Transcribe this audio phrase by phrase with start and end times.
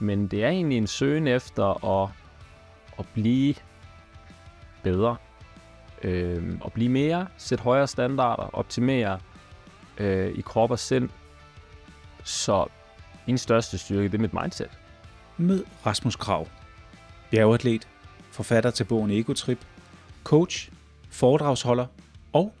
[0.00, 2.10] men det er egentlig en søgen efter at,
[2.98, 3.54] at blive
[4.82, 5.16] bedre.
[6.02, 9.20] Øh, at blive mere, sætte højere standarder, optimere
[9.98, 11.08] øh, i krop og sind.
[12.24, 12.66] Så
[13.26, 14.70] min største styrke, det er mit mindset.
[15.36, 16.48] Mød Rasmus Krav,
[17.30, 17.88] bjergatlet,
[18.30, 19.66] forfatter til bogen Egotrip,
[20.24, 20.70] coach,
[21.10, 21.86] foredragsholder
[22.32, 22.54] og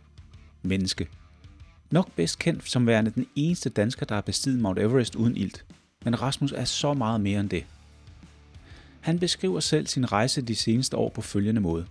[0.62, 1.08] menneske.
[1.90, 5.64] Nok bedst kendt som værende den eneste dansker, der har bestiget Mount Everest uden ilt.
[6.04, 7.64] Men Rasmus er så meget mere end det.
[9.00, 11.86] Han beskriver selv sin rejse de seneste år på følgende måde.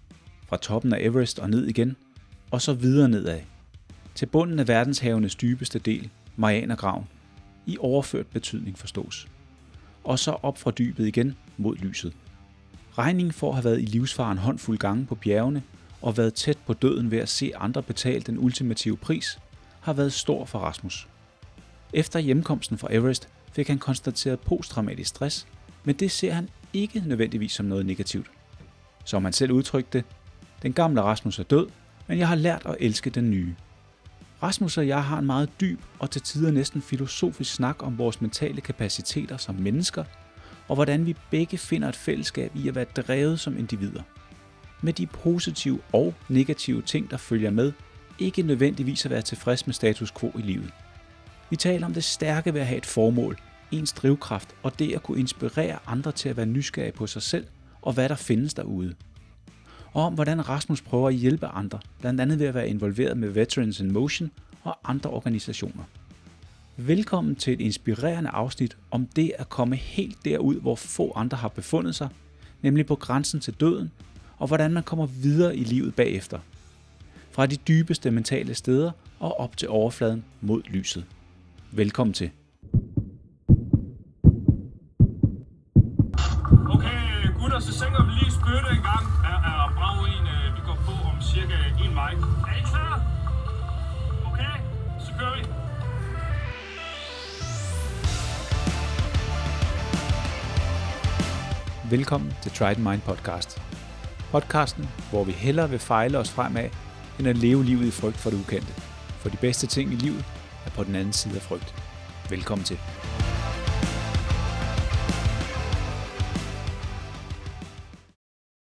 [0.48, 1.96] Fra toppen af Everest og ned igen,
[2.52, 3.40] og så videre nedad.
[4.16, 7.08] Til bunden af verdenshavenes dybeste del, Marianergraven,
[7.66, 9.28] i overført betydning forstås.
[10.04, 12.14] Og så op fra dybet igen mod lyset.
[12.98, 15.64] Regningen for at have været i livsfaren håndfuld gange på bjergene
[16.02, 19.40] og været tæt på døden ved at se andre betale den ultimative pris,
[19.82, 21.08] har været stor for Rasmus.
[21.94, 25.48] Efter hjemkomsten fra Everest fik han konstateret posttraumatisk stress,
[25.84, 28.28] men det ser han ikke nødvendigvis som noget negativt.
[29.06, 30.06] Som han selv udtrykte det,
[30.62, 31.68] den gamle Rasmus er død,
[32.08, 33.56] men jeg har lært at elske den nye.
[34.44, 38.22] Rasmus og jeg har en meget dyb og til tider næsten filosofisk snak om vores
[38.22, 40.04] mentale kapaciteter som mennesker,
[40.68, 44.02] og hvordan vi begge finder et fællesskab i at være drevet som individer.
[44.82, 47.72] Med de positive og negative ting, der følger med,
[48.20, 50.72] ikke nødvendigvis at være tilfreds med status quo i livet.
[51.50, 53.38] Vi taler om det stærke ved at have et formål,
[53.72, 57.48] ens drivkraft og det at kunne inspirere andre til at være nysgerrige på sig selv
[57.82, 58.96] og hvad der findes derude.
[59.94, 63.30] Og om hvordan Rasmus prøver at hjælpe andre, blandt andet ved at være involveret med
[63.30, 64.32] Veterans in Motion
[64.64, 65.84] og andre organisationer.
[66.78, 71.48] Velkommen til et inspirerende afsnit om det at komme helt derud, hvor få andre har
[71.48, 72.10] befundet sig,
[72.62, 73.92] nemlig på grænsen til døden,
[74.38, 76.40] og hvordan man kommer videre i livet bagefter.
[77.32, 81.06] Fra de dybeste mentale steder og op til overfladen mod lyset.
[81.72, 82.32] Velkommen til.
[86.70, 89.06] Okay, gutter, så synger vi lige spytte en gang.
[89.32, 92.14] Er, er brav en, øh, vi går på om cirka en vej.
[92.50, 92.96] Er I klar?
[94.30, 94.56] Okay,
[95.06, 95.44] så kører vi.
[101.96, 103.62] Velkommen til Try Mind podcast.
[104.32, 106.70] Podcasten, hvor vi hellere vil fejle os fremad,
[107.20, 108.74] end at leve livet i frygt for det ukendte.
[109.20, 110.26] For de bedste ting i livet
[110.70, 111.70] er på den anden side af frygt.
[112.30, 112.78] Velkommen til.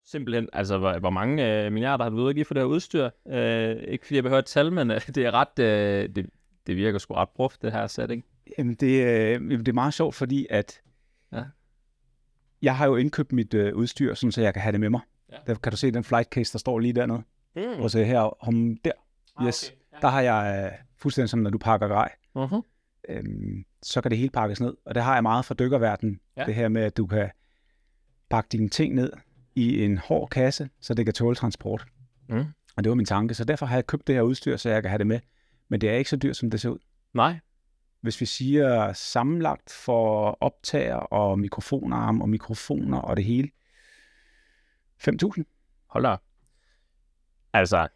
[0.06, 2.67] Simpelthen, altså hvor, hvor mange øh, milliarder har du ude at give for det her
[2.67, 3.09] udstyr?
[3.28, 6.29] Øh, ikke fordi jeg behøver et tal, men øh, det er ret, øh, det,
[6.67, 8.25] det virker sgu ret brugt, det her setting.
[8.57, 10.81] Jamen det, øh, jamen, det er meget sjovt, fordi at
[11.34, 11.44] Ja.
[12.62, 15.01] jeg har jo indkøbt mit øh, udstyr, sådan, så jeg kan have det med mig.
[15.31, 15.38] Ja.
[15.47, 17.22] Der kan du se den flight case, der står lige dernede.
[17.56, 17.81] Mm.
[17.81, 18.91] Og så her om der.
[19.46, 19.73] Yes.
[19.94, 19.97] Ja.
[20.01, 22.12] Der har jeg øh, fuldstændig som, når du pakker grej.
[22.38, 22.62] Uh-huh.
[23.09, 24.74] øhm, så kan det hele pakkes ned.
[24.85, 26.19] Og det har jeg meget fra dykkerverdenen.
[26.38, 26.46] Ja.
[26.46, 27.30] Det her med, at du kan
[28.30, 29.12] pakke dine ting ned
[29.56, 31.85] i en hård kasse, så det kan tåle transport.
[32.30, 32.46] Mm.
[32.78, 33.34] Og det var min tanke.
[33.34, 35.19] Så derfor har jeg købt det her udstyr, så jeg kan have det med.
[35.69, 36.80] Men det er ikke så dyrt, som det ser ud.
[37.14, 37.40] Nej.
[38.02, 43.50] Hvis vi siger sammenlagt for optager og mikrofonarm og mikrofoner og det hele,
[45.08, 45.44] 5.000.
[45.88, 46.16] Hold da.
[47.53, 47.88] Altså,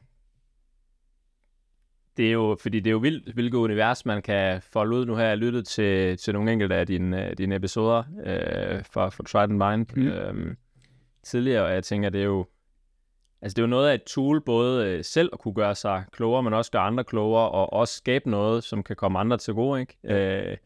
[2.17, 5.05] det er jo, fordi det er jo vildt, hvilket univers man kan folde ud.
[5.05, 9.09] Nu har jeg lyttet til, til nogle enkelte af dine, øh, dine episoder øh, for,
[9.09, 10.07] for Trident Mind Mm.
[10.07, 10.55] øh,
[11.23, 12.47] tidligere, og jeg tænker, det er jo,
[13.41, 16.03] altså det er jo noget af et tool, både øh, selv at kunne gøre sig
[16.11, 19.53] klogere, men også gøre andre klogere, og også skabe noget, som kan komme andre til
[19.53, 19.97] gode, ikke?
[20.03, 20.57] Øh,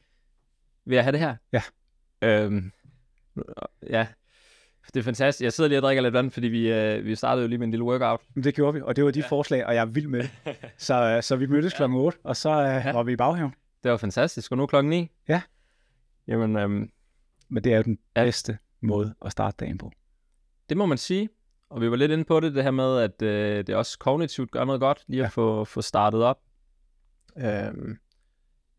[0.85, 1.35] vil jeg have det her?
[1.53, 1.61] Ja.
[2.21, 2.71] Øhm,
[3.89, 4.07] ja,
[4.95, 5.43] det er fantastisk.
[5.43, 7.67] Jeg sidder lige og drikker lidt vand, fordi vi, øh, vi startede jo lige med
[7.67, 8.21] en lille workout.
[8.33, 9.27] Men det gjorde vi, og det var de ja.
[9.27, 10.29] forslag, og jeg er vild med det.
[10.77, 12.91] Så, øh, så vi mødtes klokken 8, og så øh, Ja.
[12.91, 13.53] var vi i baghaven.
[13.83, 14.51] Det var fantastisk.
[14.51, 15.11] Og nu er klokken 9.
[15.27, 15.41] Ja.
[16.27, 16.89] Jamen, øhm,
[17.49, 18.23] Men det er jo den Ja.
[18.23, 19.91] bedste måde at starte dagen på.
[20.69, 21.29] det må man sige.
[21.69, 24.51] Og vi var lidt inde på det, det her med, at øh, det også kognitivt
[24.51, 25.27] gør noget godt, lige at Ja.
[25.29, 26.39] få, få startet op.
[27.37, 27.97] Øhm,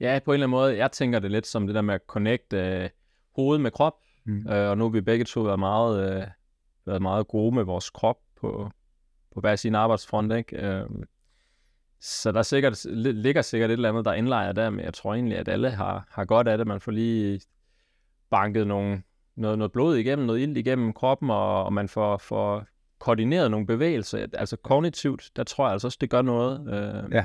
[0.00, 2.00] ja, på en eller anden måde, jeg tænker det lidt som det der med at
[2.06, 2.88] connecte øh,
[3.36, 3.94] hoved med krop.
[4.26, 4.48] Mm.
[4.48, 6.26] Øh, og nu har vi begge to været meget, øh,
[6.86, 8.70] været meget gode med vores krop på,
[9.34, 10.66] på hver sin arbejdsfront, ikke?
[10.66, 10.86] Øh,
[12.00, 14.94] så der er sikkert, li- ligger sikkert et eller andet, der indlejer der, men jeg
[14.94, 16.66] tror egentlig, at alle har, har godt af det.
[16.66, 17.40] Man får lige
[18.30, 19.02] banket nogle,
[19.36, 22.66] noget, noget blod igennem, noget ild igennem kroppen, og, og man får, får
[22.98, 24.26] koordineret nogle bevægelser.
[24.32, 26.60] Altså kognitivt, der tror jeg altså også, det gør noget.
[26.68, 27.24] Øh, Ja.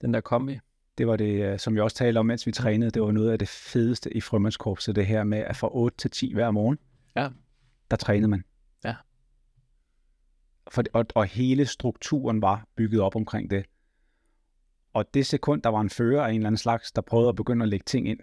[0.00, 0.58] Den der kombi.
[0.98, 3.30] Det var det, øh, som vi også talte om, mens vi trænede, det var noget
[3.32, 6.78] af det fedeste i frømandskorpset, det her med, at fra 8 til 10 hver morgen,
[7.16, 7.28] Ja.
[7.90, 8.44] der trænede man.
[8.84, 8.94] Ja.
[10.70, 13.64] For, og, og hele strukturen var bygget op omkring det.
[14.92, 17.36] Og det sekund, der var en fører af en eller anden slags, der prøvede at
[17.36, 18.20] begynde at lægge ting ind,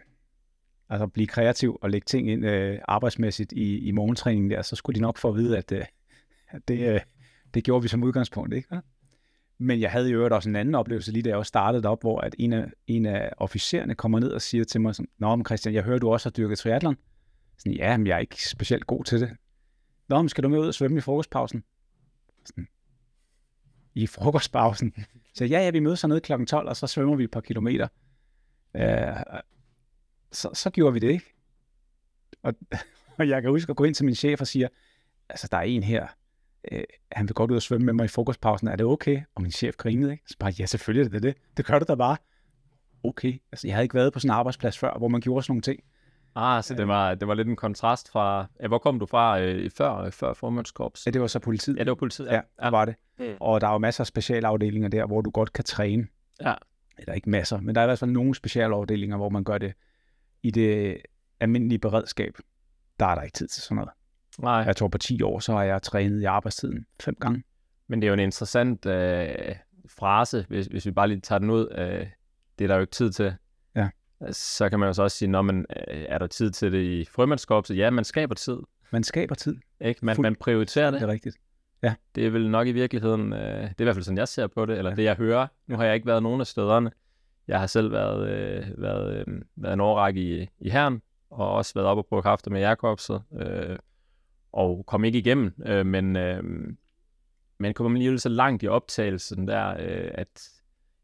[0.89, 4.95] altså blive kreativ og lægge ting ind øh, arbejdsmæssigt i, i morgentræningen der, så skulle
[4.95, 5.85] de nok få at vide, at, øh,
[6.47, 6.99] at det, øh,
[7.53, 8.53] det gjorde vi som udgangspunkt.
[8.53, 8.81] Ikke?
[9.57, 12.01] Men jeg havde jo øvrigt også en anden oplevelse, lige da jeg også startede op,
[12.01, 15.35] hvor at en af, en af officererne kommer ned og siger til mig, sådan, Nå,
[15.35, 16.97] men Christian, jeg hører, du også har dyrket triathlon.
[17.57, 19.29] Sådan, ja, men jeg er ikke specielt god til det.
[20.07, 21.63] Nå, men skal du med ud og svømme i frokostpausen?
[22.45, 22.67] Sådan,
[23.93, 24.93] I frokostpausen?
[25.33, 26.45] Så ja, ja, vi mødes hernede kl.
[26.45, 27.87] 12, og så svømmer vi et par kilometer.
[28.75, 29.15] Øh,
[30.31, 31.33] så, så gjorde vi det ikke.
[32.43, 32.53] Og,
[33.17, 34.69] og jeg kan huske at gå ind til min chef og sige,
[35.29, 36.07] altså der er en her,
[36.71, 39.21] øh, han vil godt ud og svømme med mig i frokostpausen, er det okay?
[39.35, 40.23] Og min chef grinede, ikke?
[40.27, 42.17] Så bare, ja selvfølgelig er det det, det gør du da bare.
[43.03, 45.51] Okay, altså jeg havde ikke været på sådan en arbejdsplads før, hvor man gjorde sådan
[45.51, 45.79] nogle ting.
[46.35, 48.45] Ah, så det var, det var lidt en kontrast fra...
[48.61, 51.05] Ja, hvor kom du fra øh, før, før formandskorps?
[51.05, 51.77] Ja, det var så politiet.
[51.77, 52.27] Ja, det var politiet.
[52.27, 52.95] Ja, ja var det.
[53.19, 53.25] Mm.
[53.39, 56.07] Og der er jo masser af specialafdelinger der, hvor du godt kan træne.
[56.41, 56.53] Ja.
[56.97, 59.73] Eller ikke masser, men der er i hvert fald nogle specialafdelinger, hvor man gør det
[60.43, 60.97] i det
[61.39, 62.37] almindelige beredskab.
[62.99, 63.89] Der er der ikke tid til sådan noget.
[64.39, 67.43] Nej, Jeg tror på 10 år, så har jeg trænet i arbejdstiden fem gange.
[67.87, 69.27] men det er jo en interessant øh,
[69.89, 71.67] frase, hvis, hvis vi bare lige tager den ud.
[71.77, 72.07] Øh,
[72.59, 73.33] det er der jo ikke tid til.
[73.75, 73.89] Ja.
[74.31, 76.83] Så kan man jo så også sige, når man øh, er der tid til det
[76.83, 77.77] i frømandskorpset?
[77.77, 78.57] Ja, man skaber tid.
[78.91, 79.55] Man skaber tid.
[79.81, 80.05] Ikke?
[80.05, 81.07] Man, Fuld- man prioriterer Det det.
[81.09, 81.35] er rigtigt.
[82.15, 84.47] Det er vel nok i virkeligheden, øh, det er i hvert fald sådan, jeg ser
[84.47, 84.95] på det, eller Ja.
[84.95, 85.47] det jeg hører.
[85.67, 86.91] Nu har jeg ikke været nogen af stederne.
[87.47, 91.73] Jeg har selv været, øh, været, øh, været en årrække i, i herren, og også
[91.73, 93.77] været oppe og prøve kræfter med jærkorpset, øh,
[94.55, 96.43] og kom ikke igennem, øh, men, øh,
[97.57, 100.49] men kom alligevel så langt i optagelsen der, øh, at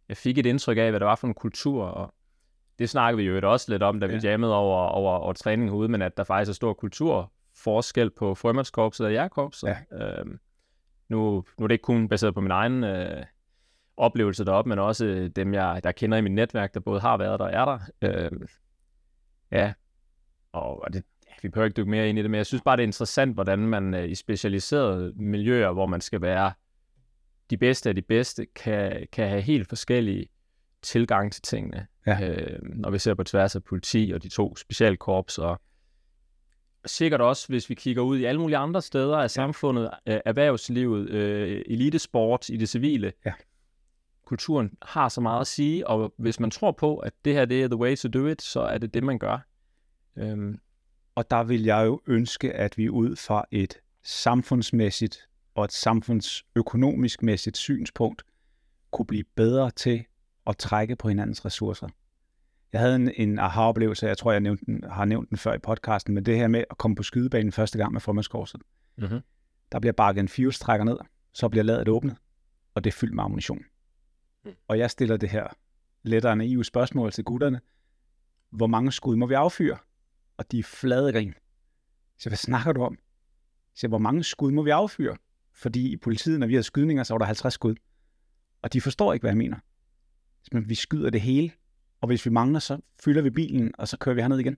[0.10, 2.14] jeg fik et indtryk af, hvad det var for en kultur, og
[2.80, 4.20] det snakker vi jo også lidt om, da vi Ja.
[4.30, 9.06] jammede over, over, over træningen herude, men at der faktisk er stor kulturforskel på frømandskorpset
[9.06, 9.68] og jærkorpset.
[9.68, 10.06] Ja.
[10.06, 10.40] Øhm,
[11.10, 13.26] nu, nu er det ikke kun baseret på min egen øh,
[13.98, 17.18] oplevelse deroppe, men også øh, dem, jeg der kender i mit netværk, der både har
[17.18, 17.80] været der og er der.
[18.02, 18.48] Øhm,
[19.52, 19.74] ja,
[20.52, 21.04] og det,
[21.42, 23.34] vi behøver ikke dykke mere ind i det, men jeg synes bare, det er interessant,
[23.34, 26.52] hvordan man øh, i specialiserede miljøer, hvor man skal være
[27.50, 30.28] de bedste af de bedste, kan, kan have helt forskellige
[30.82, 31.88] tilgang til tingene.
[32.08, 32.30] Ja.
[32.30, 35.62] Øh, når vi ser på tværs af politi og de to specialkorps, og
[36.86, 41.10] sikkert også, hvis vi kigger ud i alle mulige andre steder af samfundet, øh, erhvervslivet,
[41.10, 43.14] øh, elitesport, i det civile.
[43.26, 43.34] Ja.
[44.26, 47.64] Kulturen har så meget at sige, og hvis man tror på, at det her det
[47.64, 49.48] er the way to do it, så er det det, man gør.
[50.16, 50.60] Øhm,
[51.22, 57.24] Og der vil jeg jo ønske, at vi ud fra et samfundsmæssigt og et samfundsøkonomisk
[57.24, 58.24] mæssigt synspunkt
[58.92, 60.06] kunne blive bedre til
[60.48, 61.88] at trække på hinandens ressourcer.
[62.74, 65.58] Jeg havde en, en aha-oplevelse, jeg tror, jeg nævnte den, har nævnt den før i
[65.58, 68.62] podcasten, men det her med at komme på skydebanen første gang med formandskorset.
[68.98, 69.20] mm-hmm.
[69.72, 70.98] Der bliver bakket en fuse-trækker ned,
[71.34, 72.18] så bliver ladet åbnet,
[72.76, 73.64] og det er fyldt med ammunition.
[74.46, 74.52] Mm.
[74.68, 75.48] Og jeg stiller det her
[76.04, 77.62] lettere naive spørgsmål til gutterne.
[78.50, 79.78] Hvor mange skud må vi affyre?
[80.42, 81.34] Og de er flade grin.
[82.18, 82.98] Så hvad snakker du om?
[83.76, 85.18] Så hvor mange skud må vi affyre?
[85.54, 87.76] Fordi i politiet, når vi har skydninger, så var der 50 skud.
[88.62, 89.58] Og de forstår ikke, hvad jeg mener.
[90.52, 91.52] Men vi skyder det hele,
[92.02, 94.58] og hvis vi mangler, så fylder vi bilen, og så kører vi herned igen.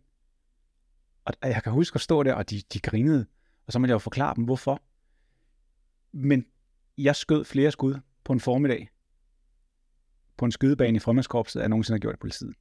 [1.26, 3.26] Og jeg kan huske at stå der, og de, de grinede.
[3.66, 4.82] Og så måtte jeg jo forklare dem, hvorfor.
[6.12, 6.46] Men
[6.98, 8.90] jeg skød flere skud på en formiddag
[10.38, 12.56] på en skydebane i frømandskorpset, jeg nogensinde har gjort i politiet.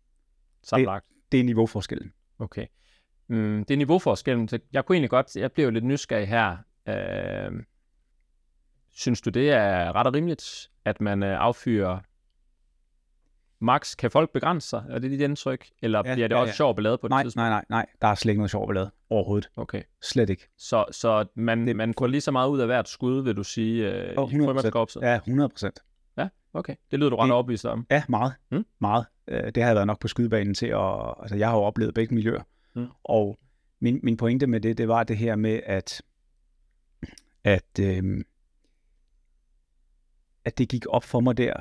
[0.63, 1.07] Sammenlagt.
[1.33, 2.13] Det er niveauforskellen.
[2.39, 2.67] Okay.
[3.29, 4.49] Mm, det er niveauforskellen.
[4.49, 6.57] Så jeg kunne egentlig godt, jeg blev lidt nysgerrig her.
[6.89, 7.53] Øh,
[8.91, 11.99] synes du, det er ret og rimeligt, at man øh, affyrer
[13.61, 13.97] max?
[13.97, 14.85] Kan folk begrænse sig?
[14.91, 15.67] Er det dit indtryk?
[15.83, 16.55] Eller Ja, bliver det ja, også ja.
[16.57, 17.43] sjovt ballade på Nej, tidspunkt?
[17.43, 17.87] nej, nej, nej.
[18.03, 18.91] Der er slet ikke noget sjovt ballade.
[19.11, 19.49] Overhovedet.
[19.57, 19.83] Okay.
[20.03, 20.49] Slet ikke.
[20.59, 21.77] Så, så man, Det- det...
[21.77, 24.45] man får lige så meget ud af hvert skud, vil du sige, øh, i 100%.
[24.47, 25.01] frømandskorpset?
[25.03, 25.81] Ja, 100 procent.
[26.19, 26.29] ja.
[26.55, 26.75] Okay.
[26.91, 27.87] Det lyder du ret Det- overbevist om.
[27.91, 28.33] Ja, meget.
[28.51, 28.65] Mm.
[28.81, 29.07] Meget.
[29.29, 31.95] Øh, Det har jeg været nok på skydebanen til, og altså, jeg har jo oplevet
[31.95, 32.43] begge miljøer.
[32.75, 32.87] Mm.
[33.05, 33.39] Og
[33.81, 36.03] min, min pointe med det, det var det her med, at,
[37.45, 38.25] at, øhm,
[40.45, 41.55] at det gik op for mig der,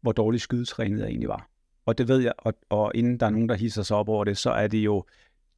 [0.00, 1.48] hvor dårligt skydetrænet jeg egentlig var.
[1.86, 4.24] Og det ved jeg, og, og inden der er nogen, der hisser sig op over
[4.24, 5.04] det, så er det jo,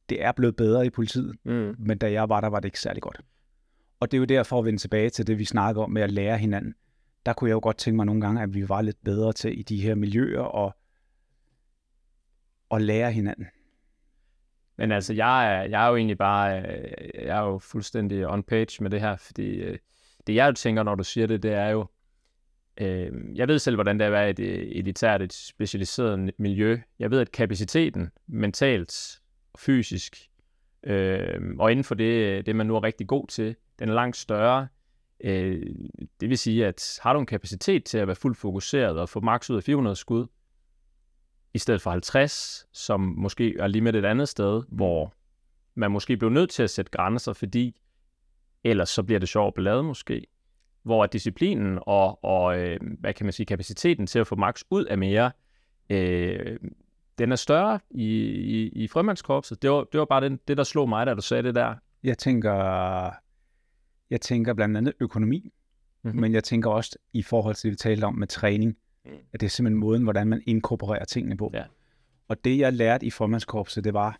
[0.09, 1.75] det er blevet bedre i politiet, Mm.
[1.79, 3.21] men da jeg var der, var det ikke særlig godt.
[3.99, 6.11] Og det er jo derfor at vende tilbage til det, vi snakker om med at
[6.11, 6.75] lære hinanden.
[7.25, 9.59] Der kunne jeg jo godt tænke mig nogle gange, at vi var lidt bedre til
[9.59, 10.75] i de her miljøer og,
[12.69, 13.47] og lære hinanden.
[14.79, 18.43] Men altså, jeg er, jeg er jo egentlig bare, øh, jeg er jo fuldstændig on
[18.43, 19.77] page med det her, fordi øh,
[20.27, 21.85] det jeg jo tænker, når du siger det, det er jo,
[22.81, 26.79] øh, jeg ved selv, hvordan det er at være i et elitært, et specialiseret miljø.
[26.99, 29.19] Jeg ved, at kapaciteten mentalt
[29.53, 30.17] og fysisk,
[30.83, 34.17] øh, og inden for det, det, man nu er rigtig god til, den er langt
[34.17, 34.67] større.
[35.23, 35.61] Øh,
[36.19, 39.19] det vil sige, at har du en kapacitet til at være fuldt fokuseret og få
[39.19, 40.27] maks ud af 400 skud,
[41.53, 45.13] i stedet for 50, som måske er lige med et andet sted, hvor
[45.75, 47.75] man måske bliver nødt til at sætte grænser, fordi
[48.63, 50.25] ellers så bliver det sjovt ballade måske.
[50.83, 54.85] Hvor disciplinen og, og øh, hvad kan man sige, kapaciteten til at få max ud
[54.85, 55.31] af mere,
[55.89, 56.57] øh,
[57.17, 59.61] den er større i, i, i frømandskorpset.
[59.61, 61.75] Det var, det var bare det, det, der slog mig, da du sagde det der.
[62.03, 62.53] Jeg tænker,
[64.09, 65.49] jeg tænker blandt andet økonomi,
[66.03, 66.07] Mhm.
[66.09, 66.21] mm-hmm.
[66.21, 68.77] men jeg tænker også i forhold til det, vi talte om med træning,
[69.09, 69.17] Mm.
[69.33, 71.51] at det er simpelthen måden, hvordan man inkorporerer tingene på.
[71.53, 71.63] Ja.
[72.27, 74.19] Og det, jeg lærte i formandskorpset, det var,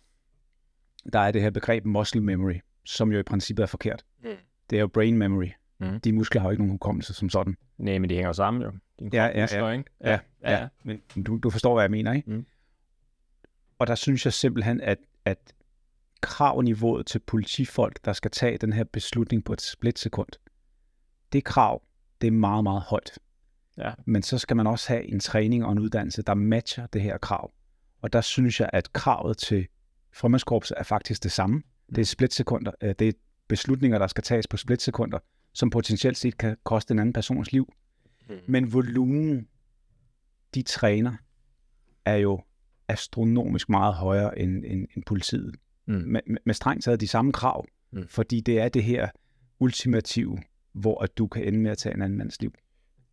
[1.12, 2.54] der er det her begreb muscle memory,
[2.84, 4.04] som jo i princippet er forkert.
[4.22, 4.28] Mm.
[4.70, 5.48] Det er jo brain memory.
[5.78, 6.00] Mm.
[6.00, 7.56] De muskler har jo ikke nogen hukommelse som sådan.
[7.78, 8.72] Nej, men de hænger jo sammen jo.
[8.98, 9.72] Din Ja, ja, muskler, ja.
[9.72, 9.90] Ikke?
[10.00, 10.68] Ja, ja, ja.
[11.14, 12.30] Men du, du forstår, hvad jeg mener, ikke?
[12.30, 12.46] Mm.
[13.78, 15.54] Og der synes jeg simpelthen, at, at
[16.20, 20.28] kravniveauet til politifolk, der skal tage den her beslutning på et splitsekund,
[21.32, 21.82] det krav,
[22.20, 23.18] det er meget, meget højt.
[23.78, 23.92] Ja.
[24.06, 27.18] Men så skal man også have en træning og en uddannelse, der matcher det her
[27.18, 27.52] krav.
[28.02, 29.66] Og der synes jeg, at kravet til
[30.12, 31.62] frømandskorpset er faktisk det samme.
[31.88, 32.72] Det er splitsekunder.
[32.82, 33.12] øh, Det er
[33.48, 35.18] beslutninger, der skal tages på splitsekunder,
[35.52, 37.72] som potentielt set kan koste en anden persons liv.
[38.28, 38.34] Mm.
[38.48, 39.48] Men volumen,
[40.54, 41.12] de træner,
[42.04, 42.40] er jo
[42.88, 45.56] astronomisk meget højere end, end, end politiet.
[45.86, 45.94] Mm.
[45.94, 48.08] Med, med, med strengt taget de samme krav, Mm.
[48.08, 49.08] fordi det er det her
[49.60, 50.38] ultimative,
[50.72, 52.52] hvor at du kan ende med at tage en anden mands liv.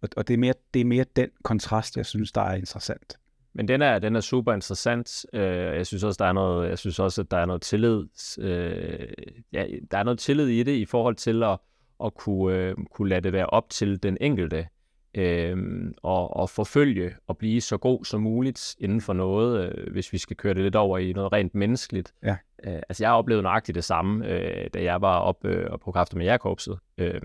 [0.02, 3.18] Og, og det, er mere, det er mere den kontrast, jeg synes, der er interessant.
[3.54, 5.26] Men den er, den er super interessant.
[5.34, 5.42] Øh,
[5.76, 8.04] jeg synes også, der er noget, jeg synes også, at der er noget tillid.
[8.40, 9.08] Øh,
[9.54, 11.58] ja, der er noget tillid i det i forhold til at,
[12.04, 14.68] at kunne, øh, kunne lade det være op til den enkelte.
[15.14, 15.58] Øh,
[16.04, 20.18] og, og forfølge og blive så god som muligt inden for noget, øh, hvis vi
[20.18, 22.14] skal køre det lidt over i noget rent menneskeligt.
[22.24, 22.38] Ja.
[22.64, 26.18] Øh, altså jeg oplevede nøjagtigt det samme, øh, da jeg var oppe øh, på Kræfter
[26.18, 26.80] med Jakobset.
[26.98, 27.22] Øh,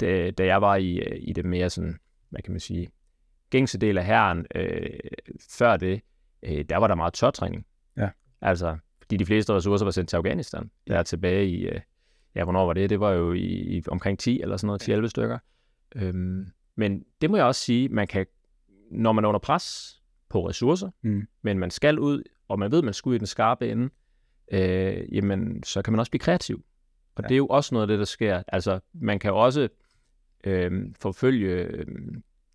[0.00, 1.98] da, da jeg var i, øh, i det mere sådan,
[2.30, 2.88] hvad kan man sige,
[3.50, 4.90] gængse del af herren, øh,
[5.50, 6.00] før det,
[6.42, 7.66] øh, der var der meget tørtræning.
[7.96, 8.08] Ja.
[8.40, 10.70] Altså, fordi de fleste ressourcer var sendt til Afghanistan.
[10.86, 11.80] Der er tilbage i, øh,
[12.34, 12.90] ja, hvornår var det?
[12.90, 15.38] Det var jo i, i omkring 10 eller sådan noget, 10-11 stykker.
[15.96, 16.46] Øhm,
[16.76, 18.26] men det må jeg også sige, man kan,
[18.90, 19.96] når man er under pres
[20.28, 21.26] på ressourcer, Mm.
[21.42, 23.90] men man skal ud, og man ved, man skal ud i den skarpe ende,
[24.52, 26.64] øh, jamen, så kan man også blive kreativ.
[27.14, 27.28] Og Ja.
[27.28, 28.42] det er jo også noget af det, der sker.
[28.48, 29.68] Altså, man kan jo også
[30.44, 31.86] øh, forfølge øh,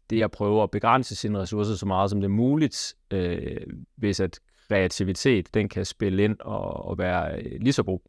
[0.10, 3.58] det at prøve at begrænse sine ressourcer så meget som det er muligt, øh,
[3.96, 8.00] hvis at kreativitet, den kan spille ind og, og være øh, lige så god,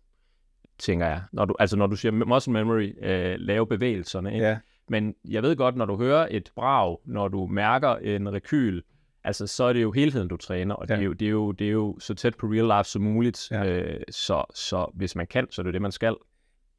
[0.79, 1.23] tænker jeg.
[1.33, 4.47] Når du, altså når du siger muscle memory, øh, lave bevægelserne, ikke?
[4.47, 4.59] Ja,
[4.89, 8.81] Men jeg ved godt, når du hører et brag, når du mærker en rekyl,
[9.25, 10.95] altså så er det jo helheden, du træner, og ja.
[10.95, 13.03] det, er jo, det, er jo, det er jo så tæt på real life som
[13.03, 13.51] muligt.
[13.51, 13.65] Ja.
[13.65, 16.17] Øh, så, så hvis man kan, så er det det, man skal.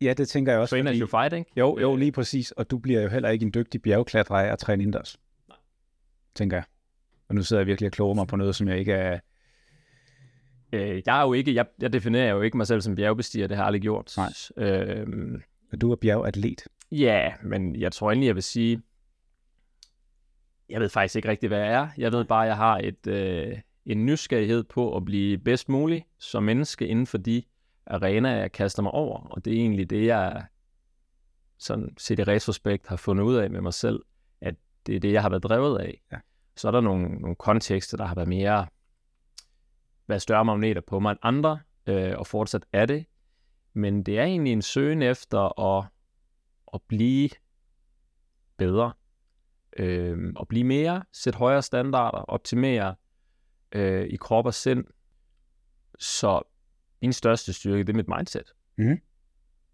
[0.01, 0.75] Ja det tænker jeg også.
[0.75, 1.51] Train as you fight, ikke?
[1.57, 2.51] Jo, jo, lige præcis.
[2.51, 5.17] Og du bliver jo heller ikke en dygtig bjergklatrer af at træne indendørs.
[5.49, 5.57] Nej.
[6.35, 6.63] Tænker jeg.
[7.29, 9.19] Og nu sidder jeg virkelig og kloger mig på noget, som jeg ikke er...
[10.73, 13.57] Øh, jeg er jo ikke, jeg, jeg definerer jo ikke mig selv som bjergbestiger, det
[13.57, 14.13] har jeg aldrig gjort.
[14.17, 14.67] Nej.
[14.67, 15.41] Øhm,
[15.81, 16.67] Du er bjergatlet.
[16.91, 18.81] Ja, men jeg tror egentlig, jeg vil sige,
[20.69, 21.87] jeg ved faktisk ikke rigtig, hvad jeg er.
[21.97, 26.05] Jeg ved bare, at jeg har et, øh, en nysgerrighed på at blive bedst mulig
[26.19, 27.43] som menneske inden for de
[27.85, 29.19] arenaer, jeg kaster mig over.
[29.19, 30.45] Og det er egentlig det, jeg
[31.57, 34.03] sådan set i retrospekt har fundet ud af med mig selv,
[34.41, 36.01] at det er det, jeg har været drevet af.
[36.11, 36.17] Ja.
[36.55, 38.67] Så er der nogle, nogle kontekster, der har været mere,
[40.07, 43.05] været større magneter på mig end andre, øh, og fortsat er det.
[43.73, 45.85] Men det er egentlig en søgen efter at
[46.73, 47.29] at blive
[48.57, 48.93] bedre,
[49.77, 52.95] øh, at blive mere, sætte højere standarder, optimere
[53.71, 54.85] øh, i krop og sind.
[55.99, 56.41] Så
[57.01, 58.53] min største styrke, det er mit mindset.
[58.77, 58.99] Mhm.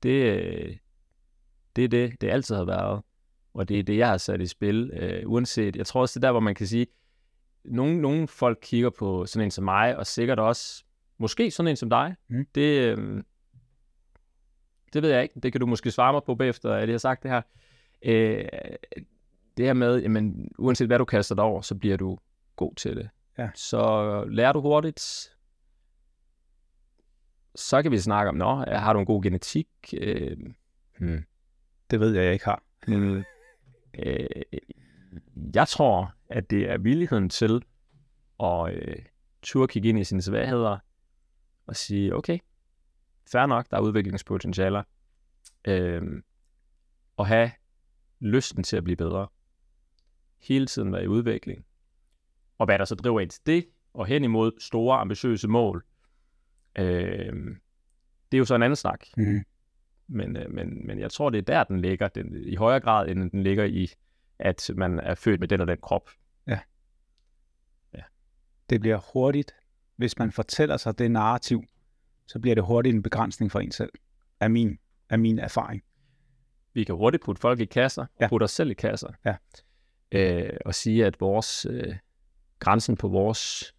[0.03, 0.77] Det, øh,
[1.75, 3.01] det er det, det altid har været.
[3.53, 5.75] Og det er det, jeg har sat i spil, øh, uanset.
[5.75, 6.87] Jeg tror også, det er der, hvor man kan sige,
[7.65, 10.83] nogle, nogle folk kigger på sådan en som mig, og sikkert også,
[11.17, 12.15] måske sådan en som dig.
[12.27, 12.47] Mhm.
[12.55, 13.23] Det, øh,
[14.93, 15.39] det ved jeg ikke.
[15.39, 17.41] Det kan du måske svare mig på bagefter, at jeg har sagt det her.
[18.05, 18.45] Øh,
[19.57, 22.17] det her med, jamen, uanset hvad du kaster dig over, så bliver du
[22.55, 23.09] god til det.
[23.37, 23.49] Ja.
[23.55, 25.31] Så lærer du hurtigt,
[27.57, 29.67] så kan vi snakke om, nå, har du en god genetik?
[29.93, 30.37] Øh,
[30.99, 31.23] hmm.
[31.91, 32.63] Det ved jeg, jeg ikke har.
[32.87, 33.23] Mm.
[33.99, 34.27] Øh,
[35.55, 37.65] jeg tror, at det er villigheden til
[38.43, 38.95] at øh,
[39.41, 40.77] turde kigge ind i sine svagheder
[41.67, 42.39] og sige, okay,
[43.31, 44.83] fair nok, der er udviklingspotentialer.
[45.67, 46.01] Øh,
[47.17, 47.51] og have
[48.19, 49.27] lysten til at blive bedre.
[50.41, 51.65] Hele tiden være i udvikling.
[52.57, 55.85] Og hvad der så driver ind til det, og hen imod store, ambitiøse mål,
[56.77, 57.33] øh,
[58.31, 59.05] det er jo så en anden snak.
[59.17, 59.43] Mm.
[60.07, 62.07] Men, øh, men, men jeg tror, det er der, den ligger.
[62.07, 63.89] Den, I højere grad, end den ligger i,
[64.39, 66.09] at man er født med den og den krop.
[68.69, 69.55] det bliver hurtigt,
[69.95, 71.63] hvis man fortæller sig det narrativ,
[72.27, 73.91] så bliver det hurtigt en begrænsning for en selv,
[74.39, 74.79] er min,
[75.09, 75.83] er min erfaring.
[76.73, 78.27] Vi kan hurtigt putte folk i kasser, og Ja.
[78.27, 79.09] putte os selv i kasser.
[79.25, 79.35] Ja.
[80.11, 81.95] Øh, og sige, at vores øh,
[82.59, 83.73] grænsen på vores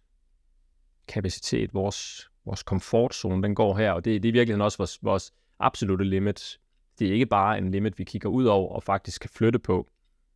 [1.07, 5.33] kapacitet, vores, vores komfortzone, den går her, og det, det er virkelig også vores, vores
[5.59, 6.59] absolute limit.
[6.99, 9.87] Det er ikke bare en limit, vi kigger ud over og faktisk kan flytte på.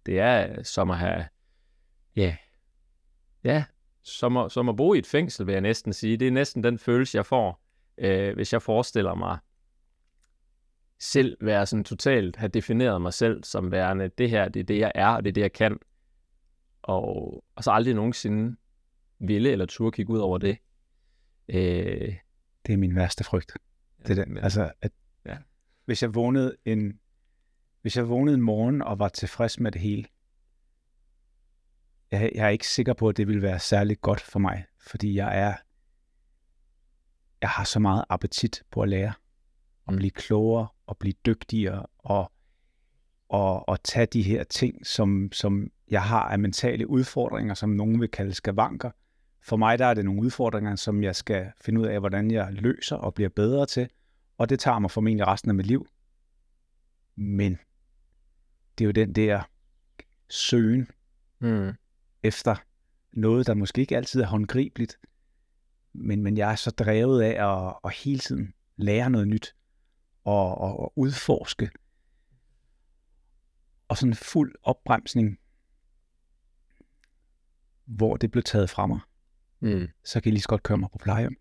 [0.06, 1.26] Det er øh, som at have,
[2.16, 2.36] ja,
[3.44, 3.66] ja,
[4.04, 6.18] som at, som at bo i et fængsel, vil jeg næsten sige.
[6.18, 7.64] Det er næsten den følelse, jeg får,
[7.98, 9.38] øh, hvis jeg forestiller mig
[11.00, 14.80] selv være sådan totalt, have defineret mig selv som værende, det her, det er det,
[14.80, 15.78] jeg er, og det er det, jeg kan.
[16.82, 18.56] Og, og så aldrig nogensinde
[19.20, 20.58] ville eller turde kigge ud over det.
[21.50, 22.16] Øh,
[22.66, 23.58] Det er min værste frygt.
[24.08, 24.92] Det er men- Altså, at
[25.26, 25.38] Ja.
[25.86, 27.00] hvis jeg vågnede en,
[27.82, 30.06] hvis jeg vågnede en morgen og var tilfreds med det hele,
[32.12, 35.16] jeg, jeg er ikke sikker på, at det ville være særlig godt for mig, fordi
[35.16, 35.56] jeg er,
[37.42, 39.14] jeg har så meget appetit på at lære,
[39.88, 42.32] at blive klogere og blive dygtigere og,
[43.30, 48.02] og, og tage de her ting, som, som jeg har af mentale udfordringer, som nogen
[48.02, 48.92] vil kalde skavanker.
[49.44, 52.54] For mig der er det nogle udfordringer, som jeg skal finde ud af, hvordan jeg
[52.54, 53.90] løser og bliver bedre til,
[54.38, 55.88] og det tager mig formentlig resten af mit liv.
[57.16, 57.60] Men
[58.78, 59.44] det er jo den der
[60.30, 60.88] søgen
[61.40, 61.74] mm,
[62.24, 62.56] efter
[63.12, 65.00] noget, der måske ikke altid er håndgribeligt,
[65.94, 69.56] men, men jeg er så drevet af at, at hele tiden lære noget nyt
[70.24, 71.70] og, og, og udforske.
[73.88, 75.40] Og sådan en fuld opbremsning,
[77.86, 79.00] hvor det blev taget fra mig,
[79.64, 79.88] mm.
[80.04, 81.36] så kan jeg lige så godt køre mig på plejehjem.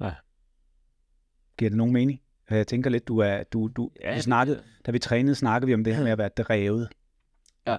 [0.00, 0.14] Ja.
[1.58, 2.22] Giver det nogen mening?
[2.50, 5.34] Jeg tænker lidt, du er, du, du, Ja, ja, vi det- snakkede, da vi trænede,
[5.34, 6.88] snakkede vi om det her med at være drevet.
[7.66, 7.76] Ja.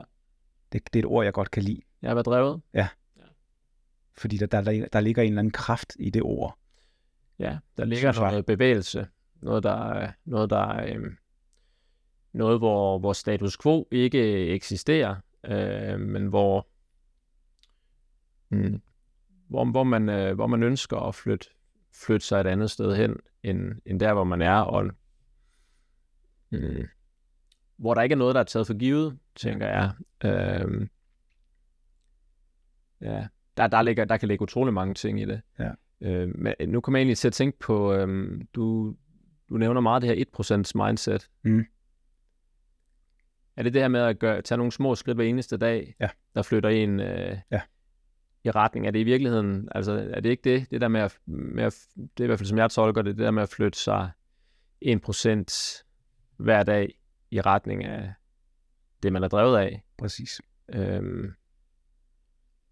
[0.74, 1.82] Det, det er et ord, jeg godt kan lide.
[2.02, 2.62] Jeg har været drevet.
[4.18, 6.58] Fordi der, der, der ligger en eller anden kraft i det ord.
[7.40, 9.08] Ja, der ligger Synes noget bevægelse.
[9.42, 11.18] Noget, der, er- noget, der er, øhm,
[12.34, 16.68] noget, hvor, hvor status quo ikke eksisterer, øh, men hvor,
[18.50, 18.82] mm,
[19.50, 21.48] hvor, hvor, man, øh, hvor man ønsker at flytte,
[22.06, 24.86] flytte sig et andet sted hen, end, end der, hvor man er, og
[26.52, 26.88] mm,
[27.78, 29.92] hvor der ikke er noget, der er taget for givet, tænker jeg.
[30.26, 30.88] Øh,
[33.02, 35.42] ja, der, der, ligger, der kan ligge utrolig mange ting i det.
[35.60, 35.72] Ja.
[36.02, 38.96] Øh, men nu kommer jeg egentlig til at tænke på, øhm, du,
[39.50, 40.26] du nævner meget det her
[40.76, 41.30] 1% mindset.
[41.44, 41.66] Mm.
[43.56, 46.10] Er det det her med at gøre, tage nogle små skridt hver eneste dag, Ja.
[46.36, 47.62] der flytter en øh, Ja.
[48.44, 48.88] I retning?
[48.88, 50.72] Er det i virkeligheden, altså er det ikke det?
[50.72, 53.18] Det der med at, med at det er i hvert fald som jeg tolker det,
[53.18, 54.12] det der med at flytte sig
[54.86, 55.84] 1%
[56.38, 57.00] hver dag
[57.32, 58.14] i retning af
[59.04, 59.84] det, man er drevet af.
[59.98, 60.42] Præcis.
[60.74, 61.34] Øhm,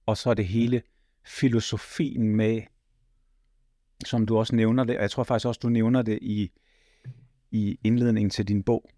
[0.06, 0.82] Og så er det hele
[1.25, 2.62] filosofien med,
[4.06, 6.51] som du også nævner det, og jeg tror faktisk også, du nævner det i,
[7.51, 8.89] i indledningen til din bog.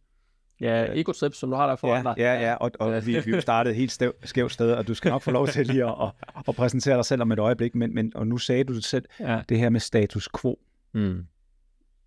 [0.62, 2.16] Ja, egotrip, som du har der foran Ja, dig.
[2.18, 5.22] ja, ja, og, og vi, vi startede helt stæv, skævt sted, og du skal nok
[5.22, 8.16] få lov til lige at, at, at præsentere dig selv om et øjeblik, men, men
[8.16, 9.42] og nu sagde du det selv, ja.
[9.50, 10.60] det her med status quo.
[10.94, 11.28] Mm.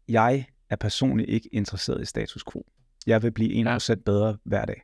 [0.09, 2.67] Jeg er personligt ikke interesseret i status quo.
[3.07, 3.95] Jeg vil blive 1% ja.
[3.95, 4.83] bedre hver dag.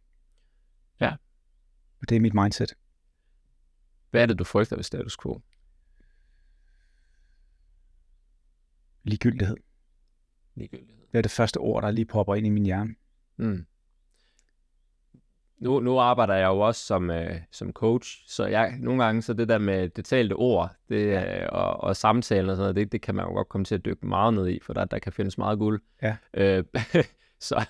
[1.01, 1.13] Ja.
[2.09, 2.75] Det er mit mindset.
[4.11, 5.41] Hvad er det, du frygter ved status quo?
[9.05, 9.57] Ligegyldighed.
[10.55, 10.97] Ligegyldighed.
[11.13, 12.95] Det er det første ord, der lige popper ind i min hjerne.
[13.39, 13.67] Mm.
[15.59, 19.33] Nu, nu arbejder jeg jo også som, øh, som coach, så jeg, nogle gange så
[19.33, 22.93] det der med det talte ord det, øh, og, og samtalen og sådan noget, det,
[22.93, 24.99] det kan man jo godt komme til at dykke meget ned i, for der, der
[24.99, 25.81] kan findes meget guld.
[26.03, 26.17] Ja.
[26.35, 26.65] Øh,
[27.41, 27.67] så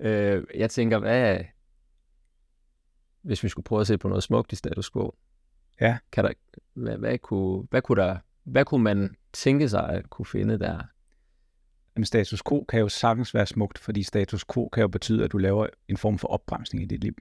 [0.00, 1.44] øh, jeg tænker, hvad
[3.22, 5.14] hvis vi skulle prøve at se på noget smukt i status quo?
[5.80, 5.98] Ja.
[6.12, 6.32] Kan der,
[6.74, 10.78] hvad, hvad, kunne, hvad, kunne der, hvad kunne man tænke sig at kunne finde der?
[11.96, 15.32] Men status quo kan jo sagtens være smukt, fordi status quo kan jo betyde, at
[15.32, 17.14] du laver en form for opbremsning i dit liv.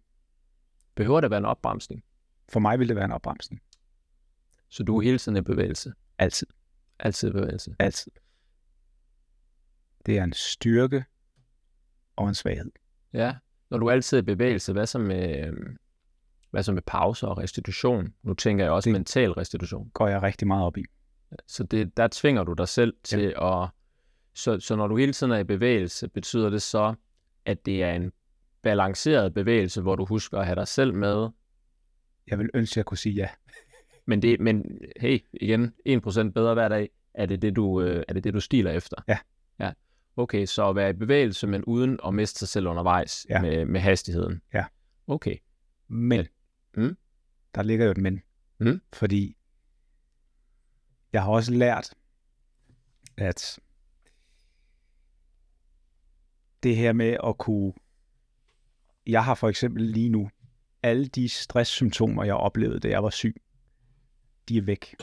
[0.96, 2.04] Behøver der være en opbremsning?
[2.50, 3.62] For mig vil det være en opbremsning.
[4.70, 5.94] Så du er hele tiden i bevægelse?
[6.18, 6.48] Altid.
[7.00, 7.76] Altid i bevægelse?
[7.80, 8.12] Altid.
[10.06, 11.06] Det er en styrke
[12.16, 12.72] og en svaghed.
[13.14, 13.36] Ja.
[13.70, 15.54] Når du altid er i bevægelse, hvad så med,
[16.52, 18.14] hvad så med pauser og restitution?
[18.24, 19.90] Nu tænker jeg også Det- mental restitution.
[19.94, 20.84] Går jeg rigtig meget op i.
[21.48, 23.68] Så det, der tvinger du dig selv til at...
[24.34, 26.94] Så, så når du hele tiden er i bevægelse, betyder det så,
[27.46, 28.12] at det er en
[28.62, 31.30] balanceret bevægelse, hvor du husker at have dig selv med,
[32.28, 33.30] Jeg vil ønske, at jeg kunne sige ja.
[34.06, 38.14] men, det, men hey, igen, 1% bedre hver dag, er det det, du, øh, er
[38.14, 38.98] det det, du stiler efter?
[39.08, 39.18] Ja.
[39.60, 39.72] Ja.
[40.18, 43.42] Okay, så at være i bevægelse, men uden at miste sig selv undervejs Ja.
[43.42, 44.42] med, med hastigheden.
[44.54, 44.66] Ja.
[45.08, 45.38] Okay.
[45.88, 46.28] Men,
[46.78, 46.98] Mm.
[47.56, 48.22] der ligger jo et men.
[48.60, 48.82] Mm.
[48.94, 49.38] Fordi
[51.14, 51.94] jeg har også lært,
[53.18, 53.60] at
[56.64, 57.74] det her med at kunne...
[59.08, 60.30] Jeg har for eksempel lige nu,
[60.84, 63.42] alle de stresssymptomer, jeg oplevede, da jeg var syg,
[64.50, 64.96] de er væk.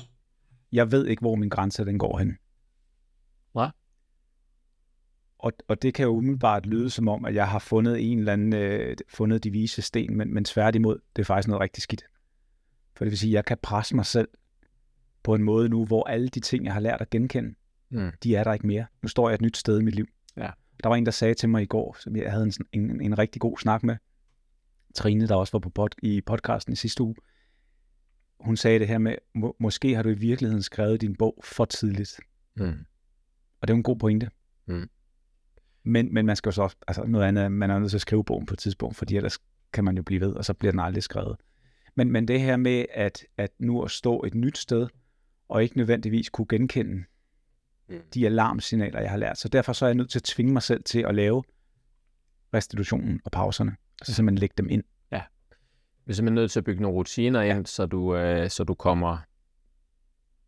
[0.72, 2.38] Jeg ved ikke, hvor min grænse den går hen.
[3.52, 3.68] Hvad?
[5.38, 8.32] Og, og det kan jo umiddelbart lyde som om, at jeg har fundet en eller
[8.32, 12.04] anden, øh, fundet de vise sten, men, men tværtimod, det er faktisk noget rigtig skidt.
[12.96, 14.28] For det vil sige, at jeg kan presse mig selv
[15.22, 17.54] på en måde nu, hvor alle de ting, jeg har lært at genkende,
[17.90, 18.10] Mm.
[18.22, 18.86] de er der ikke mere.
[19.02, 20.06] Nu står jeg et nyt sted i mit liv.
[20.36, 20.50] Ja.
[20.82, 23.18] Der var en, der sagde til mig i går, som jeg havde en, en, en
[23.18, 23.96] rigtig god snak med,
[24.94, 27.14] Trine, der også var på pod, i podcasten i sidste uge.
[28.40, 31.64] Hun sagde det her med, må, måske har du i virkeligheden skrevet din bog for
[31.64, 32.20] tidligt.
[32.56, 32.84] Mm.
[33.60, 34.30] Og det er en god pointe.
[34.66, 34.88] Mm.
[35.82, 38.00] Men, men man skal jo så også, altså noget andet, man er nødt til at
[38.00, 39.38] skrive bogen på et tidspunkt, fordi ellers
[39.72, 41.36] kan man jo blive ved, og så bliver den aldrig skrevet.
[41.94, 44.86] Men, men det her med, at, at nu at stå et nyt sted,
[45.48, 47.04] og ikke nødvendigvis kunne genkende.
[48.14, 49.38] De alarmsignaler, jeg har lært.
[49.38, 51.42] Så derfor så er jeg nødt til at tvinge mig selv til at lave
[52.54, 54.84] restitutionen og pauserne, og så simpelthen lægge dem ind.
[56.08, 58.74] Vi er simpelthen nødt til at bygge nogle rutiner ind, så du, øh, så du
[58.74, 59.18] kommer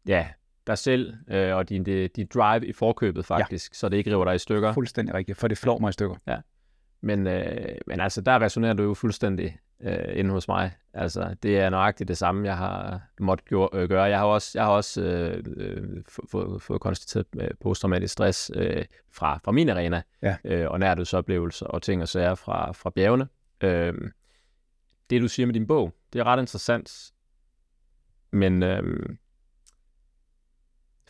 [0.06, 0.28] ja,
[0.66, 3.74] dig selv øh, og din, det, dit drive i forkøbet faktisk, ja.
[3.74, 4.72] så det ikke river dig i stykker.
[4.72, 6.16] Fuldstændig rigtigt, for det flår mig i stykker.
[7.00, 10.72] Men, øh, men altså, der resonerer du jo fuldstændig øh, inde hos mig.
[10.94, 14.02] Altså, det er nøjagtigt det samme, jeg har måttet øh, gøre.
[14.02, 18.50] Jeg har også, jeg har også øh, øh, få- fået, fået konstateret øh, posttraumatisk stress
[18.54, 20.36] øh, fra, fra min arena, Ja.
[20.44, 23.28] øh, og nærdødsoplevelser og ting og sager fra, fra bjergene.
[23.60, 23.94] Øh,
[25.10, 27.12] det, du siger med din bog, det er ret interessant.
[28.30, 29.16] Men øh,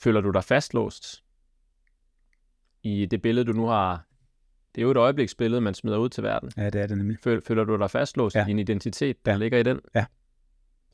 [0.00, 1.24] føler du dig fastlåst
[2.82, 4.06] i det billede, du nu har
[4.74, 6.52] det er jo et øjebliksbillede, man smider ud til verden.
[6.56, 7.18] Ja, det er det nemlig.
[7.18, 8.44] Føl, føler du dig fastlåst ja.
[8.44, 9.38] I din identitet, der Ja.
[9.38, 9.80] ligger i den?
[9.94, 10.06] Ja.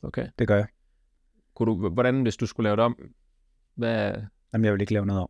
[0.01, 0.27] Okay.
[0.39, 0.67] Det gør jeg.
[1.55, 2.97] Kunne du, hvordan, hvis du skulle lave det om,
[3.75, 4.15] hvad,
[4.53, 5.29] Jamen, jeg vil ikke lave noget om.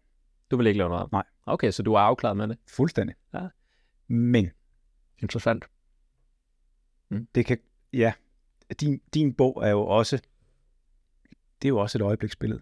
[0.52, 1.10] du vil ikke lave noget om?
[1.12, 1.24] Nej.
[1.46, 2.58] Okay, så du er afklaret med det.
[2.70, 3.16] Fuldstændig.
[3.34, 3.48] Ja.
[4.08, 4.52] Men
[5.20, 5.66] Interessant.
[7.36, 7.58] det kan,
[7.94, 8.14] ja,
[8.80, 10.18] din, din bog er jo også,
[11.62, 12.62] det er jo også et øjebliksbillede.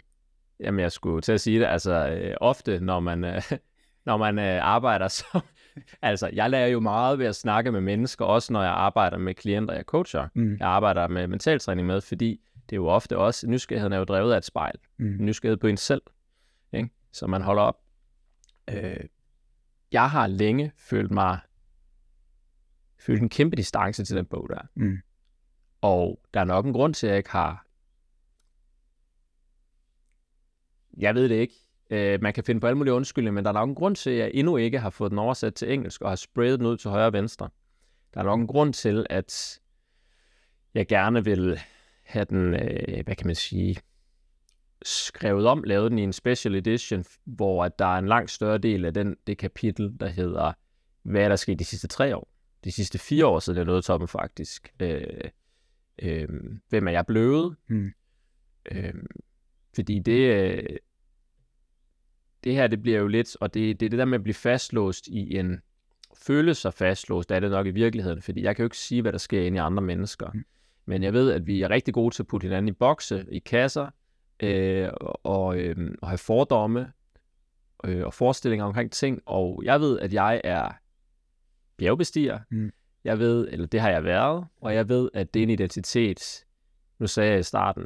[0.60, 1.66] Jamen, jeg skulle til at sige det.
[1.66, 3.42] Altså, øh, ofte, når man, øh,
[4.06, 5.40] når man øh, arbejder, så...
[6.02, 9.34] altså, jeg lærer jo meget ved at snakke med mennesker, også når jeg arbejder med
[9.34, 10.28] klienter, jeg coacher.
[10.34, 10.58] Mm.
[10.60, 13.48] Jeg arbejder med mentaltræning med, fordi det er jo ofte også...
[13.48, 14.76] Nysgerrigheden er jo drevet af et spejl.
[14.98, 15.18] Mm.
[15.20, 16.02] nysgerrighed på en selv.
[16.74, 16.90] Ikke?
[17.12, 17.80] Så man holder op.
[18.70, 19.00] Øh,
[19.92, 21.40] jeg har længe følt mig
[23.00, 24.62] følt en kæmpe distance til den bog der.
[24.76, 24.98] Mm.
[25.82, 27.66] Og der er nok en grund til, at jeg ikke har...
[30.98, 31.54] Jeg ved det ikke.
[31.90, 34.10] Øh, man kan finde på alle mulige undskyldninger, men der er nok en grund til,
[34.10, 36.78] at jeg endnu ikke har fået den oversat til engelsk og har sprayet den ud
[36.78, 37.50] til højre og venstre.
[38.14, 39.60] Der er nok en grund til, at
[40.74, 41.60] jeg gerne vil
[42.04, 43.78] have den, øh, hvad kan man sige,
[44.82, 48.58] skrevet om, lavet den i en special edition, hvor at der er en langt større
[48.58, 50.54] del af den, det kapitel, der hedder,
[51.04, 52.30] hvad er der sket de sidste tre år?
[52.64, 54.74] De sidste fire år siden jeg nåede toppen faktisk.
[54.80, 55.30] Øh,
[56.02, 56.28] øh,
[56.70, 57.56] hvem er jeg blevet?
[57.68, 57.92] Mm.
[58.72, 58.94] Øh,
[59.76, 60.78] fordi det, øh,
[62.46, 64.34] det her, det bliver jo lidt, og det, det er det der med at blive
[64.34, 65.62] fastlåst i en,
[66.18, 69.12] føle sig fastlåst, er det nok i virkeligheden, fordi jeg kan jo ikke sige, hvad
[69.12, 70.32] der sker inde i andre mennesker.
[70.34, 70.46] Mm.
[70.86, 73.40] Men jeg ved, at vi er rigtig gode til at putte hinanden i bokse, i
[73.40, 73.90] kasser,
[74.40, 74.90] øh,
[75.24, 76.92] og, øh, og have fordomme
[77.84, 79.22] øh, og forestillinger omkring ting.
[79.26, 80.72] Og jeg ved, at jeg er
[81.78, 82.40] bjergbestiger.
[82.52, 82.72] Mm.
[83.04, 86.46] Jeg ved, eller det har jeg været, og jeg ved, at det er en identitet,
[87.00, 87.84] nu sagde jeg i starten,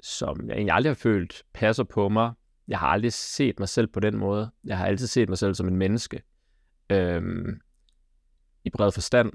[0.00, 2.32] som jeg egentlig aldrig har følt passer på mig.
[2.68, 4.50] Jeg har aldrig set mig selv på den måde.
[4.64, 6.22] Jeg har altid set mig selv som en menneske.
[6.90, 7.60] Øhm,
[8.64, 9.32] I bred forstand.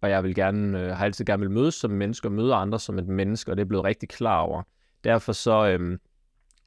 [0.00, 2.80] Og jeg vil gerne, øh, har altid gerne vil mødes som menneske og møde andre
[2.80, 4.62] som et menneske, og det er blevet rigtig klar over.
[5.04, 6.00] Derfor så, øhm,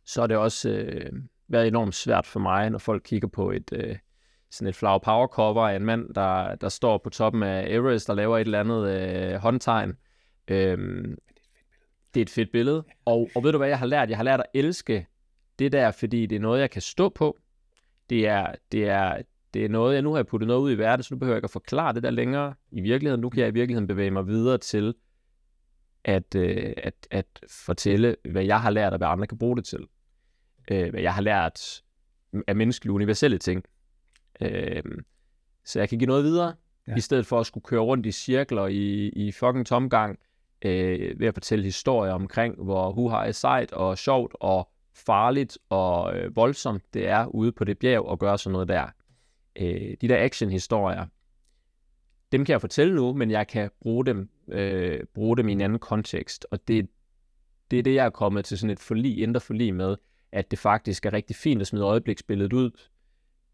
[0.06, 1.12] så er det også øh,
[1.48, 3.98] været enormt svært for mig, når folk kigger på et, øh,
[4.52, 8.10] sådan et flower power cover af en mand, der, der står på toppen af Everest
[8.10, 9.94] og laver et eller andet øh, håndtegn.
[10.48, 11.18] Øhm,
[12.14, 12.84] det er et fedt billede.
[13.06, 14.10] Og, og ved du hvad jeg har lært?
[14.10, 15.08] Jeg har lært at elske
[15.60, 17.38] det der, fordi det er noget, jeg kan stå på.
[18.10, 19.22] Det er, det er,
[19.54, 21.38] det er noget, jeg nu har puttet noget ud i verden, så nu behøver jeg
[21.38, 23.22] ikke at forklare det der længere i virkeligheden.
[23.22, 24.94] Nu kan jeg i virkeligheden bevæge mig videre til
[26.04, 29.66] at, øh, at, at fortælle, hvad jeg har lært, og hvad andre kan bruge det
[29.66, 29.88] til.
[30.72, 31.82] Øh, hvad jeg har lært
[32.48, 33.64] af menneskelige universelle ting.
[34.42, 34.84] Øh,
[35.66, 36.54] så jeg kan give noget videre,
[36.88, 36.96] Ja.
[36.96, 40.20] i stedet for at skulle køre rundt i cirkler i, i fucking tomgang,
[40.66, 46.18] øh, ved at fortælle historier omkring, hvor hu har sejt og sjovt og farligt og
[46.18, 48.88] øh, voldsomt det er ude på det bjerg og gøre sådan noget der.
[49.56, 51.06] Øh, de der action-historier,
[52.32, 55.62] dem kan jeg fortælle nu, men jeg kan bruge dem, øh, bruge dem i en
[55.62, 56.48] anden kontekst.
[56.52, 56.90] Og det,
[57.72, 59.96] det er det, jeg er kommet til sådan et forlig, indre forlig med,
[60.32, 62.72] at det faktisk er rigtig fint at smide øjebliksbilledet ud,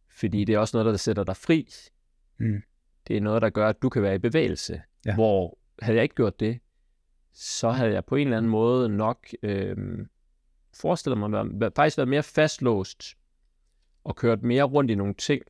[0.10, 1.67] fordi det er også noget, der sætter dig fri.
[2.38, 2.62] Mm.
[3.08, 4.82] Det er noget, der gør, at du kan være i bevægelse.
[5.06, 5.15] Ja.
[5.15, 6.60] Hvor havde jeg ikke gjort det,
[7.34, 9.77] så havde jeg på en eller anden måde nok øh,
[10.73, 13.03] forestillet mig, at være, faktisk været mere fastlåst
[14.03, 15.41] og kørt mere rundt i nogle ting.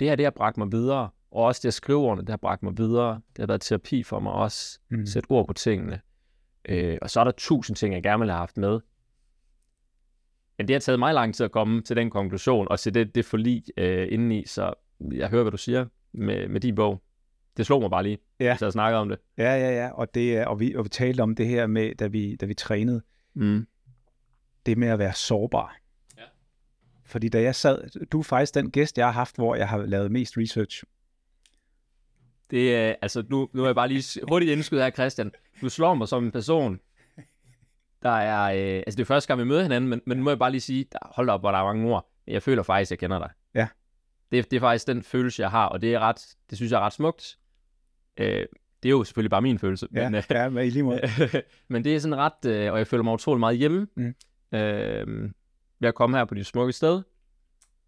[0.00, 2.36] Det her, det har bragt mig videre, og også det at skrive ordene, det har
[2.36, 3.14] bragt mig videre.
[3.14, 5.06] Det har været terapi for mig også, Mm.
[5.06, 6.00] sætte ord på tingene.
[6.68, 8.80] Øh, og så er der tusind ting, jeg gerne ville have haft med.
[10.58, 13.14] Men det har taget mig lang tid at komme til den konklusion, og til det,
[13.14, 14.74] det forlig øh, indeni, så
[15.12, 17.02] jeg hører, hvad du siger med, med din bog.
[17.56, 18.56] Det slog mig bare lige, Ja.
[18.56, 19.18] så jeg snakker om det.
[19.38, 21.94] Ja, ja, ja, og, det, er- og, vi, og vi talte om det her med,
[21.94, 23.02] da vi, da vi trænede,
[23.34, 23.66] Mm.
[24.68, 25.76] Det med at være sårbar.
[26.18, 26.22] Ja.
[27.04, 29.78] Fordi da jeg sad, du er faktisk den gæst, jeg har haft, hvor jeg har
[29.78, 30.84] lavet mest research.
[32.50, 35.32] Det er, altså nu, nu er jeg bare lige hurtigt indskyde her, Christian.
[35.60, 36.80] Du slår mig som en person,
[38.02, 40.30] der er, øh, altså det er første gang, vi møder hinanden, men, men nu må
[40.30, 42.10] jeg bare lige sige, der, hold op, hvor der er mange ord.
[42.26, 43.30] Men Jeg føler faktisk, jeg kender dig.
[43.54, 43.68] Ja.
[44.32, 46.78] Det, det er faktisk den følelse, jeg har, og det er ret, det synes jeg
[46.78, 47.38] er ret smukt.
[48.16, 48.46] Øh,
[48.82, 51.00] det er jo selvfølgelig bare min følelse, Ja, men, øh, ja men i lige måde.
[51.68, 53.86] men det er sådan ret, øh, og jeg føler mig utrolig meget hjemme.
[53.96, 54.14] Mm.
[54.52, 55.30] Øh,
[55.80, 57.02] ved at komme her på dit smukke sted,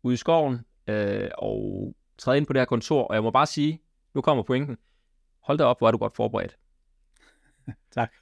[0.03, 3.47] ude i skoven, øh, og træde ind på det her kontor, og jeg må bare
[3.47, 3.83] sige,
[4.15, 4.79] nu kommer pointen.
[5.41, 6.57] Hold da op, hvor er du godt forberedt.
[7.91, 8.13] Tak.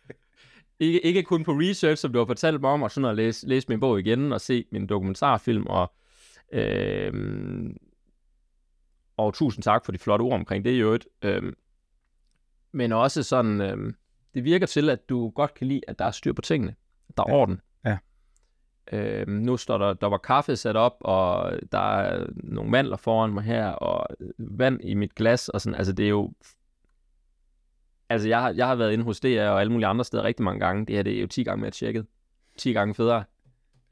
[0.80, 3.48] Ikke, ikke kun på research, som du har fortalt mig om, og sådan at læse,
[3.48, 5.92] læse min bog igen, og se min dokumentarfilm, og,
[6.52, 7.12] øh,
[9.16, 11.08] og tusind tak for de flotte ord omkring det i øvrigt.
[11.22, 11.52] Øh,
[12.72, 13.94] men også sådan, øh,
[14.34, 16.74] det virker til, at du godt kan lide, at der er styr på tingene.
[17.16, 17.34] Der er Ja.
[17.36, 17.60] orden.
[18.92, 19.20] Ja.
[19.20, 23.32] Øh, nu står der, der var kaffe sat op, og der er nogle mandler foran
[23.32, 26.32] mig her, og vand i mit glas, og sådan, altså det er jo...
[28.08, 30.44] Altså jeg har, jeg har været inde hos DR og alle mulige andre steder rigtig
[30.44, 30.86] mange gange.
[30.86, 32.06] Det her det er jo 10 gange mere tjekket.
[32.58, 33.24] 10 gange federe.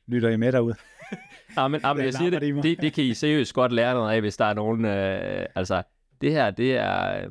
[0.07, 0.75] Lytter I med derude?
[1.57, 3.95] Ja, men, ja, men jeg siger det det, det, det kan I seriøst godt lære
[3.95, 4.85] noget af, hvis der er nogen...
[4.85, 5.83] Øh, altså,
[6.21, 7.29] det her, det er...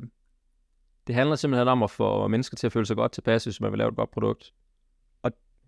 [1.06, 3.72] Det handler simpelthen om at få mennesker til at føle sig godt tilpas, hvis man
[3.72, 4.52] vil lave et godt produkt.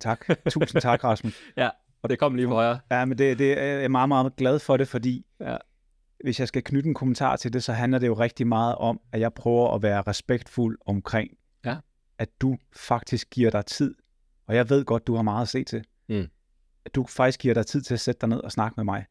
[0.01, 0.27] Tak.
[0.51, 1.43] Tusind tak, Rasmus.
[2.03, 2.81] Og det kom lige på højre.
[2.91, 5.57] Ja, men det, det er jeg meget, meget glad for det, fordi Ja.
[6.25, 9.01] hvis jeg skal knytte en kommentar til det, så handler det jo rigtig meget om,
[9.13, 11.31] at jeg prøver at være respektfuld omkring,
[11.65, 11.77] Ja.
[12.19, 13.95] at du faktisk giver dig tid.
[14.47, 15.85] Og jeg ved godt, du har meget at se til.
[16.09, 16.29] Mm.
[16.85, 19.05] At du faktisk giver dig tid til at sætte dig ned og snakke med mig.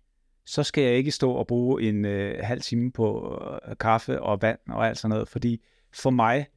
[0.45, 3.37] Så skal jeg ikke stå og bruge en øh, halv time på
[3.69, 5.61] øh, kaffe og vand og alt sådan noget, fordi
[5.93, 6.47] for mig,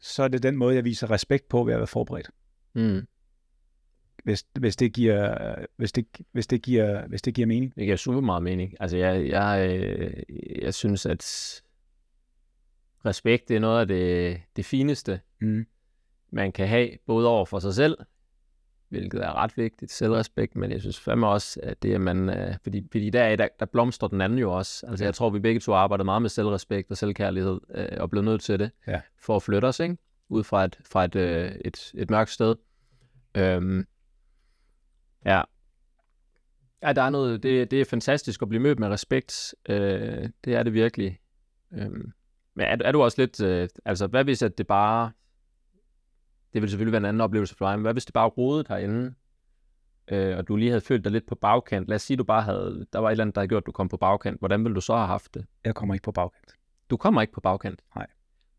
[0.00, 2.30] så er det den måde, jeg viser respekt på ved at være forberedt
[2.74, 3.06] Mm.
[4.26, 7.74] Hvis, hvis, det giver, hvis, det, hvis, det giver, hvis det giver mening.
[7.76, 8.74] Det giver super meget mening.
[8.80, 10.12] Altså, jeg, jeg, øh,
[10.62, 11.22] jeg synes, at
[13.04, 15.66] respekt, det er noget af det, det fineste, Mm.
[16.30, 17.98] man kan have, både over for sig selv,
[18.88, 22.54] hvilket er ret vigtigt, selvrespekt, men jeg synes fandme også, at det er man, øh,
[22.62, 24.86] fordi, fordi der, der, der blomstrer den anden jo også.
[24.86, 28.10] Altså jeg tror, vi begge to har arbejdet meget med selvrespekt og selvkærlighed, øh, og
[28.10, 29.00] blevet nødt til det, Ja.
[29.22, 29.96] for at flytte os, ikke?
[30.28, 32.54] Ud fra et, fra et, øh, et, et mørkt sted.
[33.36, 33.86] Øhm,
[35.26, 35.42] ja.
[36.82, 39.54] Ja, der er noget, det, det er fantastisk at blive mødt med respekt.
[39.68, 41.18] Øh, det er det virkelig.
[41.72, 42.12] Øhm,
[42.54, 45.12] men er, er du også lidt, øh, altså hvad hvis at det bare,
[46.52, 48.64] det ville selvfølgelig være en anden oplevelse for dig, men hvad hvis det bare rodede
[48.68, 49.14] herinde,
[50.08, 51.88] øh, og du lige havde følt dig lidt på bagkant.
[51.88, 53.66] Lad os sige, du bare havde, der var et eller andet, der havde gjort, at
[53.66, 54.38] du kom på bagkant.
[54.38, 55.46] Hvordan ville du så have haft det?
[55.64, 56.52] Jeg kommer ikke på bagkant.
[56.90, 57.80] Du kommer ikke på bagkant.
[57.96, 58.06] Nej.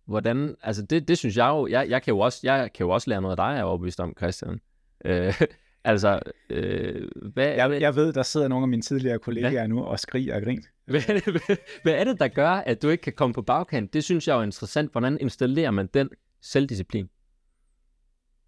[0.05, 2.89] Hvordan, altså det, det synes jeg jo, jeg, jeg, kan jo også, jeg kan jo
[2.89, 4.59] også lære noget af dig, jeg er overbevist om, Christian.
[5.05, 5.41] Øh,
[5.87, 6.19] altså,
[6.49, 10.35] øh, hvad, Jeg, jeg ved, der sidder nogle af mine tidligere kollegaer nu og skriger
[10.35, 10.63] og grin.
[10.85, 13.41] Hvad er, det, hvad, hvad er det, der gør, at du ikke kan komme på
[13.41, 13.93] bagkant?
[13.93, 14.91] Det synes jeg er jo interessant.
[14.91, 16.09] Hvordan installerer man den
[16.41, 17.09] selvdisciplin?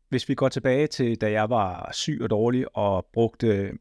[0.10, 3.72] Hvis vi går tilbage til, da jeg var syg og dårlig og brugte...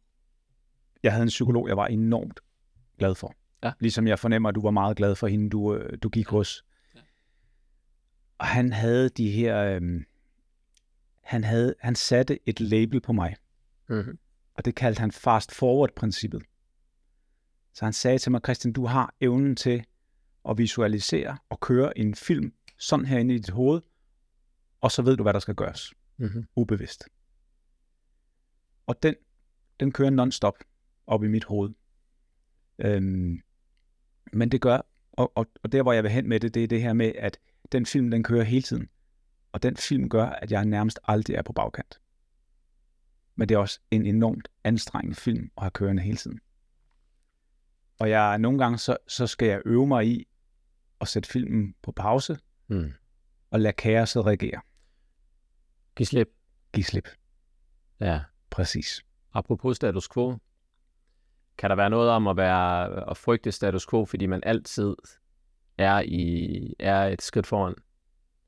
[1.02, 2.40] Jeg havde en psykolog, jeg var enormt
[2.98, 3.34] glad for.
[3.64, 3.72] Ja.
[3.80, 6.64] Ligesom jeg fornemmer, at du var meget glad for hende, du, øh, du gik hos.
[8.38, 9.64] Og han havde de her...
[9.64, 10.04] Øhm,
[11.22, 13.36] han, havde, han satte et label på mig.
[13.88, 14.18] Mm-hmm.
[14.55, 16.42] og det kaldte han fast forward-princippet.
[17.74, 19.85] Så han sagde til mig, Christian, du har evnen til
[20.48, 23.81] at visualisere og køre en film sådan herinde i dit hoved,
[24.81, 26.44] og så ved du, hvad der skal gøres, Mm-hmm.
[26.57, 27.05] ubevidst.
[28.87, 29.14] Og den,
[29.81, 30.55] den kører non-stop
[31.07, 31.70] op i mit hoved.
[32.79, 33.40] Øhm,
[34.33, 34.81] men det gør,
[35.12, 37.12] og, og, og der hvor jeg vil hen med det, det er det her med,
[37.18, 37.38] at
[37.72, 38.88] den film, den kører hele tiden.
[39.53, 42.01] Og den film gør, at jeg nærmest aldrig er på bagkant.
[43.38, 46.40] Men det er også en enormt anstrengende film at have kørende hele tiden.
[48.01, 50.29] Og jeg nogle gange, så, så skal jeg øve mig i
[51.01, 52.38] at sætte filmen på pause
[52.70, 52.92] Mm.
[53.51, 54.61] og lade kaoset reagere.
[55.96, 56.29] Giv slip.
[56.72, 57.09] Giv slip.
[58.01, 58.20] Ja.
[58.51, 59.05] Præcis.
[59.33, 60.37] apropos status quo,
[61.59, 64.94] kan der være noget om at være at frygte status quo, fordi man altid
[65.79, 67.74] er i er et skridt foran.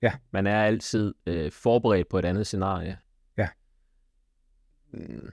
[0.02, 0.12] Ja.
[0.30, 2.98] Man er altid øh, forberedt på et andet scenarie.
[4.94, 4.98] Ja.
[4.98, 5.28] Mm.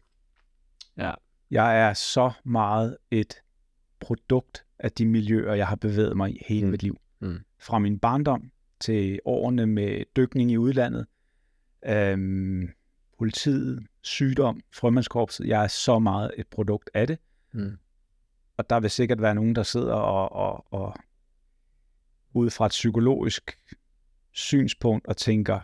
[0.97, 1.13] Ja.
[1.51, 3.33] Jeg er så meget et
[3.99, 6.71] produkt af de miljøer, jeg har bevæget mig i hele Mm.
[6.71, 6.97] mit liv.
[7.19, 7.39] Mm.
[7.59, 11.07] Fra min barndom til årene med dykning i udlandet,
[11.85, 12.69] øhm,
[13.17, 15.47] politiet, sygdom, frømandskorpset.
[15.47, 17.17] Jeg er så meget et produkt af det.
[17.51, 17.77] Mm.
[18.57, 20.95] Og der vil sikkert være nogen, der sidder og, og, og
[22.33, 23.57] ud fra et psykologisk
[24.31, 25.59] synspunkt og tænker,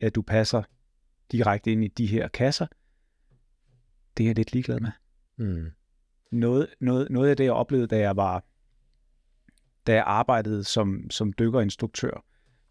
[0.00, 0.62] at du passer
[1.32, 2.66] direkte ind i de her kasser.
[4.16, 4.90] Det er jeg lidt ligeglad med.
[5.36, 5.70] Mm.
[6.32, 8.44] Noget, noget, noget af det, jeg oplevede, da jeg var
[9.86, 12.24] da jeg arbejdede som, som dykkerinstruktør,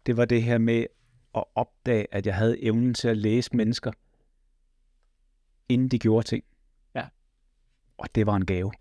[0.06, 0.86] det var det her med
[1.34, 3.92] at opdage, at jeg havde evnen til at læse mennesker,
[5.68, 6.44] inden de gjorde ting.
[6.94, 7.08] Ja.
[7.98, 8.72] Og det var en gave.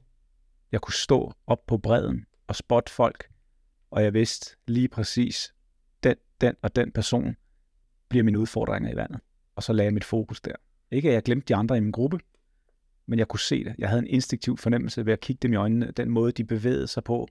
[0.72, 3.32] Jeg kunne stå op på bredden og spotte folk,
[3.92, 5.54] og jeg vidste lige præcis,
[6.04, 7.36] den, den og den person
[8.10, 9.20] bliver mine udfordringer i vandet.
[9.56, 10.56] Og så lagde jeg mit fokus der.
[10.92, 12.20] Ikke at jeg glemte de andre i min gruppe,
[13.06, 13.76] men jeg kunne se det.
[13.78, 16.88] Jeg havde en instinktiv fornemmelse ved at kigge dem i øjnene, den måde, de bevægede
[16.88, 17.28] sig på,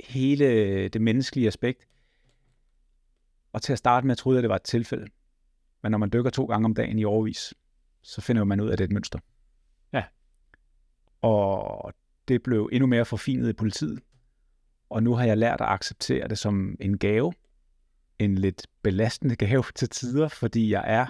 [0.00, 1.86] hele det menneskelige aspekt.
[3.52, 5.06] Og til at starte med, troede jeg, det var et tilfælde.
[5.82, 7.54] Men når man dykker to gange om dagen i overvis,
[8.02, 9.18] så finder man ud af, at det er et mønster.
[9.92, 10.04] Ja.
[11.22, 11.92] Og
[12.28, 14.00] det blev endnu mere forfinet i politiet.
[14.90, 17.32] Og nu har jeg lært at acceptere det som en gave.
[18.18, 21.06] En lidt belastende gave til tider, fordi jeg er,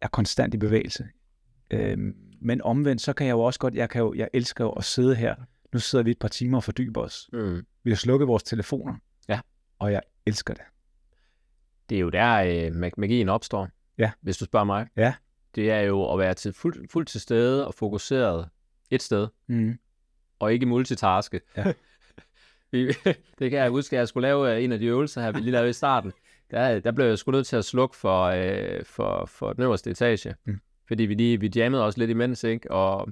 [0.00, 1.08] er konstant i bevægelse.
[1.70, 4.70] Øhm, men omvendt, så kan jeg jo også godt, jeg, kan jo, jeg elsker jo
[4.70, 5.34] at sidde her.
[5.72, 7.28] Nu sidder vi et par timer og fordyber os.
[7.32, 7.66] Mm.
[7.84, 8.94] Vi har slukket vores telefoner.
[9.28, 9.40] Ja.
[9.78, 10.62] Og jeg elsker det.
[11.90, 14.10] Det er jo der, øh, mag- magien opstår, Ja.
[14.20, 14.86] hvis du spørger mig.
[14.96, 15.14] Ja.
[15.54, 18.48] Det er jo at være til fuld, fuldt til stede og fokuseret
[18.90, 19.78] et sted, Mm.
[20.38, 21.40] og ikke multitaske.
[21.56, 21.72] Ja.
[23.38, 25.40] Det kan jeg huske, at jeg skulle lave øh, en af de øvelser her, vi
[25.40, 26.12] lige lavede i starten.
[26.50, 29.90] Der, der blev jeg sgu nødt til at slukke for, øh, for, for den øverste
[29.90, 30.34] etage.
[30.44, 30.60] Mm.
[30.88, 32.70] Fordi vi lige vi jammede også lidt imens, ikke?
[32.70, 33.08] Og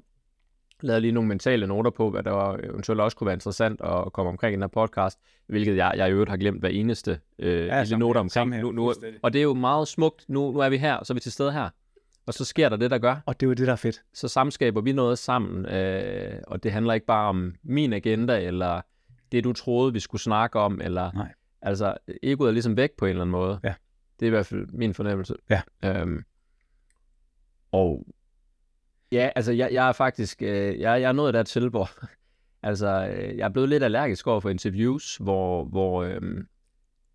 [0.81, 4.13] lavede lige nogle mentale noter på, hvad der var, eventuelt også kunne være interessant at
[4.13, 7.21] komme omkring i den her podcast, hvilket jeg, jeg i øvrigt har glemt hver eneste
[7.39, 8.55] øh, ja, lille her, omkring.
[8.55, 10.25] her, Nu, nu, og det er jo meget smukt.
[10.29, 11.69] Nu, nu er vi her, så er vi til stede her.
[12.27, 13.17] Og så sker der det, der gør.
[13.27, 14.03] Og det er jo det, der er fedt.
[14.15, 18.81] Så samskaber vi noget sammen, øh, og det handler ikke bare om min agenda, eller
[19.33, 21.13] det, du troede, vi skulle snakke om, eller...
[21.13, 21.33] Nej.
[21.63, 23.61] Altså, egoet er ligesom væk på en eller anden måde.
[23.65, 23.75] Ja.
[24.21, 25.35] Det er i hvert fald min fornemmelse.
[25.51, 25.63] Ja.
[25.85, 26.25] Øhm,
[27.75, 28.07] og
[29.13, 30.43] ja, altså, jeg, jeg er faktisk...
[30.43, 31.91] Øh, jeg, jeg er nået dertil, hvor...
[32.69, 36.21] altså, øh, jeg er blevet lidt allergisk over for interviews, hvor, hvor øh,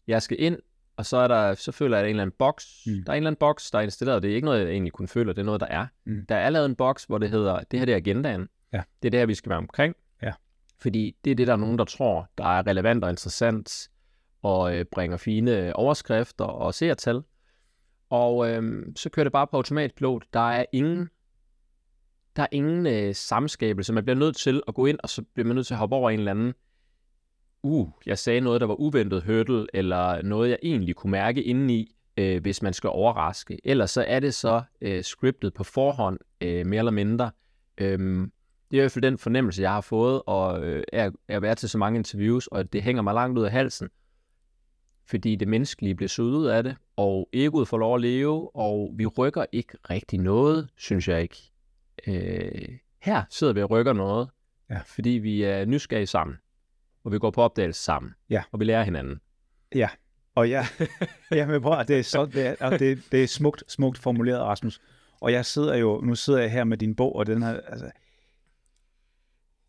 [0.08, 0.58] jeg skal ind,
[0.98, 2.84] og så, er der, så føler jeg, at der er en eller anden boks.
[2.86, 2.92] Mm.
[2.92, 3.04] Mm.
[3.04, 4.24] Der er en eller anden boks, der er installeret.
[4.24, 5.88] Det er ikke noget, jeg egentlig kun føler, det er noget, der er.
[6.06, 6.26] Mm.
[6.30, 8.48] Der er lavet en boks, hvor det hedder, det her det er agendaen.
[8.74, 8.82] Ja.
[9.02, 9.96] Det er det her, vi skal være omkring.
[10.22, 10.34] Ja.
[10.78, 13.90] Fordi det er det, der er nogen, der tror, der er relevant og interessant,
[14.42, 17.22] og øh, bringer fine overskrifter og seertal.
[18.10, 20.24] Og øh, så kører det bare på automatpilot.
[20.34, 21.10] Der er ingen,
[22.36, 23.94] der er ingen øh, samskabelse.
[23.94, 25.96] Man bliver nødt til at gå ind, og så bliver man nødt til at hoppe
[25.96, 26.54] over en eller anden
[27.64, 31.96] uh, jeg sagde noget, der var uventet hurdle, eller noget, jeg egentlig kunne mærke indeni,
[32.18, 33.60] øh, hvis man skal overraske.
[33.64, 37.32] Ellers så er det så øh, scriptet på forhånd, øh, mere eller mindre.
[37.78, 38.32] Øhm,
[38.72, 41.56] det er i hvert fald den fornemmelse, jeg har fået, og øh, er at være
[41.56, 43.90] til så mange interviews, og det hænger mig langt ud af halsen.
[45.10, 49.06] Fordi det menneskelige bliver ud af det, og egoet får lov at leve, og vi
[49.06, 51.52] rykker ikke rigtig noget, synes jeg ikke.
[52.08, 54.30] Øh, her sidder vi og rykker noget,
[54.70, 54.80] Ja.
[54.86, 56.38] fordi vi er nysgerrige sammen,
[57.04, 58.44] og vi går på opdagelse sammen, Ja.
[58.52, 59.22] og vi lærer hinanden.
[59.76, 59.90] Ja,
[60.36, 60.66] og jeg
[61.48, 64.42] med på, at det er, så, det er, og det, det er smukt, smukt formuleret,
[64.42, 64.82] Rasmus.
[65.22, 67.92] Og jeg sidder jo, nu sidder jeg her med din bog, og den her, altså,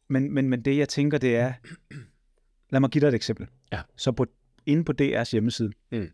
[0.09, 1.53] men, men, men det jeg tænker, det er,
[2.71, 3.47] lad mig give dig et eksempel.
[3.73, 3.81] Ja.
[3.97, 4.27] Så på,
[4.71, 6.09] inde på DR's hjemmeside, Mm.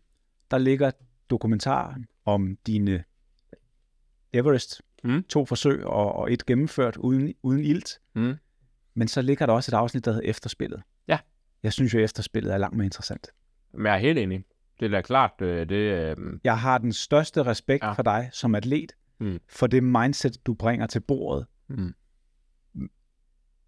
[0.51, 0.91] der ligger
[1.29, 3.03] dokumentaren om dine
[4.33, 5.23] Everest, Mm.
[5.23, 7.99] to forsøg og, og et gennemført uden, uden ilt.
[8.15, 8.33] Mm.
[8.93, 10.81] Men så ligger der også et afsnit, der hedder Efterspillet.
[11.07, 11.19] Ja.
[11.63, 13.27] Jeg synes jo, at efterspillet er langt mere interessant.
[13.73, 14.43] Men jeg er helt enig.
[14.79, 17.83] Det er da klart, øh, det, øh, Jeg har den største respekt.
[17.83, 17.91] Ja.
[17.91, 19.39] for dig som atlet, Mm.
[19.49, 21.45] for det mindset, du bringer til bordet.
[21.67, 21.93] mm,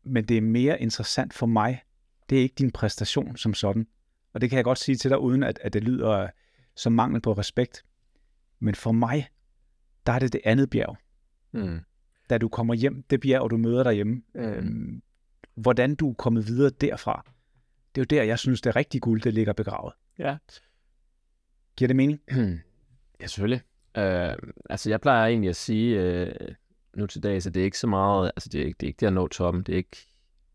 [0.03, 1.82] Men det er mere interessant for mig.
[2.30, 3.88] Det er ikke din præstation som sådan.
[4.34, 6.27] Og det kan jeg godt sige til dig, uden at, at det lyder
[6.75, 7.86] som mangel på respekt.
[8.59, 9.27] Men for mig,
[10.05, 10.97] der er det det andet bjerg.
[11.51, 11.80] mm.
[12.30, 14.21] Da du kommer hjem, det bjerg, du møder derhjemme.
[14.36, 15.01] Øhm,
[15.55, 17.23] hvordan du er kommet videre derfra.
[17.95, 19.93] Det er jo der, jeg synes, det rigtige guld, det ligger begravet.
[20.19, 20.38] Ja.
[21.75, 22.21] Giver det mening?
[23.21, 23.61] ja, selvfølgelig.
[23.97, 24.36] Øh,
[24.69, 26.55] altså, jeg plejer egentlig at sige, øh,
[26.95, 28.89] nu til dag, så det er ikke så meget, altså det er ikke, det er
[28.89, 29.97] ikke det at nå toppen, det er ikke,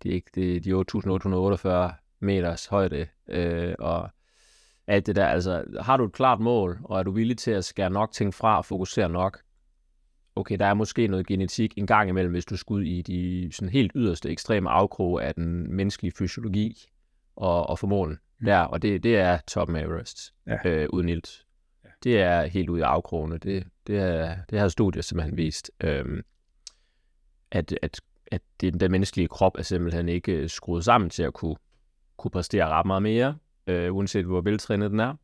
[0.03, 4.09] det er ikke det, de 8.848 meters højde, øh, og
[4.87, 7.65] alt det der, altså har du et klart mål, og er du villig til at
[7.65, 9.43] skære nok ting fra og fokusere nok,
[10.37, 13.69] okay, der er måske noget genetik en gang imellem, hvis du skulle i de sådan
[13.69, 16.87] helt yderste ekstreme afkroge af den menneskelige fysiologi
[17.37, 18.47] og, og formålen mm.
[18.47, 20.69] der, og det, det er toppen af Everest, ja.
[20.69, 21.45] øh, uden ilt.
[21.85, 21.89] Ja.
[22.05, 23.39] Det er helt ude i afkrogene.
[23.39, 26.23] Det, det, er, det har studier simpelthen vist, øhm,
[27.51, 31.33] at, at, at det, den menneskelige krop er simpelthen ikke øh, skruet sammen til at
[31.33, 31.57] kunne,
[32.17, 35.15] kunne præstere ret meget mere, øh, uanset hvor veltrænet den er.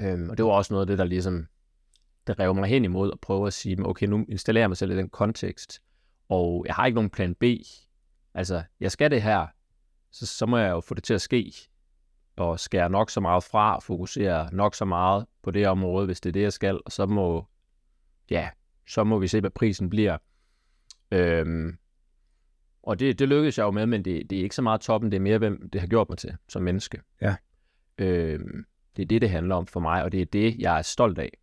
[0.00, 1.46] Øhm, og det var også noget af det, der ligesom
[2.26, 4.90] der rev mig hen imod at prøve at sige, okay, nu installerer jeg mig selv
[4.90, 5.82] i den kontekst,
[6.28, 7.44] og jeg har ikke nogen plan B.
[8.34, 9.46] Altså, jeg skal det her,
[10.10, 11.52] så, så må jeg jo få det til at ske,
[12.36, 16.28] og skære nok så meget fra, fokusere nok så meget på det område, hvis det
[16.28, 17.46] er det, jeg skal, og så må,
[18.30, 18.50] ja,
[18.88, 20.18] så må vi se, hvad prisen bliver.
[21.10, 21.78] Øhm,
[22.86, 25.10] og det, det lykkedes jeg jo med, men det, det er ikke så meget toppen,
[25.10, 27.00] det er mere, hvem det har gjort mig til som menneske.
[27.20, 27.36] Ja.
[27.98, 28.64] Øhm,
[28.96, 31.18] det er det, det handler om for mig, og det er det, jeg er stolt
[31.18, 31.38] af.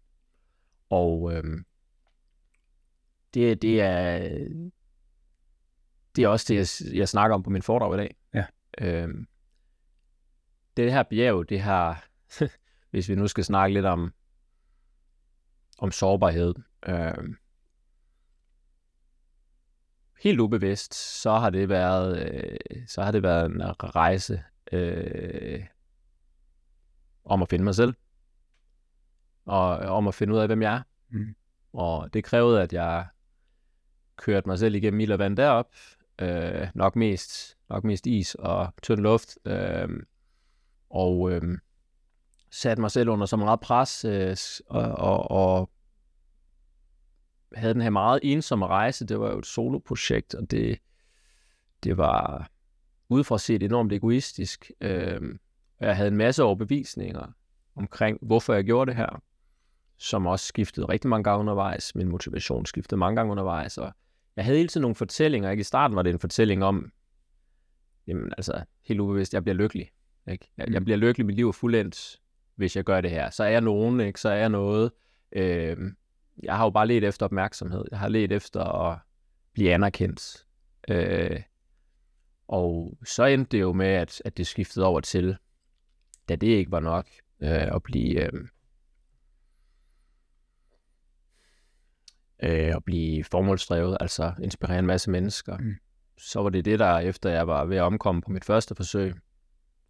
[0.89, 1.65] Og øhm,
[3.33, 4.29] det, det er
[6.15, 8.15] det er også det, jeg, jeg snakker om på min foredrag i dag.
[8.33, 8.45] Ja.
[8.81, 9.27] Øhm,
[10.77, 12.07] det her bjerg, det har,
[12.91, 14.13] hvis vi nu skal snakke lidt om,
[15.77, 16.53] om sårbarhed,
[16.87, 17.35] øhm,
[20.21, 22.57] helt ubevidst, så har det været, øh,
[22.87, 23.61] så har det været en
[23.95, 25.65] rejse øh,
[27.25, 27.93] om at finde mig selv
[29.45, 30.81] og om at finde ud af, hvem jeg er.
[31.09, 31.35] Mm.
[31.73, 33.05] Og det krævede, at jeg
[34.17, 35.67] kørte mig selv igennem mild og vand derop.
[36.21, 39.37] Øh, nok, mest, nok mest is og tynd luft.
[39.45, 39.89] Øh,
[40.89, 41.41] og øh,
[42.51, 45.69] satte mig selv under så meget pres øh, og, og, og
[47.55, 49.05] havde den her meget ensomme rejse.
[49.05, 50.79] Det var jo et soloprojekt, og det,
[51.83, 52.49] det var
[53.09, 54.71] udefra set enormt egoistisk.
[54.81, 55.21] Øh,
[55.79, 57.31] jeg havde en masse overbevisninger
[57.75, 59.21] omkring, hvorfor jeg gjorde det her
[60.01, 61.95] som også skiftede rigtig mange gange undervejs.
[61.95, 63.93] Min motivation skiftede mange gange undervejs, og
[64.35, 65.51] jeg havde hele tiden nogle fortællinger.
[65.51, 65.61] Ikke?
[65.61, 66.91] I starten var det en fortælling om,
[68.07, 69.89] jamen altså, helt ubevidst, jeg bliver lykkelig.
[70.27, 70.51] Ikke?
[70.57, 70.85] Jeg, jeg mm.
[70.85, 72.19] bliver lykkelig, mit liv er fuldendt,
[72.55, 73.29] hvis jeg gør det her.
[73.29, 74.19] Så er jeg nogen, ikke?
[74.19, 74.91] så er jeg noget.
[75.31, 75.77] Øh,
[76.43, 77.85] jeg har jo bare let efter opmærksomhed.
[77.91, 78.99] Jeg har let efter at
[79.53, 80.45] blive anerkendt.
[80.89, 81.41] Øh,
[82.47, 85.37] og så endte det jo med, at, at det skiftede over til,
[86.29, 87.07] da det ikke var nok,
[87.39, 88.25] øh, at blive...
[88.25, 88.47] Øh,
[92.43, 95.57] øh, at blive formålsdrevet, altså inspirere en masse mennesker.
[95.57, 95.75] Mm.
[96.17, 99.15] Så var det det, der efter jeg var ved at omkomme på mit første forsøg,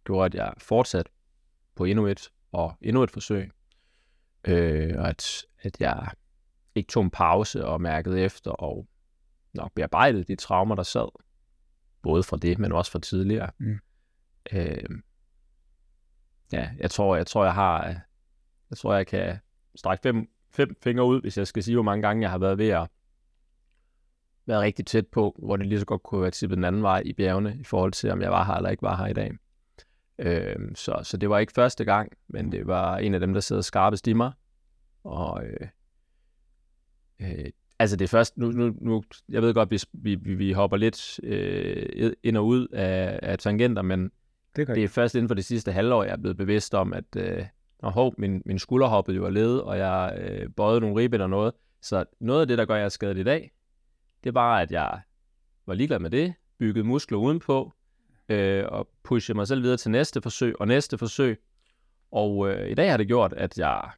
[0.04, 1.12] gjorde, at jeg fortsatte
[1.74, 3.50] på endnu et og endnu et forsøg.
[4.44, 6.10] Øh, og at, at jeg
[6.74, 8.86] ikke tog en pause og mærkede efter og
[9.54, 11.08] nok bearbejdede de traumer, der sad.
[12.02, 13.50] Både fra det, men også fra tidligere.
[13.58, 13.78] Mm.
[14.52, 14.88] Øh,
[16.52, 17.84] ja, jeg tror, jeg tror, jeg har,
[18.70, 19.38] jeg tror, jeg kan
[19.74, 22.58] strække fem fem fingre ud, hvis jeg skal sige, hvor mange gange jeg har været
[22.58, 22.88] ved at
[24.46, 27.02] være rigtig tæt på, hvor det lige så godt kunne være tippet den anden vej
[27.04, 29.32] i bjergene, i forhold til, om jeg var her eller ikke var her i dag.
[30.18, 33.40] Øh, så, så det var ikke første gang, men det var en af dem, der
[33.40, 34.32] sidder skarpest i mig.
[35.04, 35.68] Og øh,
[37.22, 40.76] øh, altså det er først, nu, nu, nu jeg ved godt, vi, vi, vi hopper
[40.76, 44.10] lidt øh, ind og ud af, af tangenter, men
[44.56, 47.16] det, det er først inden for det sidste halvår, jeg er blevet bevidst om, at,
[47.16, 47.44] øh,
[47.78, 51.20] og hov, min, min skulder hoppede jo af led, og jeg øh, bøjede nogle ribben
[51.20, 51.52] og noget.
[51.82, 53.50] Så noget af det, der gør, jeg er skadet i dag,
[54.24, 55.00] det er bare, at jeg
[55.66, 57.72] var ligeglad med det, byggede muskler udenpå,
[58.28, 61.40] øh, og pushede mig selv videre til næste forsøg og næste forsøg.
[62.10, 63.90] Og øh, i dag har det gjort, at jeg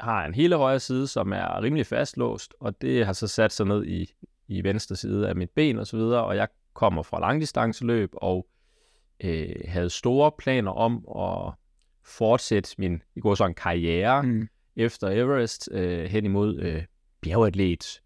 [0.00, 3.66] har en hele højre side, som er rimelig fastlåst, og det har så sat sig
[3.66, 4.14] ned i,
[4.48, 8.46] i venstre side af mit ben og så videre, og jeg kommer fra langdistanceløb og
[9.20, 11.52] øh, havde store planer om at
[12.04, 14.48] fortsætte min i går sådan karriere mm.
[14.76, 16.84] efter Everest øh, hen imod øh,
[17.20, 18.02] bjergatlet.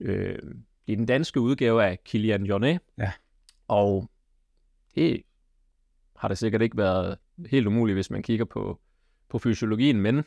[0.00, 0.38] Øh,
[0.86, 2.80] det er den danske udgave af Kilian Jornet.
[2.98, 3.12] Ja.
[3.68, 4.10] Og
[4.94, 5.22] det
[6.16, 8.80] har det sikkert ikke været helt umuligt, hvis man kigger på,
[9.28, 10.24] på fysiologien, men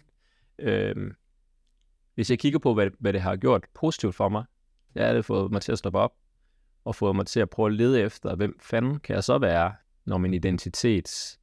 [0.60, 1.16] Øhm,
[2.14, 4.46] hvis jeg kigger på, hvad, hvad det har gjort positivt for mig,
[4.94, 6.14] det har det fået mig til at stoppe op,
[6.86, 9.76] og fået mig til at prøve at lede efter, hvem fanden kan jeg så være,
[10.06, 11.40] når min identitet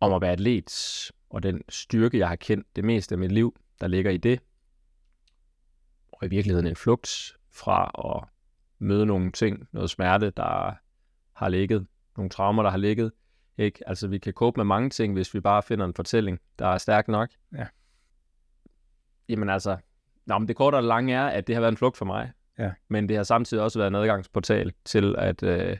[0.00, 3.60] om at være atlet, og den styrke, jeg har kendt det meste af mit liv,
[3.80, 4.40] der ligger i det,
[6.12, 8.28] og i virkeligheden en flugt fra at
[8.78, 10.74] møde nogle ting, noget smerte, der
[11.32, 11.86] har ligget,
[12.16, 13.12] nogle traumer, der har ligget.
[13.60, 13.88] Ikke?
[13.88, 16.78] Altså, vi kan kåbe med mange ting, hvis vi bare finder en fortælling, der er
[16.78, 17.30] stærk nok.
[17.56, 17.66] Ja.
[19.28, 19.76] Jamen altså,
[20.26, 22.32] Nå, men det korte og lange er, at det har været en flugt for mig.
[22.58, 22.72] Ja.
[22.88, 25.76] Men det har samtidig også været en adgangsportal til, at, øh,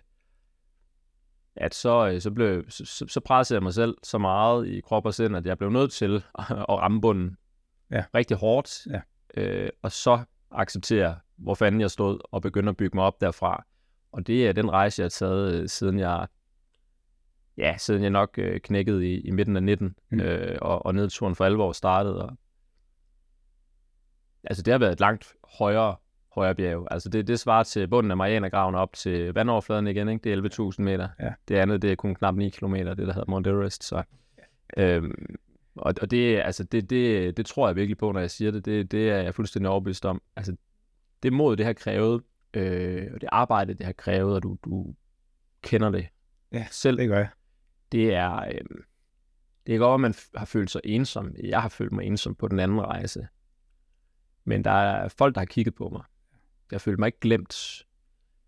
[1.57, 4.81] at så, øh, så, blev, så, så, så pressede jeg mig selv så meget i
[4.81, 7.37] krop og sind, at jeg blev nødt til at, at ramme bunden
[7.91, 8.05] Ja.
[8.14, 8.87] rigtig hårdt.
[8.87, 9.01] Ja.
[9.37, 13.64] Øh, og så acceptere, hvor fanden jeg stod, og begynde at bygge mig op derfra.
[14.12, 16.26] Og det er den rejse, jeg har taget, øh, siden jeg
[17.61, 20.20] ja, siden jeg nok øh, knækkede i, i midten af 19, Mm.
[20.20, 22.22] øh, og, og nedturen for alvor startede.
[22.24, 22.36] Og,
[24.44, 25.96] altså det har været et langt højere,
[26.34, 26.88] højere bjerg.
[26.90, 30.24] Altså det, det svarer til bunden af Marianergraven op til vandoverfladen igen, ikke?
[30.24, 31.08] Det er 11.000 meter.
[31.20, 31.32] Ja.
[31.48, 33.84] Det andet, det er kun knap 9 km, det der hedder Mount Everest.
[33.84, 34.02] Så,
[34.76, 35.36] øhm,
[35.74, 38.64] og, og det, altså det, det, det tror jeg virkelig på, når jeg siger det.
[38.64, 40.22] Det, det er jeg fuldstændig overbevist om.
[40.36, 40.56] Altså
[41.22, 42.22] det mod, det har krævet,
[42.54, 44.94] øh, og det arbejde, det har krævet, og du, du
[45.62, 46.06] kender det
[46.52, 47.28] Ja, selv Det gør jeg
[47.93, 48.84] det er, øh,
[49.66, 51.34] det er godt, at man har følt sig ensom.
[51.43, 53.28] Jeg har følt mig ensom på den anden rejse.
[54.45, 56.03] Men der er folk, der har kigget på mig.
[56.70, 57.86] Jeg har følt mig ikke glemt.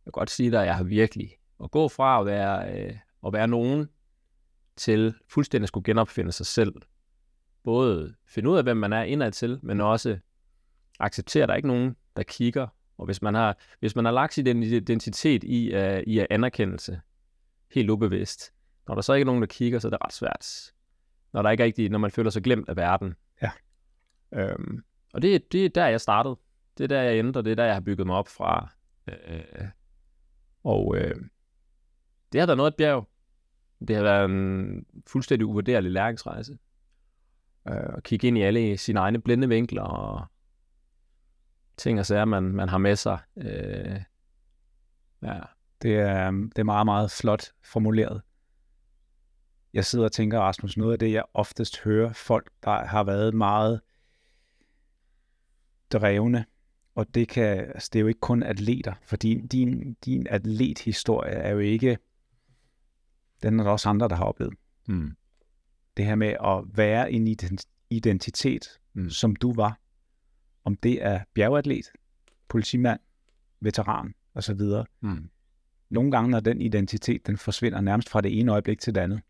[0.05, 2.97] Jeg kan godt sige dig, at jeg har virkelig at gå fra at være, øh,
[3.26, 3.88] at være nogen
[4.76, 6.72] til fuldstændig at skulle genopfinde sig selv.
[7.64, 10.18] Både finde ud af, hvem man er indad til, men også
[11.01, 12.66] acceptere, at der er ikke nogen, der kigger.
[12.99, 17.01] Og hvis man har, hvis man har lagt sin identitet i, uh, i anerkendelse,
[17.70, 18.53] helt ubevidst,
[18.89, 20.72] når der så ikke er nogen, der kigger, så er det ret svært.
[21.33, 23.14] Når der ikke er rigtig, når man føler sig glemt af verden.
[23.43, 23.51] Ja.
[24.33, 26.37] Øhm, og det, det er der, jeg startede.
[26.78, 28.68] Det er der, jeg endte, og det er der, jeg har bygget mig op fra.
[29.09, 29.68] Øh,
[30.64, 31.14] og øh,
[32.33, 33.09] det har været noget af et bjerg.
[33.89, 36.59] Det har været en fuldstændig uvurderlig læringsrejse.
[37.68, 40.26] Øh, at kigge ind i alle sine egne blinde vinkler og
[41.76, 43.18] ting og sager, man, man har med sig.
[43.37, 44.01] Øh,
[45.22, 45.41] ja,
[45.83, 48.22] Det er, det er meget, meget flot formuleret.
[49.75, 53.35] Jeg sidder og tænker, Rasmus, noget af det, jeg oftest hører folk, der har været
[53.35, 53.81] meget
[55.93, 56.45] drevne,
[56.95, 61.33] og det, kan, altså det er jo ikke kun atleter, for din, din, din atlethistorie
[61.33, 61.99] er jo ikke,
[63.43, 64.55] den er der også andre, der har oplevet.
[64.89, 65.16] mm.
[65.97, 69.11] Det her med at være en ident- identitet, Mm.
[69.11, 69.79] som du var,
[70.64, 71.85] om det er bjergatlet,
[72.49, 73.01] politimand,
[73.61, 74.61] veteran osv.,
[75.01, 75.31] Mm.
[75.91, 79.20] nogle gange, når den identitet, den forsvinder nærmest fra det ene øjeblik til det andet.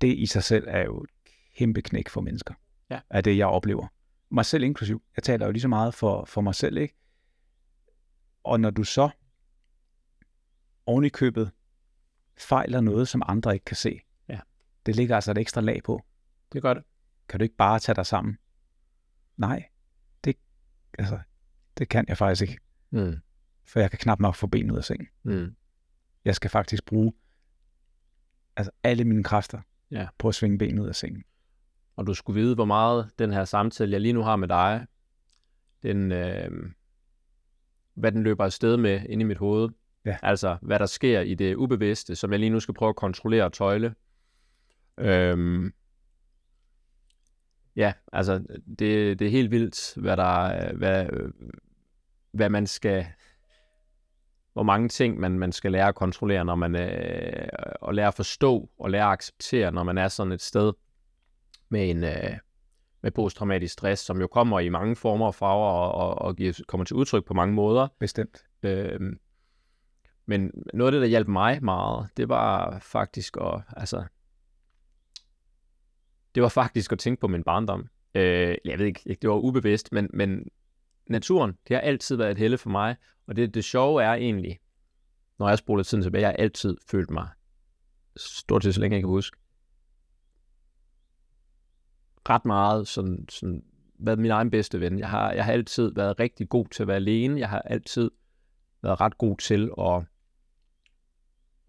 [0.00, 1.10] Det i sig selv er jo et
[1.56, 2.54] kæmpe knæk for mennesker.
[2.90, 3.00] Ja.
[3.10, 3.86] Af det, jeg oplever.
[4.30, 5.02] Mig selv inklusiv.
[5.16, 6.94] Jeg taler jo lige så meget for, for mig selv, ikke?
[8.44, 9.10] Og når du så
[10.86, 11.50] oven i købet
[12.38, 14.40] fejler noget, som andre ikke kan se, Ja.
[14.86, 16.04] det ligger altså et ekstra lag på.
[16.52, 16.82] Det gør det.
[17.28, 18.38] Kan du ikke bare tage dig sammen?
[19.36, 19.68] Nej,
[20.24, 20.36] det,
[20.98, 21.20] altså,
[21.78, 22.58] det kan jeg faktisk ikke.
[22.90, 23.16] Mm.
[23.64, 25.08] For jeg kan knap nok få benet ud af sengen.
[25.22, 25.56] Mm.
[26.24, 27.12] Jeg skal faktisk bruge
[28.56, 29.60] altså alle mine kræfter
[29.90, 30.06] Ja.
[30.18, 31.24] på at svinge benet ud af sengen.
[31.96, 34.86] og du skulle vide, hvor meget den her samtale, jeg lige nu har med dig,
[35.82, 36.50] den, øh,
[37.94, 39.68] hvad den løber afsted med inde i mit hoved.
[40.04, 40.16] Ja.
[40.22, 43.44] Altså, hvad der sker i det ubevidste, som jeg lige nu skal prøve at kontrollere
[43.44, 43.94] og tøjle.
[44.98, 45.72] Øhm,
[47.76, 48.38] ja, altså,
[48.78, 51.32] det, det er helt vildt, hvad der, er- hvad, øh,
[52.32, 53.06] hvad man skal,
[54.56, 57.48] hvor mange ting man, man skal lære at kontrollere, når man, øh,
[57.80, 60.72] og lære at forstå og lære at acceptere, når man er sådan et sted
[61.68, 62.38] med en øh,
[63.02, 66.60] med posttraumatisk stress, som jo kommer i mange former og farver og, og, og giver,
[66.68, 67.88] kommer til udtryk på mange måder.
[68.00, 68.44] Bestemt.
[68.62, 69.00] Øh,
[70.26, 74.04] men noget af det, der hjalp mig meget, det var faktisk at, altså,
[76.34, 77.88] det var faktisk at tænke på min barndom.
[78.14, 80.48] Øh, jeg ved ikke, det var ubevidst, men, men
[81.08, 82.96] naturen, det har altid været et helle for mig,
[83.26, 84.58] og det, det sjove er egentlig,
[85.38, 87.28] når jeg spoler tiden tilbage, jeg har altid følt mig,
[88.16, 89.36] stort set så længe jeg kan huske,
[92.28, 93.62] ret meget sådan, sådan
[93.98, 94.98] været min egen bedste ven.
[94.98, 97.40] Jeg har, jeg har altid været rigtig god til at være alene.
[97.40, 98.10] Jeg har altid
[98.82, 100.02] været ret god til at,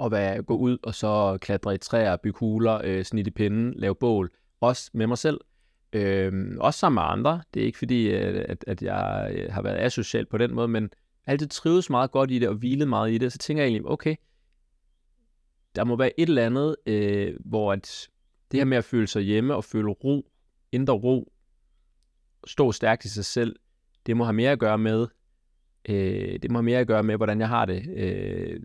[0.06, 3.74] at være, gå ud og så klatre i træer, bygge huler, øh, snit i pinden,
[3.74, 4.32] lave bål.
[4.62, 5.40] Også med mig selv.
[5.98, 7.42] Øh, også sammen med andre.
[7.54, 10.68] Det er ikke fordi, øh, at, at jeg øh, har været asocial på den måde,
[10.68, 10.90] men
[11.26, 13.32] altid trives meget godt i det og hvilet meget i det.
[13.32, 14.16] Så tænker jeg egentlig, okay,
[15.76, 18.10] der må være et eller andet, øh, hvor at
[18.52, 20.30] det her med at føle sig hjemme og føle ro,
[20.72, 21.32] indre ro,
[22.48, 23.56] stå stærkt i sig selv,
[24.06, 25.08] det må have mere at gøre med,
[25.90, 27.90] øh, det må have mere at gøre med, hvordan jeg har det.
[27.98, 28.60] Øh,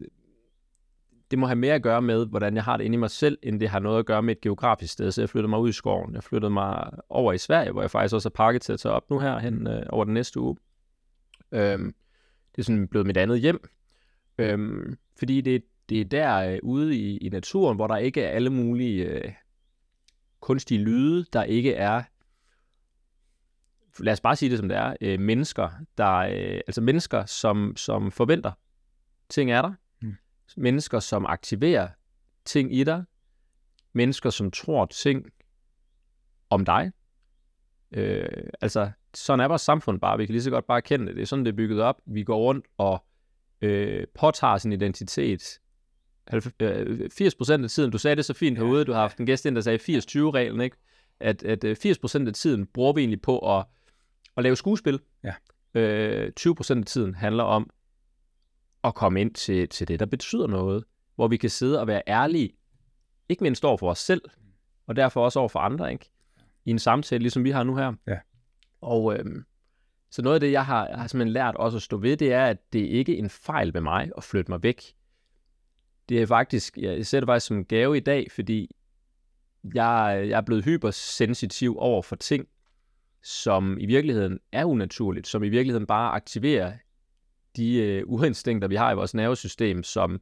[1.33, 3.39] det må have mere at gøre med, hvordan jeg har det inde i mig selv,
[3.43, 5.13] end det har noget at gøre med et geografisk sted.
[5.13, 6.15] Så jeg flyttede mig ud i skoven.
[6.15, 8.93] Jeg flyttede mig over i Sverige, hvor jeg faktisk også har pakket til at tage
[8.93, 10.57] op nu her hen øh, over den næste uge.
[11.53, 11.95] Øhm,
[12.57, 13.69] det er sådan blevet mit andet hjem.
[14.39, 18.29] Øhm, fordi det, det er der øh, ude i, i naturen, hvor der ikke er
[18.29, 19.33] alle mulige øh,
[20.41, 22.03] kunstige lyde, der ikke er
[23.99, 25.69] lad os bare sige det som det er, øh, mennesker,
[25.99, 28.53] der, øh, altså mennesker, som, som forventer
[29.29, 29.73] ting er der,
[30.57, 31.89] mennesker, som aktiverer
[32.45, 33.05] ting i dig,
[33.93, 35.27] mennesker, som tror ting
[36.51, 36.93] om dig.
[37.93, 38.29] Øh,
[38.61, 40.19] altså, sådan er vores samfund bare.
[40.19, 41.17] Vi kan lige så godt bare erkende det.
[41.17, 42.01] Det er sådan, det er bygget op.
[42.07, 43.05] Vi går rundt og
[43.61, 45.61] øh, påtager sin identitet.
[46.27, 49.27] Halv- øh, 80% af tiden, du sagde det så fint herude, du har haft en
[49.27, 50.77] gæst ind, der sagde 80-20-reglen, ikke?
[51.21, 53.65] At, at øh, 80% af tiden bruger vi egentlig på at,
[54.37, 55.01] at lave skuespil.
[55.25, 55.35] Ja.
[55.75, 57.71] Øh, 20% af tiden handler om
[58.85, 62.03] at komme ind til, til det, der betyder noget, hvor vi kan sidde og være
[62.09, 62.53] ærlige,
[63.29, 64.23] ikke mindst over for os selv,
[64.87, 66.11] og derfor også over for andre, ikke?
[66.65, 67.93] I en samtale, ligesom vi har nu her.
[68.07, 68.19] Ja.
[68.81, 69.45] Og øhm,
[70.11, 72.33] så noget af det, jeg har, jeg har simpelthen lært også at stå ved, det
[72.33, 74.83] er, at det ikke er en fejl med mig at flytte mig væk.
[76.09, 78.71] Det er faktisk, jeg ser det faktisk som en gave i dag, fordi
[79.75, 82.49] jeg, jeg er blevet hypersensitiv over for ting,
[83.23, 86.73] som i virkeligheden er unaturligt, som i virkeligheden bare aktiverer
[87.57, 90.21] de øh, urinstinkter, vi har i vores nervesystem, som,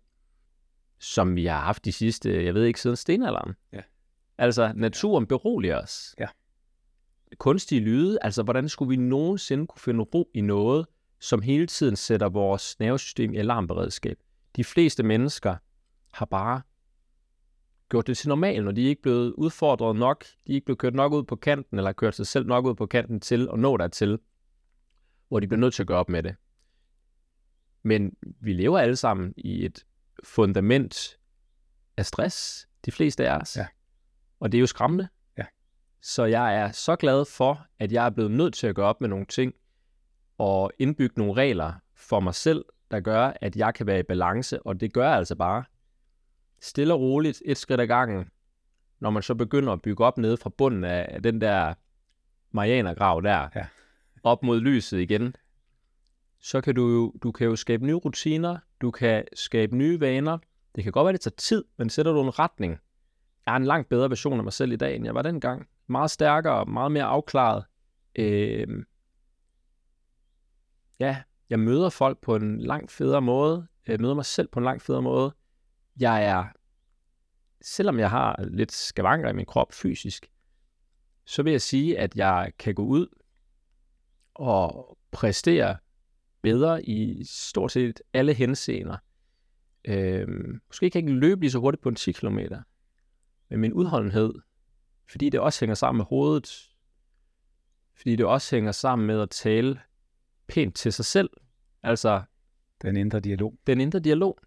[0.98, 3.54] som vi har haft de sidste, jeg ved ikke, siden stenalderen.
[3.72, 3.80] Ja.
[4.38, 6.14] Altså, naturen beroliger os.
[6.18, 6.26] Ja.
[7.38, 10.86] Kunstige lyde, altså hvordan skulle vi nogensinde kunne finde ro i noget,
[11.20, 14.18] som hele tiden sætter vores nervesystem i alarmberedskab?
[14.56, 15.56] De fleste mennesker
[16.10, 16.62] har bare
[17.88, 20.78] gjort det til normalt, når de er ikke blevet udfordret nok, de er ikke blevet
[20.78, 23.58] kørt nok ud på kanten, eller kørt sig selv nok ud på kanten til at
[23.58, 24.18] nå dertil,
[25.28, 26.34] hvor de bliver nødt til at gøre op med det.
[27.82, 29.86] Men vi lever alle sammen i et
[30.24, 31.18] fundament
[31.96, 33.56] af stress, de fleste af os.
[33.56, 33.66] Ja.
[34.40, 35.08] Og det er jo skræmmende.
[35.38, 35.44] Ja.
[36.02, 39.00] Så jeg er så glad for, at jeg er blevet nødt til at gøre op
[39.00, 39.54] med nogle ting,
[40.38, 44.62] og indbygge nogle regler for mig selv, der gør, at jeg kan være i balance,
[44.62, 45.64] og det gør jeg altså bare
[46.60, 48.28] stille og roligt, et skridt ad gangen,
[49.00, 51.74] når man så begynder at bygge op nede fra bunden af den der
[52.50, 53.66] Marianergrav der, Ja.
[54.22, 55.34] op mod lyset igen,
[56.40, 60.38] så kan du jo, du kan jo skabe nye rutiner, du kan skabe nye vaner.
[60.74, 62.78] Det kan godt være, det tager tid, men sætter du en retning.
[63.46, 65.68] Jeg er en langt bedre version af mig selv i dag, end jeg var dengang.
[65.86, 67.64] Meget stærkere, meget mere afklaret.
[68.16, 68.84] Øh,
[71.00, 73.66] ja, jeg møder folk på en langt federe måde.
[73.86, 75.34] Jeg møder mig selv på en langt federe måde.
[76.00, 76.44] Jeg er,
[77.62, 80.30] selvom jeg har lidt skavanker i min krop fysisk,
[81.24, 83.06] så vil jeg sige, at jeg kan gå ud
[84.34, 85.76] og præstere
[86.42, 88.96] bedre i stort set alle henseender.
[89.84, 92.38] Øhm, måske kan jeg ikke løbe lige så hurtigt på en 10 km,
[93.50, 94.34] men min udholdenhed,
[95.10, 96.70] fordi det også hænger sammen med hovedet,
[97.96, 99.80] fordi det også hænger sammen med at tale
[100.48, 101.30] pænt til sig selv,
[101.82, 102.22] altså
[102.82, 103.58] Den indre dialog.
[103.66, 104.38] den indre dialog,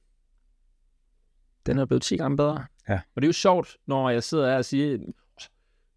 [1.65, 2.65] den er blevet 10 gange bedre.
[2.89, 3.01] Ja.
[3.15, 4.97] Og det er jo sjovt, når jeg sidder her og siger,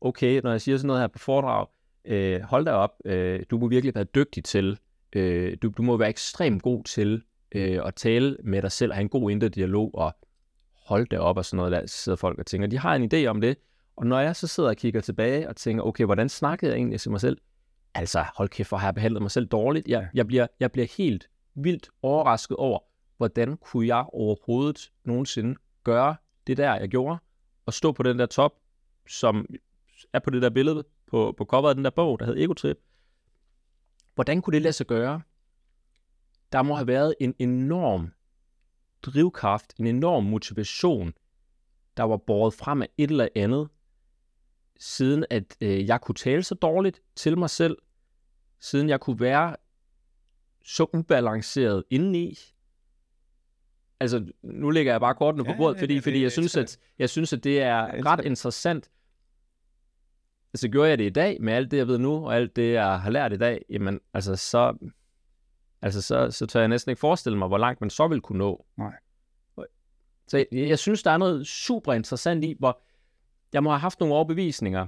[0.01, 1.67] okay, når jeg siger sådan noget her på foredrag,
[2.05, 4.79] øh, hold da op, øh, du må virkelig være dygtig til,
[5.17, 9.03] øh, du, du må være ekstremt god til øh, at tale med dig selv, have
[9.03, 10.17] en god indre dialog, og
[10.73, 13.27] hold da op og sådan noget, der sidder folk og tænker, de har en idé
[13.27, 13.57] om det,
[13.97, 17.01] og når jeg så sidder og kigger tilbage og tænker, okay, hvordan snakkede jeg egentlig
[17.01, 17.39] til mig selv?
[17.95, 19.89] Altså, hold kæft, for har jeg behandlet mig selv dårligt.
[19.89, 22.79] Jeg, jeg, bliver, jeg bliver helt vildt overrasket over,
[23.17, 25.55] hvordan kunne jeg overhovedet nogensinde
[25.85, 27.19] gøre det der, jeg gjorde,
[27.67, 28.53] og stå på den der top,
[29.09, 29.47] som
[30.13, 32.77] er på det der billede på, på coveret af den der bog, der hed Egotrip.
[34.17, 35.23] Hvordan kunne det lade sig gøre?
[36.53, 38.13] Der må have været en enorm
[39.03, 41.13] drivkraft, en enorm motivation,
[41.97, 43.69] der var båret frem af et eller andet,
[44.79, 47.77] siden at øh, jeg kunne tale så dårligt til mig selv,
[48.61, 49.57] siden jeg kunne være
[50.65, 52.39] så ubalanceret indeni.
[54.01, 56.57] Altså, nu lægger jeg bare kortene på Ja, bordet, ja, fordi, ja, fordi jeg, synes,
[56.57, 58.91] at, jeg synes, at det er ret interessant.
[60.57, 62.73] Altså, gjorde jeg det i dag med alt det, jeg ved nu, og alt det,
[62.73, 64.77] jeg har lært i dag, jamen, altså, så,
[65.83, 68.39] altså, så, så tør jeg næsten ikke forestille mig, hvor langt man så vil kunne
[68.39, 68.67] nå.
[68.77, 68.93] Nej.
[70.29, 72.83] Så jeg, jeg synes, der er noget super interessant i, hvor
[73.53, 74.87] jeg må have haft nogle overbevisninger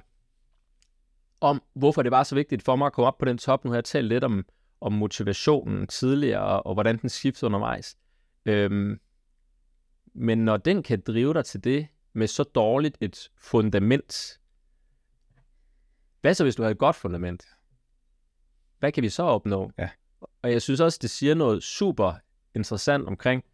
[1.41, 3.65] om, hvorfor det var så vigtigt for mig at komme op på den top.
[3.65, 4.45] Nu har jeg talt lidt om,
[4.81, 7.97] om motivationen tidligere, og, og hvordan den skifter undervejs.
[8.47, 9.01] Øhm,
[10.15, 14.39] men når den kan drive dig til det med så dårligt et fundament,
[16.21, 17.45] hvad så hvis du har et godt fundament?
[18.79, 19.73] Hvad kan vi så opnå?
[19.79, 19.89] Ja.
[20.43, 22.13] Og jeg synes også, det siger noget super
[22.55, 23.45] interessant omkring,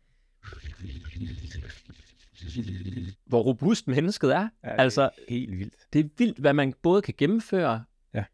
[3.26, 4.48] hvor robust mennesket er.
[4.64, 5.74] Ja, altså, det er helt vildt.
[5.92, 7.84] det er vildt, hvad man både kan gennemføre,
[8.14, 8.24] Ja.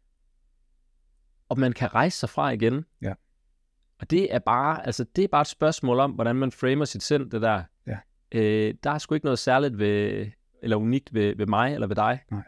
[1.49, 2.85] og man kan rejse sig fra igen.
[3.01, 3.13] Ja.
[3.99, 7.03] Og det er bare, altså det er bare et spørgsmål om, hvordan man framer sit
[7.03, 7.63] sind, det der.
[7.87, 7.97] Ja.
[8.31, 10.27] Øh, der er sgu ikke noget særligt ved,
[10.63, 12.19] eller unikt ved, ved mig eller ved dig.
[12.31, 12.43] Nej.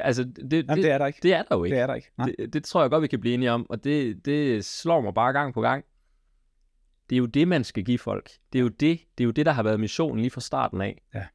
[0.00, 1.18] Altså, det, det, Jamen, det er der ikke.
[1.22, 1.74] det er der jo ikke.
[1.74, 2.10] Det er der ikke.
[2.18, 2.32] Nej.
[2.38, 5.14] Det, det tror jeg godt, vi kan blive enige om, og det, det slår mig
[5.14, 5.84] bare gang på gang.
[7.10, 8.30] Det er jo det, man skal give folk.
[8.52, 10.80] Det er jo det, det, er jo det der har været missionen lige fra starten
[10.80, 11.02] af.
[11.14, 11.26] Ja.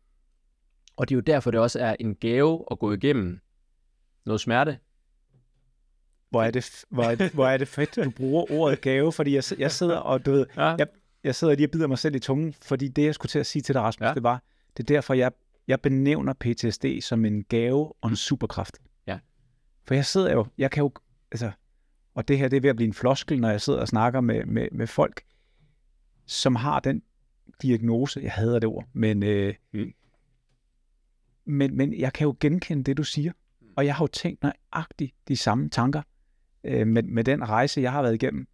[0.96, 3.40] Og det er jo derfor, det også er en gave at gå igennem
[4.26, 4.80] noget smerte.
[6.30, 9.36] Hvor er, det, hvor, er det, hvor er det fedt, du bruger ordet gave, fordi
[9.36, 10.64] jeg, jeg sidder og, du ved, Ja.
[10.66, 10.88] jeg,
[11.24, 13.46] jeg sidder lige og bider mig selv i tungen, fordi det, jeg skulle til at
[13.46, 14.14] sige til dig, Rasmus, ja.
[14.14, 14.44] det var,
[14.78, 15.32] det er derfor, jeg,
[15.68, 18.78] jeg benævner PTSD som en gave og en superkraft.
[19.08, 19.20] Ja.
[19.84, 20.92] For jeg sidder jo, jeg kan jo,
[21.32, 21.52] altså,
[22.14, 24.22] og det her, det er ved at blive en floskel, når jeg sidder og snakker
[24.22, 25.24] med, med, med folk,
[26.26, 27.04] som har den
[27.62, 29.94] diagnose, jeg hader det ord, men, øh, Mm.
[31.46, 33.32] men, men jeg kan jo genkende det, du siger,
[33.76, 36.02] og jeg har jo tænkt nøjagtigt de samme tanker
[36.64, 38.48] øh, med, med den rejse, jeg har været igennem.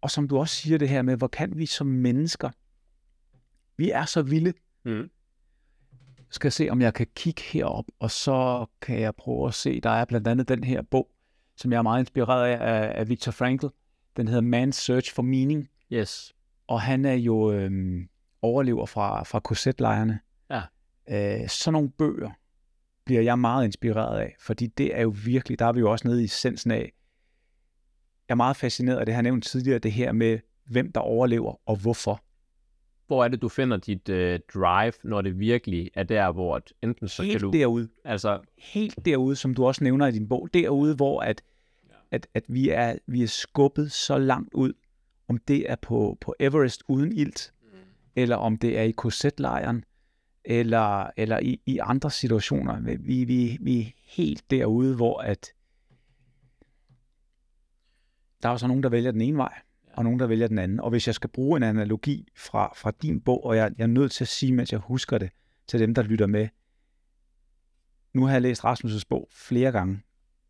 [0.00, 2.50] Og som du også siger det her med, hvor kan vi som mennesker,
[3.76, 4.52] vi er så vilde.
[4.84, 5.10] Mm.
[6.30, 9.90] Skal se, om jeg kan kigge herop, og så kan jeg prøve at se, der
[9.90, 11.10] er blandt andet den her bog,
[11.56, 13.66] som jeg er meget inspireret af, af, Viktor Frankl.
[14.16, 16.34] Den hedder Man's Search for Meaning, Yes.
[16.66, 18.08] og han er jo øhm,
[18.42, 20.20] overlever fra, fra korsetlejrene.
[20.50, 20.62] Ja.
[21.10, 22.30] Øh, sådan nogle bøger
[23.04, 26.08] bliver jeg meget inspireret af, fordi det er jo virkelig, der er vi jo også
[26.08, 26.92] nede i essensen af,
[28.28, 31.54] jeg er meget fascineret af det, her nævnt tidligere, det her med, hvem der overlever
[31.66, 32.24] og hvorfor.
[33.10, 36.72] Hvor er det, du finder dit øh, drive, når det virkelig er der, hvor at
[36.82, 37.58] enten så Helt kan du...
[37.58, 41.42] derude, Altså, helt derude, som du også nævner i din bog, derude, hvor at,
[42.10, 44.72] at, at vi, er, vi er skubbet så langt ud,
[45.28, 47.52] om det er på, på Everest uden ilt,
[48.16, 49.84] eller om det er i korsetlejren,
[50.44, 52.96] eller, eller i, i andre situationer.
[52.98, 55.46] Vi, vi, vi er helt derude, hvor at
[58.42, 59.54] der er så nogen, der vælger den ene vej,
[60.00, 60.80] og nogen, der vælger den anden.
[60.80, 63.88] Og hvis jeg skal bruge en analogi fra, fra din bog, og jeg, jeg er
[63.88, 65.30] nødt til at sige, mens jeg husker det,
[65.66, 66.48] til dem, der lytter med,
[68.12, 70.02] nu har jeg læst Rasmus' bog flere gange,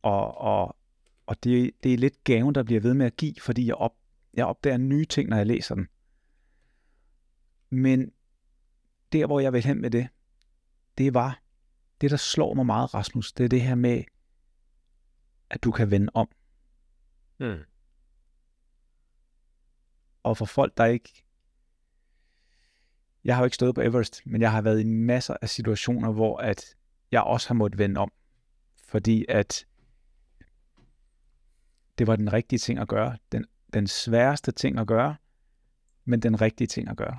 [0.02, 0.76] og, og,
[1.26, 3.94] og det, det er lidt gaven, der bliver ved med at give, fordi jeg, op,
[4.34, 5.88] jeg opdager nye ting, når jeg læser den.
[7.70, 8.12] Men
[9.12, 10.08] der, hvor jeg vil hen med det,
[10.98, 11.42] det var,
[12.00, 14.04] det der slår mig meget, Rasmus, det er det her med,
[15.50, 16.28] at du kan vende om.
[17.38, 17.69] mm.
[20.22, 21.24] Og for folk, der ikke...
[23.24, 26.12] Jeg har jo ikke stået på Everest, men jeg har været i masser af situationer,
[26.12, 26.76] hvor at
[27.12, 28.12] jeg også har måttet vende om.
[28.88, 29.66] Fordi at
[31.98, 33.16] det var den rigtige ting at gøre.
[33.32, 33.44] Den,
[33.74, 35.16] den sværeste ting at gøre,
[36.04, 37.18] men den rigtige ting at gøre.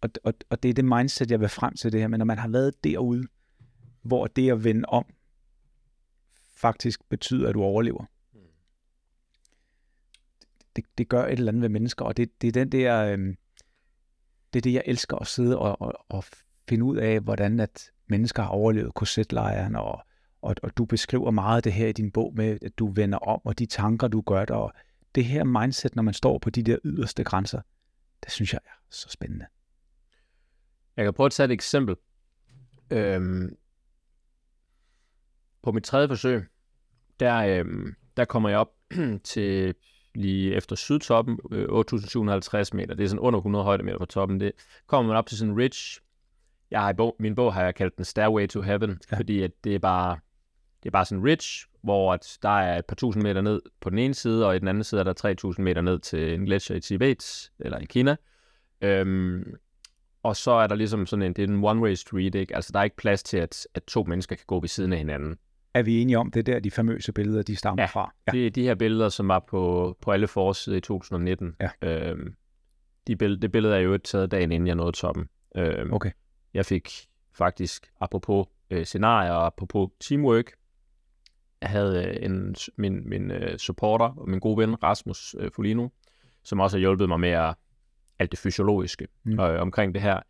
[0.00, 2.08] Og, og, og det er det mindset, jeg vil frem til det her.
[2.08, 3.26] Men når man har været derude,
[4.02, 5.04] hvor det at vende om
[6.56, 8.04] faktisk betyder, at du overlever.
[10.76, 13.04] Det, det gør et eller andet ved mennesker, og det, det er den der...
[13.04, 13.18] øh,
[14.52, 16.24] det er det, jeg elsker at sidde og, og, og
[16.68, 20.02] finde ud af, hvordan at mennesker har overlevet korsetlejren, og,
[20.42, 23.40] og, og du beskriver meget det her i din bog med, at du vender om,
[23.44, 24.72] og de tanker, du gør dig, og
[25.14, 27.60] det her mindset, når man står på de der yderste grænser,
[28.24, 29.46] det synes jeg er så spændende.
[30.96, 31.96] Jeg kan prøve at tage et eksempel.
[32.90, 33.56] Øhm,
[35.62, 36.46] på mit tredje forsøg,
[37.20, 38.72] der, øhm, der kommer jeg op
[39.24, 39.74] til
[40.14, 42.94] lige efter sydtoppen, øh, 8.750 meter.
[42.94, 44.40] Det er sådan under 100 højdemeter fra toppen.
[44.40, 44.52] Det
[44.86, 46.00] kommer man op til sådan en ridge.
[46.70, 49.16] Jeg har i bog, min bog har jeg kaldt den Stairway to Heaven, ja.
[49.16, 50.18] fordi at det er bare
[50.82, 53.60] det er bare sådan en ridge, hvor at der er et par tusind meter ned
[53.80, 56.34] på den ene side, og i den anden side er der 3.000 meter ned til
[56.34, 58.16] en gletsjer i Tibet, eller i Kina.
[58.80, 59.54] Øhm,
[60.22, 62.56] og så er der ligesom sådan en, det er en one-way street, ikke?
[62.56, 64.98] Altså, der er ikke plads til, at, at to mennesker kan gå ved siden af
[64.98, 65.38] hinanden.
[65.74, 68.14] Er vi enige om, det er der, de famøse billeder, de stammer Ja, fra?
[68.26, 68.32] Ja.
[68.32, 71.56] Det er de her billeder, som var på, på alle forsider i 2019.
[71.60, 71.70] Ja.
[71.82, 72.34] Øhm,
[73.06, 75.28] de bill- det billede er jo taget dagen inden jeg nåede toppen.
[75.56, 76.10] Øhm, Okay.
[76.54, 76.90] Jeg fik
[77.34, 80.52] faktisk, apropos øh, scenarier og apropos teamwork,
[81.62, 85.88] jeg havde øh, en, min, min øh, supporter og min gode ven, Rasmus øh, Folino,
[86.44, 87.54] som også har hjulpet mig med at,
[88.18, 89.32] alt det fysiologiske Mm.
[89.32, 89.40] mm.
[89.40, 90.20] øh, omkring det her.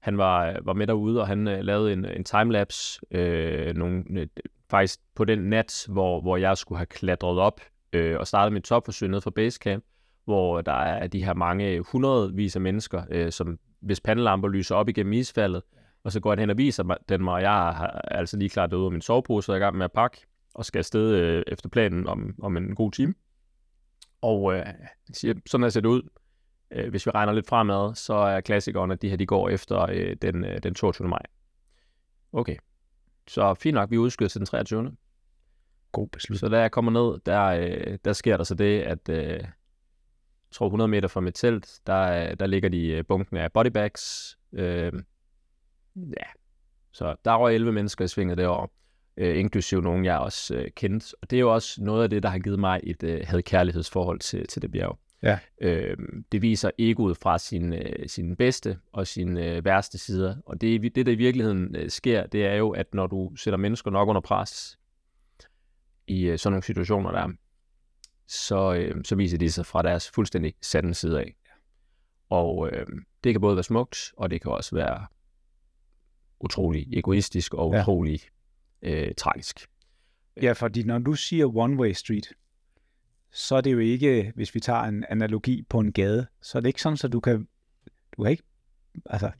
[0.00, 4.26] Han var, var med derude, og han øh, lavede en, en timelapse, øh, nogle, øh,
[4.70, 7.60] faktisk på den nat, hvor, hvor jeg skulle have klatret op
[7.92, 9.84] øh, og startet mit topforsøg ned fra Basecamp,
[10.24, 14.88] hvor der er de her mange hundredvis af mennesker, øh, som hvis pandelamper lyser op
[14.88, 15.62] igennem isfaldet,
[16.04, 18.50] og så går han hen og viser mig, den mig, og jeg har altså lige
[18.50, 21.14] klart ud af min sovepose, og er i gang med at pakke, og skal afsted
[21.14, 23.14] øh, efter planen om, om en god time.
[24.22, 24.66] Og øh,
[25.12, 26.02] siger, sådan her ser det ud.
[26.70, 29.80] Øh, hvis vi regner lidt fremad, så er klassikeren, at de her de går efter
[29.90, 31.08] øh, den, øh, den 22.
[31.08, 31.22] maj.
[32.32, 32.56] Okay.
[33.28, 34.96] Så fint nok, vi udskyder til den 23.
[35.92, 36.40] God beslutning.
[36.40, 39.52] Så da jeg kommer ned, der, øh, der sker der så det, at øh, jeg
[40.50, 44.36] tror 100 meter fra mit telt, der, øh, der ligger de bunken af bodybags.
[44.52, 44.92] Øh,
[45.96, 46.26] ja,
[46.92, 48.68] så der var 11 mennesker i svinget derovre.
[49.16, 51.14] øh, inklusive nogen, jeg også øh, kendte.
[51.22, 54.18] Og det er jo også noget af det, der har givet mig et øh, had-kærlighedsforhold
[54.18, 54.98] til, til det bjerg.
[55.22, 55.38] Ja.
[55.60, 55.96] Øh,
[56.32, 60.36] det viser egoet fra sin, øh, sin bedste og sin øh, værste sider.
[60.46, 63.58] Og det, det, der i virkeligheden øh, sker, det er jo, at når du sætter
[63.58, 64.78] mennesker nok under pres
[66.06, 67.28] i øh, sådan nogle situationer der,
[68.26, 71.36] så, øh, så viser de sig fra deres fuldstændig sande side af.
[72.28, 72.86] Og øh,
[73.24, 75.06] det kan både være smukt, og det kan også være
[76.40, 77.80] utrolig egoistisk og Ja.
[77.80, 78.20] utrolig
[78.82, 79.66] øh, tragisk.
[80.42, 82.32] Ja, fordi når du siger one-way street,
[83.32, 86.60] så er det jo ikke, hvis vi tager en analogi på en gade, så er
[86.60, 87.48] det ikke sådan, så du kan,
[88.16, 88.42] du kan ikke,
[89.06, 89.30] altså,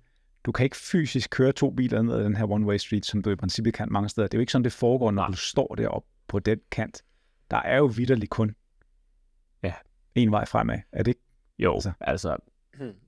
[0.45, 3.31] du kan ikke fysisk køre to biler ned ad den her one-way street, som du
[3.31, 4.27] i princippet kan mange steder.
[4.29, 7.03] Det er jo ikke sådan, det foregår, når du står deroppe på den kant.
[7.51, 8.55] Der er jo vidderligt kun
[9.63, 9.73] Ja.
[10.15, 10.79] en vej fremad.
[10.93, 11.21] Er det ikke?
[11.59, 11.93] Jo, Altså.
[12.01, 12.39] altså, altså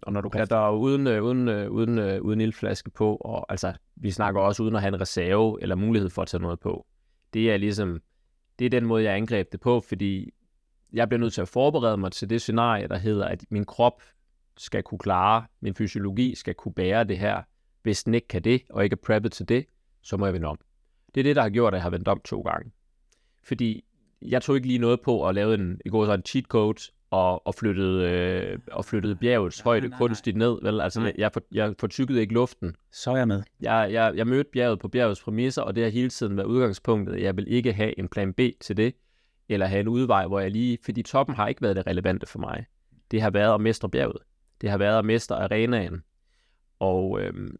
[0.03, 3.47] og når du kan der uden, øh, uden, øh, uden, øh, uden ildflaske på, og
[3.49, 6.61] altså, vi snakker også uden at have en reserve eller mulighed for at tage noget
[6.61, 6.87] på.
[7.33, 8.01] Det er ligesom,
[8.59, 10.30] det er den måde, jeg angreb det på, fordi
[10.93, 14.03] jeg bliver nødt til at forberede mig til det scenarie, der hedder, at min krop
[14.57, 17.43] skal kunne klare, min fysiologi skal kunne bære det her.
[17.82, 19.66] Hvis den ikke kan det, og ikke er preppet til det,
[20.03, 20.59] så må jeg vende om.
[21.14, 22.70] Det er det, der har gjort, at jeg har vendt om to gange.
[23.43, 23.84] Fordi
[24.22, 26.80] jeg tog ikke lige noget på at lave en, i går så en cheat code,
[27.12, 29.99] og, og, flyttede, øh, og flyttede bjergets Nej, højde nej, nej.
[29.99, 30.59] kunstigt ned.
[30.62, 30.80] Vel?
[30.80, 31.12] Altså, Nej.
[31.18, 32.76] jeg, for, jeg fortykkede ikke luften.
[32.93, 33.43] Så er jeg med.
[33.61, 37.22] Jeg, jeg, jeg mødte bjerget på bjergets præmisser, og det har hele tiden været udgangspunktet.
[37.22, 38.95] Jeg vil ikke have en plan B til det,
[39.53, 40.78] eller have en udvej, hvor jeg lige...
[40.84, 42.66] Fordi toppen har ikke været det relevante for mig.
[43.11, 44.22] Det har været at mestre bjerget.
[44.61, 46.03] Det har været at mestre arenaen.
[46.78, 47.57] Og øhm,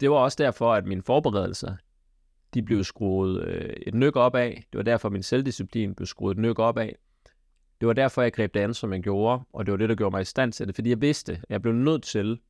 [0.00, 1.76] det var også derfor, at mine forberedelser,
[2.54, 4.64] de blev skruet øh, et nyk op af.
[4.72, 6.96] Det var derfor, min selvdisciplin blev skruet et nyk op af.
[7.80, 9.94] Det var derfor, jeg greb det an, som jeg gjorde, og det var det, der
[9.94, 12.40] gjorde mig i stand til det, fordi jeg vidste, at jeg blev nødt til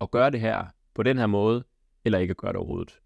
[0.00, 1.64] at gøre det her på den her måde,
[2.04, 2.98] eller ikke at gøre det overhovedet.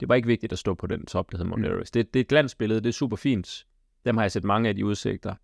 [0.00, 1.72] Det var ikke vigtigt at stå på den top, der hedder Mount Mm.
[1.72, 1.94] Everest.
[1.94, 3.66] Det, det er et glansbillede, det er super fint.
[4.04, 5.34] Dem har jeg set mange af de udsigter.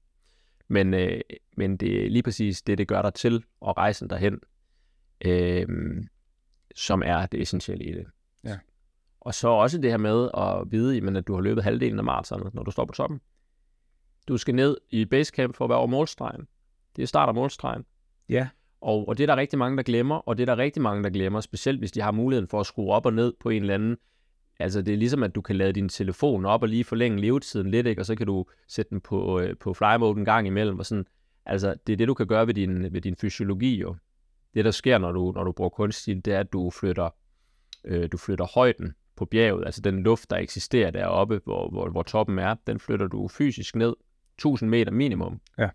[0.69, 1.21] Men, øh,
[1.57, 4.41] men det er lige præcis det, det gør dig til, og rejsen derhen,
[5.25, 5.67] øh,
[6.75, 8.07] som er det essentielle i det.
[8.45, 8.59] Ja.
[9.21, 12.05] Og så også det her med at vide, jamen, at du har løbet halvdelen af
[12.05, 13.21] maratonet, når du står på toppen.
[14.29, 16.47] Du skal ned i basecamp for at være over målstregen.
[16.97, 17.85] Det er start af målstregen.
[18.29, 18.49] Ja.
[18.81, 21.03] Og, og det er der rigtig mange, der glemmer, og det er der rigtig mange,
[21.03, 23.63] der glemmer, specielt hvis de har muligheden for at skrue op og ned på en
[23.63, 23.97] eller anden.
[24.61, 27.71] Altså det er ligesom, at du kan lade din telefon op og lige forlænge levetiden
[27.71, 28.03] lidt, ikke?
[28.03, 30.79] og så kan du sætte den på, øh, på fly mode en gang imellem.
[30.79, 31.07] Og sådan.
[31.47, 33.97] Altså det er det, du kan gøre ved din, ved din fysiologi jo.
[34.55, 37.11] Det, der sker, når du, når du bruger kunstig, det er, at du flytter,
[37.85, 42.03] øh, du flytter højden på bjerget, altså den luft, der eksisterer deroppe, hvor, hvor, hvor
[42.03, 43.95] toppen er, den flytter du fysisk ned
[44.39, 45.41] 1000 meter minimum.
[45.59, 45.69] Ja.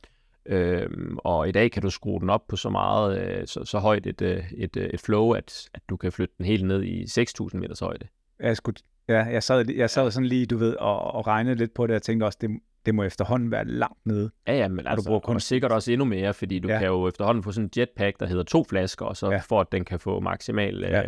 [0.45, 3.79] Øhm, og i dag kan du skrue den op på så meget, øh, så, så
[3.79, 6.83] højt et, øh, et, øh, et flow, at, at du kan flytte den helt ned
[6.83, 8.07] i 6000 meters højde.
[8.39, 8.77] Jeg, skulle,
[9.09, 11.95] ja, jeg, sad, jeg sad sådan lige, du ved, og, og regnede lidt på det,
[11.95, 12.49] og tænkte også, det,
[12.85, 14.31] det må efterhånden være langt nede.
[14.47, 16.77] Ja, ja, men du altså, bruger og kunstig sikkert også endnu mere, fordi du Ja.
[16.79, 19.37] kan jo efterhånden få sådan en jetpack, der hedder to flasker, og så Ja.
[19.37, 20.83] for at den kan få maksimal...
[20.83, 21.03] Øh, Ja.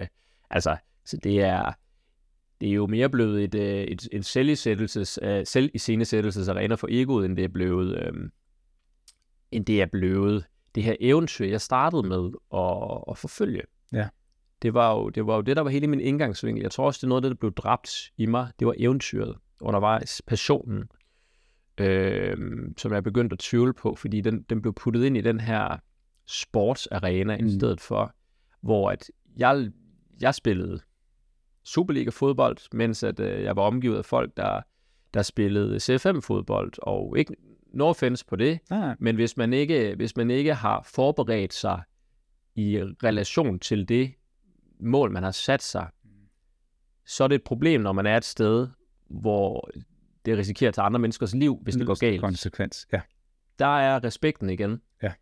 [0.49, 0.75] Altså,
[1.05, 1.71] så det er,
[2.61, 7.36] det er jo mere blevet et, øh, et, en selvisættelses, øh, selviscenesættelsesarena for egoet, end
[7.38, 8.13] det er blevet, øh,
[9.51, 13.61] end det er blevet det her eventyr, jeg startede med at, at forfølge.
[14.61, 16.61] Det var, jo, det var jo det, der var hele min indgangsvinkel.
[16.61, 18.51] Jeg tror også, det er noget af det, der blev dræbt i mig.
[18.59, 20.83] Det var eventyret undervejs, passionen,
[21.77, 22.37] øh,
[22.77, 25.77] som jeg begyndte at tvivle på, fordi den, den blev puttet ind i den her
[26.27, 27.45] sportsarena Mm.
[27.45, 28.15] i stedet for,
[28.61, 29.71] hvor at jeg,
[30.21, 30.79] jeg spillede
[31.63, 34.61] Superliga-fodbold, mens at, øh, jeg var omgivet af folk, der,
[35.13, 37.35] der spillede CFM-fodbold, og ikke
[37.73, 41.81] no offense på det, Nej, men hvis man ikke, hvis man ikke har forberedt sig
[42.55, 44.13] i relation til det
[44.80, 45.89] mål, man har sat sig,
[47.05, 48.67] så er det et problem, når man er et sted,
[49.07, 49.69] hvor
[50.25, 52.21] det risikerer at tage andre menneskers liv, hvis det går galt.
[52.21, 53.01] Konsekvens, ja.
[53.59, 54.82] Der er respekten igen.
[55.03, 55.13] Ja.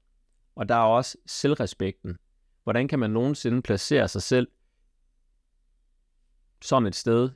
[0.56, 2.18] Og der er også selvrespekten.
[2.64, 4.48] Hvordan kan man nogensinde placere sig selv
[6.62, 7.30] sådan et sted?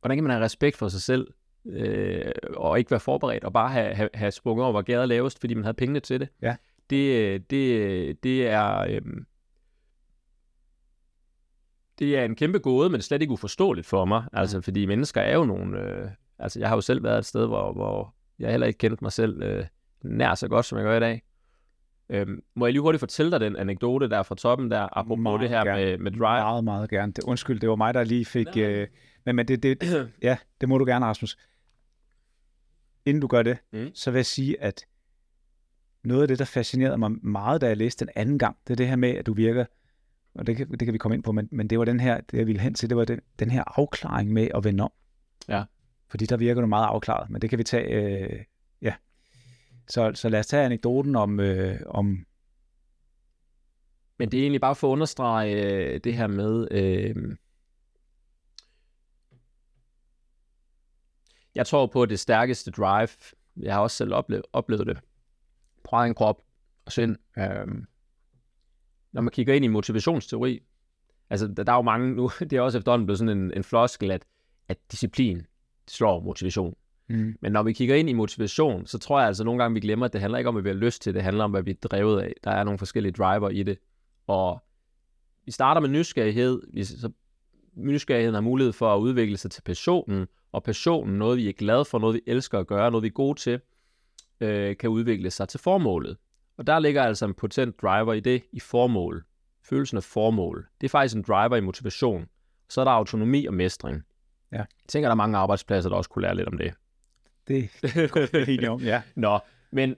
[0.00, 3.68] Hvordan kan man have respekt for sig selv, øh, og ikke være forberedt, og bare
[3.68, 6.28] have, have, have sprunget over, hvor gader er lavest, fordi man havde pengene til det?
[6.42, 6.56] Ja.
[6.90, 8.78] Det, det, det er...
[8.78, 9.26] Øhm,
[11.98, 14.24] det er en kæmpe gåde, men slet ikke uforståeligt for mig.
[14.32, 15.80] Altså, fordi mennesker er jo nogle...
[15.80, 19.04] Øh, altså, jeg har jo selv været et sted, hvor, hvor jeg heller ikke kendte
[19.04, 19.64] mig selv øh,
[20.04, 21.22] nær så godt, som jeg gør i dag.
[22.08, 25.40] Øhm, må jeg lige hurtigt fortælle dig den anekdote der fra toppen der, apropos Meget
[25.40, 25.84] det her gerne.
[25.84, 26.20] med, med drive?
[26.20, 27.12] Meget, meget gerne.
[27.12, 28.46] Det, undskyld, det var mig, der lige fik...
[28.46, 28.64] Nej.
[28.64, 28.88] Øh,
[29.24, 29.82] men men det, det,
[30.22, 31.36] ja, det må du gerne, Rasmus.
[33.04, 33.90] Inden du gør det, Mm.
[33.94, 34.86] så vil jeg sige, at
[36.04, 38.76] noget af det, der fascinerede mig meget, da jeg læste den anden gang, det er
[38.76, 39.64] det her med, at du virker
[40.38, 42.20] og det kan, det kan vi komme ind på, men, men det var den her,
[42.20, 44.92] det jeg ville hen til, det var den, den her afklaring med at vende om.
[45.48, 45.64] Ja.
[46.08, 48.44] Fordi der virker du meget afklaret, men det kan vi tage, øh,
[48.82, 48.94] ja.
[49.88, 52.26] Så, så lad os tage anekdoten om, øh, om
[54.18, 56.68] Men det er egentlig bare for at understrege øh, det her med...
[56.70, 57.36] Øh,
[61.54, 63.08] jeg tror på, det stærkeste drive,
[63.56, 65.00] jeg har også selv oplevet, oplevet det,
[65.84, 66.42] på egen krop
[66.84, 67.16] og sind.
[67.38, 67.66] Øh,
[69.16, 70.62] når man kigger ind i motivationsteori,
[71.30, 73.64] altså der, der er jo mange nu, det er også efterhånden blevet sådan en, en
[73.64, 74.24] floskel, at,
[74.68, 75.46] at disciplin
[75.88, 76.74] slår motivation.
[77.08, 79.80] mm, Men når vi kigger ind i motivation, så tror jeg altså nogle gange, vi
[79.80, 81.22] glemmer, at det handler ikke om, at vi har lyst til det.
[81.22, 82.32] Handler om, hvad vi er drevet af.
[82.44, 83.78] Der er nogle forskellige driver i det.
[84.26, 84.62] Og
[85.44, 86.62] vi starter med nysgerrighed.
[86.72, 87.10] Vi, så
[87.74, 90.26] nysgerrigheden har mulighed for at udvikle sig til passionen.
[90.52, 93.12] Og passionen, noget vi er glade for, noget vi elsker at gøre, noget vi er
[93.12, 93.60] gode til,
[94.40, 96.16] øh, kan udvikle sig til formålet.
[96.56, 99.24] Og der ligger altså en potent driver i det, i formål.
[99.62, 100.68] Følelsen af formål.
[100.80, 102.26] Det er faktisk en driver i motivation.
[102.68, 104.02] Så er der autonomi og mestring.
[104.52, 104.56] Ja.
[104.56, 106.74] Jeg tænker, der er mange arbejdspladser, der også kunne lære lidt om det.
[107.82, 109.02] det er enig om, ja.
[109.14, 109.38] Nå,
[109.70, 109.96] men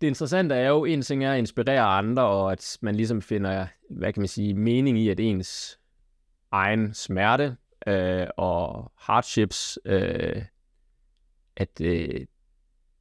[0.00, 3.66] det interessante er jo, en ting er at inspirere andre, og at man ligesom finder,
[3.90, 5.78] hvad kan man sige, mening i, at ens
[6.50, 7.56] egen smerte
[7.86, 10.42] øh, og hardships, øh,
[11.56, 12.26] at øh,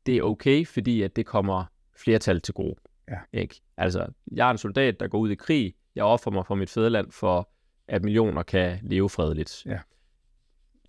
[0.06, 1.66] det er okay, fordi at det kommer
[1.98, 2.76] flertal til gode.
[3.10, 3.18] Ja.
[3.34, 3.62] Ikke?
[3.78, 5.76] Altså, jeg er en soldat, der går ud i krig.
[5.96, 7.50] Jeg offrer mig for mit fædreland for,
[7.88, 9.66] at millioner kan leve fredeligt.
[9.66, 9.80] Ja.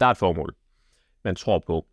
[0.00, 0.54] Der er et formål,
[1.24, 1.86] man tror på.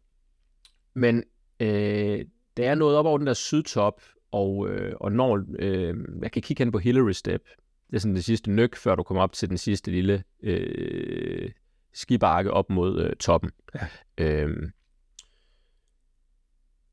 [0.93, 1.23] Men
[1.59, 2.25] øh,
[2.57, 4.01] der er noget op over den der sydtop,
[4.31, 7.43] og, øh, og når, øh, jeg kan kigge hen på Hillary Step,
[7.89, 11.51] det er sådan det sidste nyk, før du kommer op til den sidste lille øh,
[11.93, 13.51] skibakke op mod øh, toppen.
[13.75, 13.87] Ja.
[14.17, 14.69] Øh,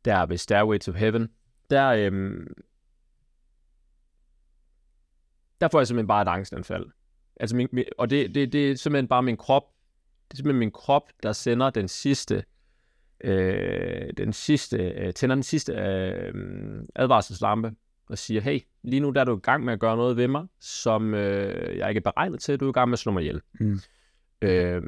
[0.04, 1.28] der ved Stairway to Heaven,
[1.70, 2.46] der, øh,
[5.60, 6.86] der får jeg simpelthen bare et angstanfald.
[7.36, 9.62] Altså min, min, og det, det, det er simpelthen bare min krop,
[10.28, 12.44] det er simpelthen min krop, der sender den sidste
[13.20, 16.34] øh, den sidste, øh, tænder den sidste øh,
[16.94, 17.72] advarselslampe
[18.08, 20.28] og siger, hey, lige nu der er du i gang med at gøre noget ved
[20.28, 23.12] mig, som øh, jeg ikke er beregnet til, du er i gang med at slå
[23.12, 23.40] mig ihjel.
[23.60, 23.80] Mm.
[24.42, 24.82] Øh,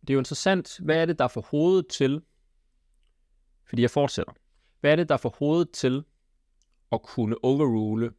[0.00, 2.20] det er jo interessant, hvad er det, der får hovedet til,
[3.68, 4.32] fordi jeg fortsætter,
[4.80, 6.04] hvad er det, der får hovedet til
[6.92, 8.12] at kunne overrule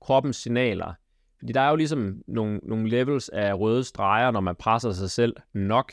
[0.00, 0.94] kroppens signaler?
[1.38, 5.10] Fordi der er jo ligesom nogle, nogle levels af røde streger, når man presser sig
[5.10, 5.92] selv nok.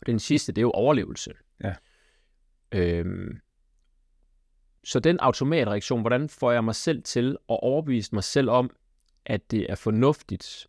[0.00, 1.32] Og den sidste, det er jo overlevelse.
[1.64, 1.74] Ja.
[2.72, 3.40] Øhm,
[4.84, 8.70] så den automatreaktion, hvordan får jeg mig selv til at overbevise mig selv om,
[9.24, 10.66] at det er fornuftigt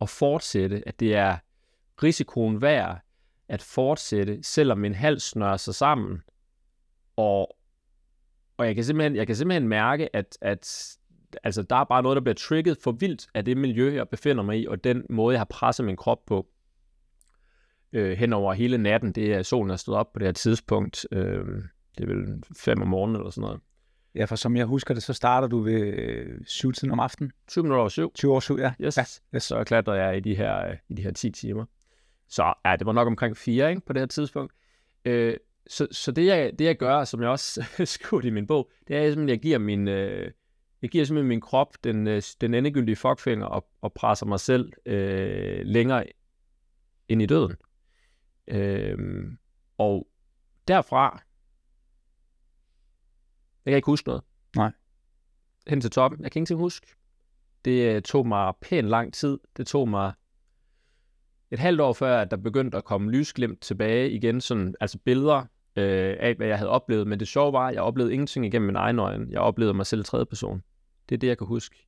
[0.00, 1.38] at fortsætte, at det er
[2.02, 3.03] risikoen værd
[3.48, 6.22] at fortsætte, selvom min hals snører sig sammen.
[7.16, 7.56] Og,
[8.56, 10.96] og jeg, kan simpelthen, jeg kan simpelthen mærke, at, at
[11.42, 14.42] altså, der er bare noget, der bliver trigget for vildt af det miljø, jeg befinder
[14.42, 16.46] mig i, og den måde, jeg har presset min krop på
[17.92, 19.12] øh, hen over hele natten.
[19.12, 21.06] Det er, solen er stået op på det her tidspunkt.
[21.12, 21.44] Øh,
[21.98, 23.60] det er vel fem om morgenen eller sådan noget.
[24.14, 27.32] Ja, for som jeg husker det, så starter du ved øh, syvtiden om aftenen.
[27.48, 28.12] 20 minutter over syv.
[28.14, 28.72] 20 år syv, ja.
[28.80, 28.96] Yes.
[28.96, 29.42] Ja, yes.
[29.42, 31.64] Så klatrer jeg i de her, øh, i de her 10 timer.
[32.34, 34.52] Så ja, det var nok omkring 4 ikke, på det her tidspunkt.
[35.04, 38.70] Øh, så så det, jeg, det jeg gør, som jeg også skriver i min bog,
[38.88, 40.32] det er simpelthen, at jeg giver min, øh,
[40.82, 44.72] jeg giver simpelthen min krop den, øh, den endegyldige fuckfinger og, og presser mig selv
[44.86, 46.06] øh, længere
[47.08, 47.56] ind i døden.
[48.48, 48.98] Øh,
[49.78, 50.08] og
[50.68, 51.22] derfra,
[53.64, 54.22] jeg kan ikke huske noget.
[54.56, 54.72] Nej.
[55.66, 56.86] Hen til toppen, jeg kan ingenting huske.
[57.64, 59.38] Det øh, tog mig pænt lang tid.
[59.56, 60.12] Det tog mig
[61.50, 65.40] et halvt år før, at der begyndte at komme lysglimt tilbage igen, sådan, altså billeder
[65.76, 67.06] øh, af, hvad jeg havde oplevet.
[67.06, 69.26] Men det sjove var, at jeg oplevede ingenting igennem min egen øjne.
[69.30, 70.62] Jeg oplevede mig selv i tredje person.
[71.08, 71.86] Det er det, jeg kan huske.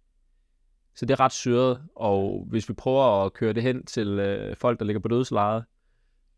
[0.95, 4.57] Så det er ret syret, og hvis vi prøver at køre det hen til øh,
[4.57, 5.65] folk, der ligger på dødslejet,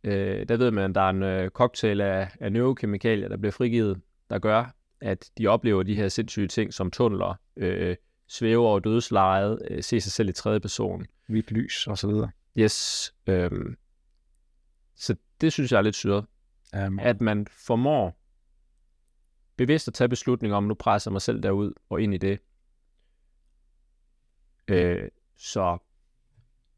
[0.04, 3.52] øh, der ved man, at der er en øh, cocktail af, af neurokemikalier, der bliver
[3.52, 4.00] frigivet,
[4.30, 7.96] der gør, at de oplever de her sindssyge ting som tunneler, øh,
[8.28, 11.06] svæver over dødslejet, øh, se sig selv i tredje person.
[11.26, 12.30] hvidt lys og så videre.
[12.58, 13.14] Yes.
[13.26, 13.50] Øh,
[14.94, 16.24] så det synes jeg er lidt syret,
[16.86, 18.20] Um, at man formår
[19.56, 22.38] bevidst at tage beslutninger om, nu presser mig selv derud og ind i det.
[24.68, 25.78] Øh, så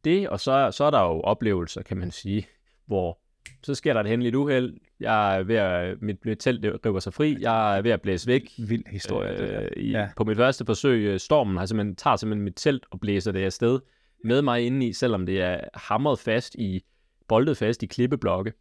[0.04, 2.46] det, og så, så er der jo oplevelser, kan man sige,
[2.86, 3.18] hvor
[3.62, 4.76] så sker der et hændeligt uheld.
[5.00, 7.36] Jeg er ved at, mit, mit telt river sig fri.
[7.40, 8.50] Jeg er ved at blæse væk.
[8.58, 9.60] vild historie.
[9.62, 10.08] Øh, i, Ja.
[10.16, 13.44] På mit første forsøg, øh, stormen har simpelthen, tager simpelthen mit telt og blæser det
[13.44, 13.80] afsted
[14.24, 16.84] med mig indeni, selvom det er hamret fast i,
[17.28, 18.52] boldet fast i klippeblokke.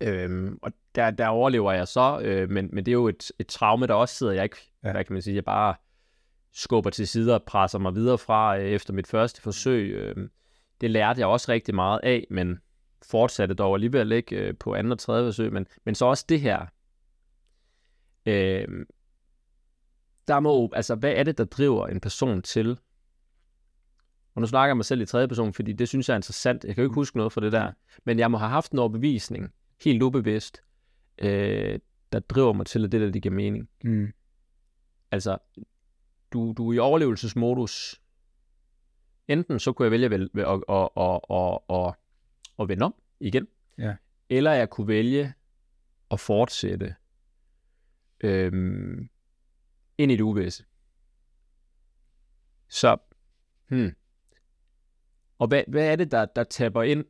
[0.00, 3.46] Øhm, og der, der overlever jeg så, øh, men, men det er jo et, et
[3.46, 4.92] traume, der også sidder jeg ikke, Ja.
[4.92, 5.74] hvad kan man sige, jeg bare
[6.52, 9.90] skubber til side og presser mig videre fra øh, efter mit første forsøg.
[9.90, 10.28] Øh,
[10.80, 12.58] det lærte jeg også rigtig meget af, men
[13.02, 15.52] fortsatte dog alligevel ikke øh, på andet og tredje forsøg.
[15.52, 16.66] Men, men så også det her.
[18.26, 18.68] Øh,
[20.28, 22.78] der må, altså, hvad er det, der driver en person til?
[24.34, 26.64] Og nu snakker jeg mig selv i tredje person, fordi det synes jeg er interessant.
[26.64, 27.72] Jeg kan jo ikke huske noget for det der.
[28.04, 29.52] Men jeg må have haft en overbevisning,
[29.84, 30.62] helt ubevidst,
[31.18, 31.78] øh,
[32.12, 33.68] der driver mig til, at det der, det giver mening.
[33.84, 34.12] Mm.
[35.10, 35.38] Altså,
[36.32, 38.00] du, du er i overlevelsesmodus.
[39.28, 40.28] Enten så kunne jeg vælge at, at,
[40.68, 41.94] at, at, at, at,
[42.58, 43.46] at vende om igen,
[43.78, 43.96] Ja.
[44.28, 45.32] eller jeg kunne vælge
[46.10, 46.94] at fortsætte
[48.20, 49.08] øhm,
[49.98, 50.64] ind i det uvisse.
[52.68, 52.96] Så,
[53.68, 53.94] hmm.
[55.38, 57.04] Og hvad, hvad er det, der, der tapper ind,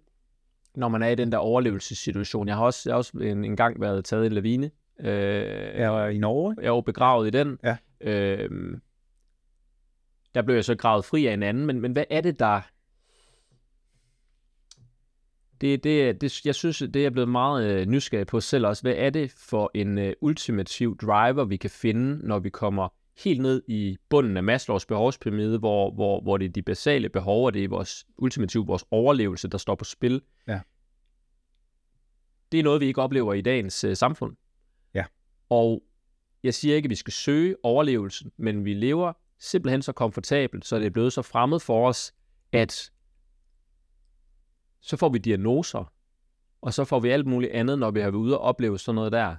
[0.75, 2.49] når man er i den der overlevelsessituation?
[2.49, 4.70] Jeg har også, jeg har også en, en gang været taget i en lavine.
[5.01, 7.59] Øh, Jeg er i Norge, jeg var begravet i den.
[7.64, 7.77] Ja.
[8.01, 8.81] Øhm,
[10.35, 12.61] der blev jeg så gravet fri af en anden, men, men hvad er det, der...
[15.61, 18.83] Det, det, det, jeg synes, det er jeg blevet meget øh, nysgerrig på selv også.
[18.83, 23.41] Hvad er det for en øh, ultimativ driver, vi kan finde, når vi kommer helt
[23.41, 27.55] ned i bunden af Maslows behovspyramide, hvor, hvor, hvor det er de basale behov, og
[27.55, 30.23] det er vores ultimative, vores overlevelse, der står på spil.
[30.49, 30.61] Ja.
[32.53, 34.37] Det er noget, vi ikke oplever i dagens øh, samfund.
[34.95, 35.05] Ja.
[35.49, 35.83] Og
[36.43, 40.79] jeg siger ikke, at vi skal søge overlevelsen, men vi lever simpelthen så komfortabelt, så
[40.79, 42.15] det er blevet så fremmed for os,
[42.53, 42.93] at
[44.81, 45.93] så får vi diagnoser,
[46.61, 48.95] og så får vi alt muligt andet, når vi har været ude og opleve sådan
[48.95, 49.37] noget der.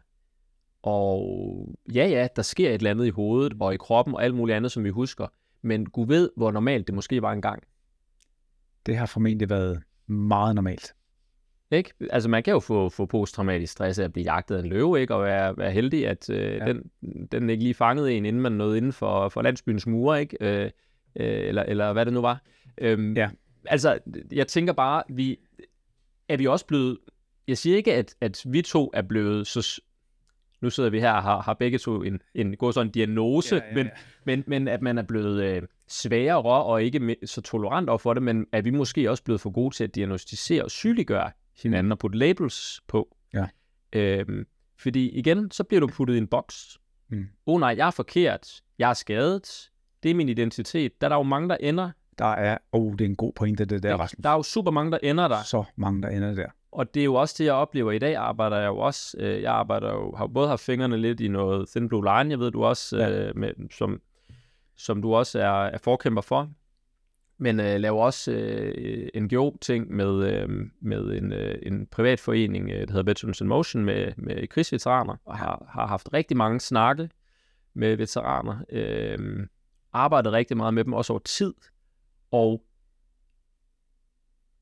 [0.85, 4.35] Og ja, ja, der sker et eller andet i hovedet og i kroppen og alt
[4.35, 5.27] muligt andet, som vi husker.
[5.61, 7.63] Men Gud ved, hvor normalt det måske var engang.
[8.85, 10.95] Det har formentlig været meget normalt.
[11.71, 11.93] Ikke?
[12.09, 15.01] Altså man kan jo få, få posttraumatisk stress af at blive jagtet af en løve,
[15.01, 15.15] ikke?
[15.15, 16.65] og være, være heldig, at øh, Ja.
[16.65, 16.91] den,
[17.31, 20.37] den ikke lige fangede en, inden man nåede inden for, for landsbyens mure, ikke?
[20.41, 20.63] Øh,
[21.15, 22.41] øh, eller, eller hvad det nu var.
[22.77, 23.29] Øhm, Ja.
[23.65, 23.99] Altså,
[24.31, 25.37] jeg tænker bare, vi,
[26.29, 26.97] er vi også blevet...
[27.47, 29.81] Jeg siger ikke, at, at vi to er blevet så...
[30.61, 33.61] Nu sidder vi her og har, har begge to en, en god sådan diagnose, Ja,
[33.67, 33.91] ja, Men, ja.
[34.25, 38.23] men, men at man er blevet øh, sværere og ikke så tolerant over for det,
[38.23, 41.31] men er vi måske også blevet for gode til at diagnostisere og sygeliggøre
[41.63, 43.15] hinanden og putte labels på.
[43.33, 43.45] Ja.
[43.93, 44.45] Øhm,
[44.79, 46.77] fordi igen, så bliver du puttet i en boks.
[47.09, 47.27] Mm.
[47.45, 48.61] Oh nej, jeg er forkert.
[48.79, 49.71] Jeg er skadet.
[50.03, 51.01] Det er min identitet.
[51.01, 51.91] Der er der jo mange, der ender.
[52.17, 53.95] Der er, oh, det er en god pointe, det der?
[53.95, 54.23] Rasmus.
[54.23, 55.43] Der er jo super mange, der ender der.
[55.45, 56.47] Så mange, der ender der.
[56.75, 58.15] Og det er jo også det, jeg oplever i dag.
[58.15, 59.17] Arbejder jeg jo også.
[59.19, 62.39] Øh, jeg arbejder jo, har både haft fingrene lidt i noget Thin Blue Line, jeg
[62.39, 63.09] ved du også, Ja.
[63.09, 64.01] øh, med, som,
[64.77, 66.49] som du også er, er forkæmper for.
[67.37, 70.49] Men øh, laver også øh, NGO-ting med, øh,
[70.81, 75.15] med en, øh, en privat forening, øh, der hedder Veterans in Motion, med, med krigsveteraner,
[75.25, 77.09] og har, har haft rigtig mange snakke
[77.73, 78.57] med veteraner.
[78.69, 79.47] Øh,
[79.93, 81.53] arbejdet rigtig meget med dem, også over tid.
[82.31, 82.61] Og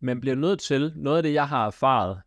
[0.04, 2.22] man bliver nødt til, noget af det, jeg har erfaret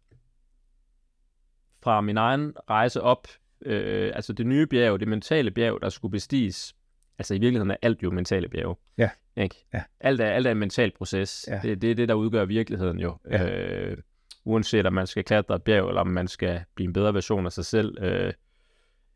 [1.83, 3.29] fra min egen rejse op,
[3.62, 6.77] øh, altså det nye bjerg, det mentale bjerg, der skulle bestiges,
[7.18, 8.77] altså i virkeligheden er alt jo mentale bjerge.
[8.99, 9.11] Ja.
[9.37, 9.66] Ikke?
[9.74, 9.83] Ja.
[10.01, 11.45] Alt, er, alt er en mental proces.
[11.49, 11.61] Ja.
[11.62, 13.16] Det, det er det, der udgør virkeligheden jo.
[13.31, 13.49] Ja.
[13.49, 13.97] Øh,
[14.45, 17.47] uanset om man skal klatre et bjerg, eller om man skal blive en bedre version
[17.47, 18.03] af sig selv.
[18.03, 18.33] Øh,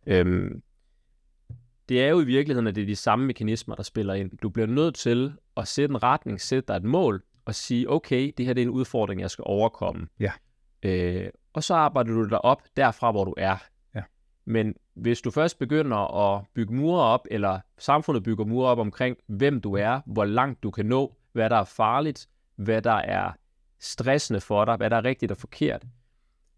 [0.06, 0.50] øh,
[1.88, 4.38] det er jo i virkeligheden, at det er de samme mekanismer, der spiller ind.
[4.38, 8.32] Du bliver nødt til at sætte en retning, sætte dig et mål, og sige, okay,
[8.36, 10.08] det her det er en udfordring, jeg skal overkomme.
[10.20, 10.32] Ja.
[10.82, 13.56] Øh, og så arbejder du dig op derfra, hvor du er.
[13.94, 14.02] Ja.
[14.44, 19.16] Men hvis du først begynder at bygge mure op, eller samfundet bygger mure op omkring,
[19.26, 23.32] hvem du er, hvor langt du kan nå, hvad der er farligt, hvad der er
[23.80, 25.84] stressende for dig, hvad der er rigtigt og forkert,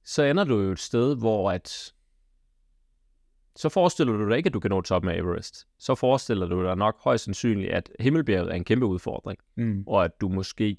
[0.05, 1.93] så ender du jo et sted, hvor at
[3.57, 5.67] så forestiller du dig ikke, at du kan nå toppen af Everest.
[5.79, 9.85] Så forestiller du dig nok højst sandsynligt, at Himmelbjerget er en kæmpe udfordring, Mm.
[9.87, 10.77] og at du måske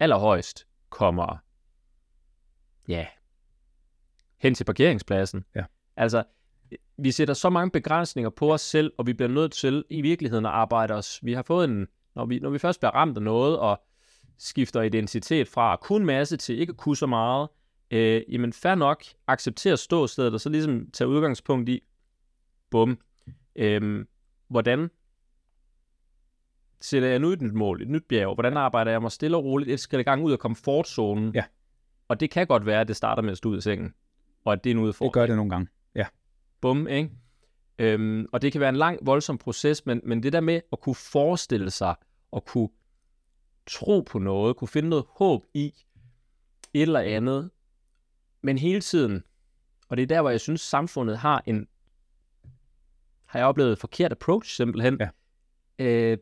[0.00, 1.36] allerhøjst kommer
[2.88, 3.06] ja,
[4.38, 5.44] hen til parkeringspladsen.
[5.54, 5.64] Ja.
[5.96, 6.24] Altså,
[6.96, 10.46] vi sætter så mange begrænsninger på os selv, og vi bliver nødt til i virkeligheden
[10.46, 11.20] at arbejde os.
[11.22, 13.82] Vi har fået en, når vi, når vi først bliver ramt af noget, og
[14.38, 17.48] skifter identitet fra at kunne masse til ikke at kunne så meget,
[17.90, 21.82] øh, jamen fair nok, acceptere ståstedet, og så ligesom tage udgangspunkt i,
[22.70, 22.98] bum,
[23.56, 24.04] øh,
[24.48, 24.90] hvordan
[26.80, 29.44] sætter jeg nu et nyt mål, et nyt bjerg, hvordan arbejder jeg mig stille og
[29.44, 31.44] roligt, et skridt gang ud af komfortzonen, Ja.
[32.08, 33.94] og det kan godt være, at det starter med at stå ud af sengen,
[34.44, 35.14] og at det er en udfordring.
[35.14, 35.68] Det gør det nogle gange.
[35.94, 36.06] Ja.
[36.60, 37.10] Bum, ikke?
[37.78, 40.80] Øhm, og det kan være en lang, voldsom proces, men, men det der med at
[40.80, 41.94] kunne forestille sig,
[42.30, 42.68] og kunne
[43.66, 45.66] tro på noget, kunne finde noget håb i
[46.74, 47.50] et eller andet,
[48.42, 49.22] men hele tiden,
[49.88, 51.68] og det er der, hvor jeg synes, samfundet har en
[53.30, 55.00] har jeg oplevet et forkert approach simpelthen.
[55.00, 55.08] Ja.
[55.84, 56.18] Øh,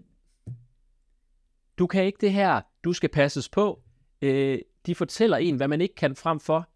[1.78, 3.82] du kan ikke det her, du skal passes på.
[4.22, 6.68] Øh, de fortæller en, hvad man ikke kan frem for.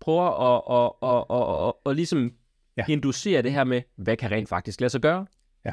[0.00, 2.32] Prøver at, at, at, at, at, at ligesom
[2.76, 2.84] ja.
[2.88, 5.26] inducere det her med, hvad kan rent faktisk lade sig gøre.
[5.64, 5.72] Ja.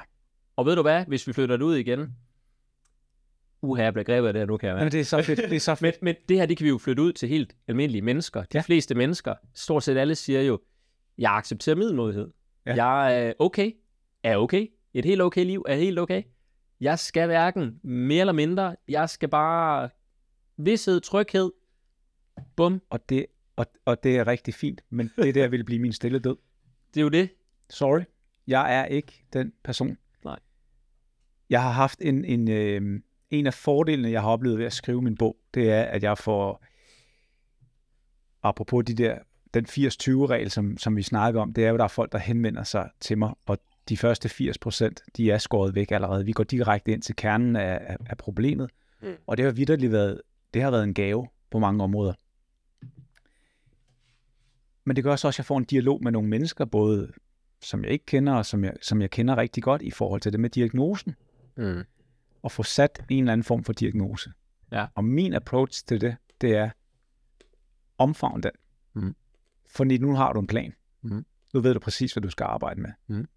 [0.55, 2.15] Og ved du hvad, hvis vi flytter det ud igen,
[3.61, 4.77] uha, jeg bliver grebet af det her nu, kan jeg.
[4.77, 5.39] Jamen, det er så fedt.
[5.39, 6.03] Det er så Men, fedt.
[6.03, 8.41] men det her, det kan vi jo flytte ud til helt almindelige mennesker.
[8.41, 8.61] De Ja.
[8.61, 10.59] fleste mennesker, stort set alle, siger jo,
[11.17, 12.31] jeg accepterer middelmodighed.
[12.65, 12.85] Ja.
[12.85, 13.71] Jeg er okay,
[14.23, 14.67] er okay.
[14.93, 16.23] Et helt okay liv er helt okay.
[16.81, 18.75] Jeg skal hverken mere eller mindre.
[18.87, 19.89] Jeg skal bare
[20.57, 21.51] vidshed, tryghed.
[22.55, 22.81] Bum.
[22.89, 23.25] Og det,
[23.55, 26.35] og, og det er rigtig fint, men det der vil blive min stille død.
[26.93, 27.29] Det er jo det.
[27.69, 28.01] Sorry,
[28.47, 29.97] jeg er ikke den person.
[30.25, 30.39] Nej.
[31.49, 35.01] Jeg har haft en, en, øh, en af fordelene, jeg har oplevet ved at skrive
[35.01, 36.65] min bog, det er, at jeg får,
[38.43, 39.19] apropos de der,
[39.53, 42.63] den 80-20-regel, som, som vi snakker om, det er jo, der er folk, der henvender
[42.63, 43.57] sig til mig, og
[43.89, 46.25] de første 80 procent, de er skåret væk allerede.
[46.25, 48.69] Vi går direkte ind til kernen af, af, af problemet,
[49.01, 49.07] mm.
[49.07, 49.15] Mm.
[49.27, 50.21] og det har vidderligt været,
[50.53, 52.13] det har været en gave på mange områder.
[54.83, 57.11] Men det gør så også, at jeg får en dialog med nogle mennesker, både
[57.61, 60.31] som jeg ikke kender, og som jeg, som jeg kender rigtig godt i forhold til
[60.31, 61.15] det med diagnosen,
[61.59, 61.83] Mm.
[62.41, 64.31] Og få sat en eller anden form for diagnose.
[64.71, 64.85] Ja.
[64.95, 66.69] Og min approach til det, det er,
[67.97, 68.51] omfavn den.
[68.93, 69.15] Mhm.
[69.69, 70.73] Fordi nu har du en plan.
[71.01, 71.25] Mhm.
[71.53, 72.89] Nu ved du præcis, hvad du skal arbejde med.
[73.07, 73.27] Mhm.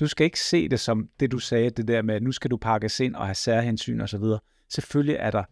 [0.00, 2.50] Du skal ikke se det som det, du sagde, det der med, at nu skal
[2.50, 4.24] du pakkes ind og have særhensyn osv.
[4.68, 5.44] Selvfølgelig er der,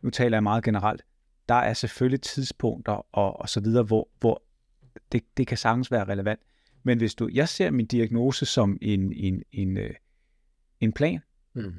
[0.00, 1.02] nu taler jeg meget generelt,
[1.48, 4.42] der er selvfølgelig tidspunkter og, og så videre, hvor, hvor
[5.12, 6.40] det, det kan sagtens være relevant.
[6.82, 9.94] Men hvis du, jeg ser min diagnose som en, en, en, øh,
[10.80, 11.20] en plan.
[11.56, 11.74] Mm.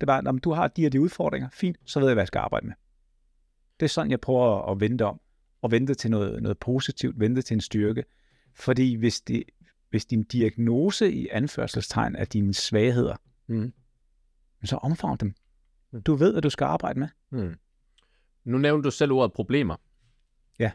[0.00, 2.28] Det bare, om du har de her de udfordringer, fint, så ved jeg, hvad jeg
[2.28, 2.74] skal arbejde med.
[3.80, 5.20] Det er sådan, jeg prøver at vente om.
[5.62, 8.04] Og vente til noget, noget positivt, vente til en styrke.
[8.54, 9.42] Fordi hvis, det,
[9.90, 13.16] hvis din diagnose i anførselstegn er dine svagheder,
[13.48, 13.72] Mm.
[14.64, 15.34] så omfavn dem.
[15.92, 16.02] Mm.
[16.02, 17.08] Du ved, hvad du skal arbejde med.
[17.30, 17.54] Mm.
[18.44, 19.76] Nu nævnte du selv ordet problemer.
[20.58, 20.72] Ja.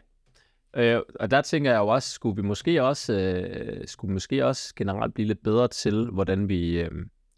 [0.76, 4.46] Øh, og der tænker jeg jo også, skulle vi måske også, øh, skulle vi måske
[4.46, 6.90] også generelt blive lidt bedre til, hvordan vi øh,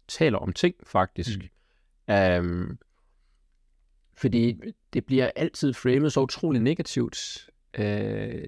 [0.07, 1.39] taler om ting, faktisk.
[2.07, 2.39] Mm.
[2.39, 2.79] Um,
[4.17, 4.59] fordi
[4.93, 7.49] det bliver altid framet så utrolig negativt.
[7.77, 7.83] Uh,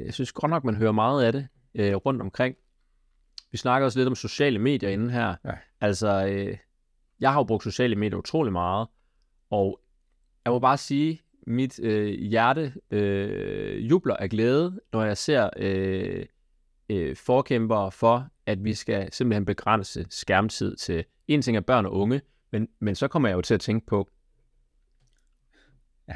[0.05, 1.47] jeg synes godt nok, man hører meget af det
[1.79, 2.55] uh, rundt omkring.
[3.51, 5.35] Vi snakker også lidt om sociale medier inden her.
[5.45, 5.51] Ja.
[5.81, 6.57] Altså, uh,
[7.19, 8.87] jeg har jo brugt sociale medier utrolig meget,
[9.49, 9.79] og
[10.45, 16.25] jeg må bare sige, mit øh, hjerte øh, jubler af glæde, når jeg ser øh,
[16.89, 21.93] øh, forkæmpere for, at vi skal simpelthen begrænse skærmtid til en ting er børn og
[21.93, 22.21] unge,
[22.51, 24.09] men, men så kommer jeg jo til at tænke på,
[26.07, 26.13] Ja.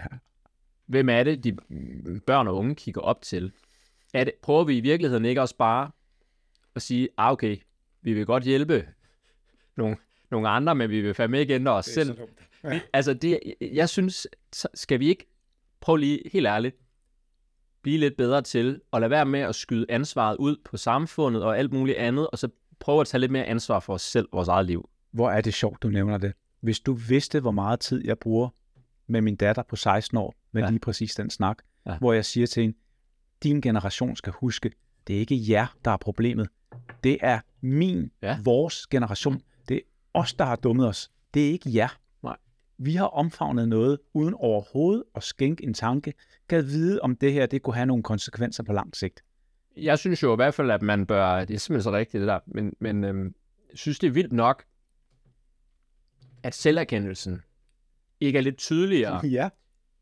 [0.86, 1.58] hvem er det, de
[2.20, 3.52] børn og unge kigger op til?
[4.14, 5.92] Er det, prøver vi i virkeligheden ikke også bare
[6.76, 7.58] at sige, ah okay,
[8.02, 8.88] vi vil godt hjælpe
[9.78, 9.98] nogle,
[10.32, 12.18] nogle andre, men vi vil fandme ikke ændre os selv.
[12.64, 12.82] Ja.
[12.94, 14.28] Altså, det, jeg synes,
[14.74, 15.26] skal vi ikke
[15.80, 16.76] prøve lige helt ærligt,
[17.82, 21.58] blive lidt bedre til at lade være med at skyde ansvaret ud på samfundet og
[21.58, 24.48] alt muligt andet, og så prøve at tage lidt mere ansvar for os selv, vores
[24.48, 24.90] eget liv.
[25.12, 26.34] Hvor er det sjovt, du nævner det.
[26.62, 28.50] Hvis du vidste, hvor meget tid jeg bruger
[29.08, 30.70] med min datter på 16 år, med ja.
[30.70, 31.98] Lige præcis den snak, ja.
[31.98, 32.78] Hvor jeg siger til hende,
[33.44, 34.72] din generation skal huske,
[35.08, 36.50] det er ikke jer, der er problemet.
[37.04, 38.38] Det er min, ja.
[38.44, 39.42] Vores generation.
[39.70, 39.82] Det er
[40.14, 41.12] os, der har dummet os.
[41.34, 41.98] Det er ikke jer.
[42.24, 42.38] Nej.
[42.78, 46.14] Vi har omfavnet noget, uden overhovedet at skænke en tanke,
[46.50, 49.24] kan vide, om det her det kunne have nogle konsekvenser på lang sigt.
[49.78, 52.28] Jeg synes jo i hvert fald, at man bør, det er simpelthen så rigtigt det
[52.28, 53.36] der, men, men øhm,
[53.74, 54.64] synes, det er vildt nok,
[56.44, 57.42] at selverkendelsen
[58.20, 59.22] ikke er lidt tydeligere.
[59.28, 59.50] Ja,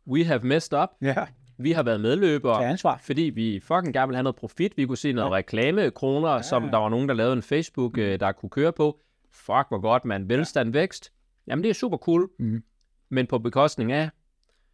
[0.07, 0.89] We have messed up.
[1.01, 1.15] ja.
[1.61, 2.61] Vi har været medløbere.
[2.61, 2.97] Tag ansvar.
[3.03, 4.77] fordi vi fucking gerne vil have noget profit.
[4.77, 5.35] Vi kunne se noget ja.
[5.35, 6.41] reklamekroner, ja.
[6.41, 8.19] som der var nogen, der lavede en Facebook, mm.
[8.19, 8.99] der kunne køre på.
[9.31, 10.29] Fuck, hvor godt, man.
[10.29, 11.11] Velstand, vækst.
[11.47, 12.29] Jamen, det er super cool.
[12.39, 12.63] Mm.
[13.09, 14.09] Men på bekostning af,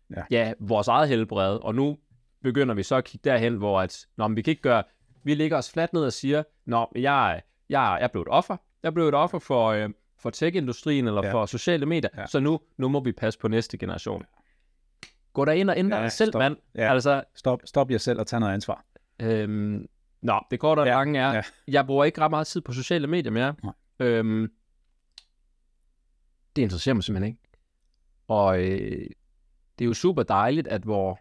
[0.09, 0.15] Ja.
[0.31, 0.45] ja.
[0.47, 1.57] ja, vores eget helbred.
[1.63, 1.97] Og nu
[2.43, 4.83] begynder vi så at kigge derhen, hvor at, nå, men vi kan ikke gøre,
[5.23, 8.57] vi ligger os fladt ned og siger, nå, jeg, jeg, jeg blev et offer.
[8.83, 11.33] Jeg blev et offer for, øh, for tech-industrien eller Ja.
[11.33, 12.09] for sociale medier.
[12.17, 12.27] Ja.
[12.27, 14.23] Så nu, nu må vi passe på næste generation.
[15.33, 16.39] Gå der ind og ændre Ja, selv, stop.
[16.39, 16.57] mand.
[16.75, 16.91] Ja.
[16.93, 18.85] Altså, Stop, stop jer selv og tag noget ansvar.
[19.19, 19.85] Øhm,
[20.21, 21.33] nå, det korte og Ja, lange er, ja.
[21.33, 21.41] ja.
[21.67, 23.55] jeg bruger ikke ret meget tid på sociale medier mere.
[23.63, 23.73] Nej.
[23.99, 24.51] Øhm,
[26.55, 27.41] det interesserer mig simpelthen ikke.
[28.27, 29.07] Og øh,
[29.79, 31.19] det er jo super dejligt, at hvor,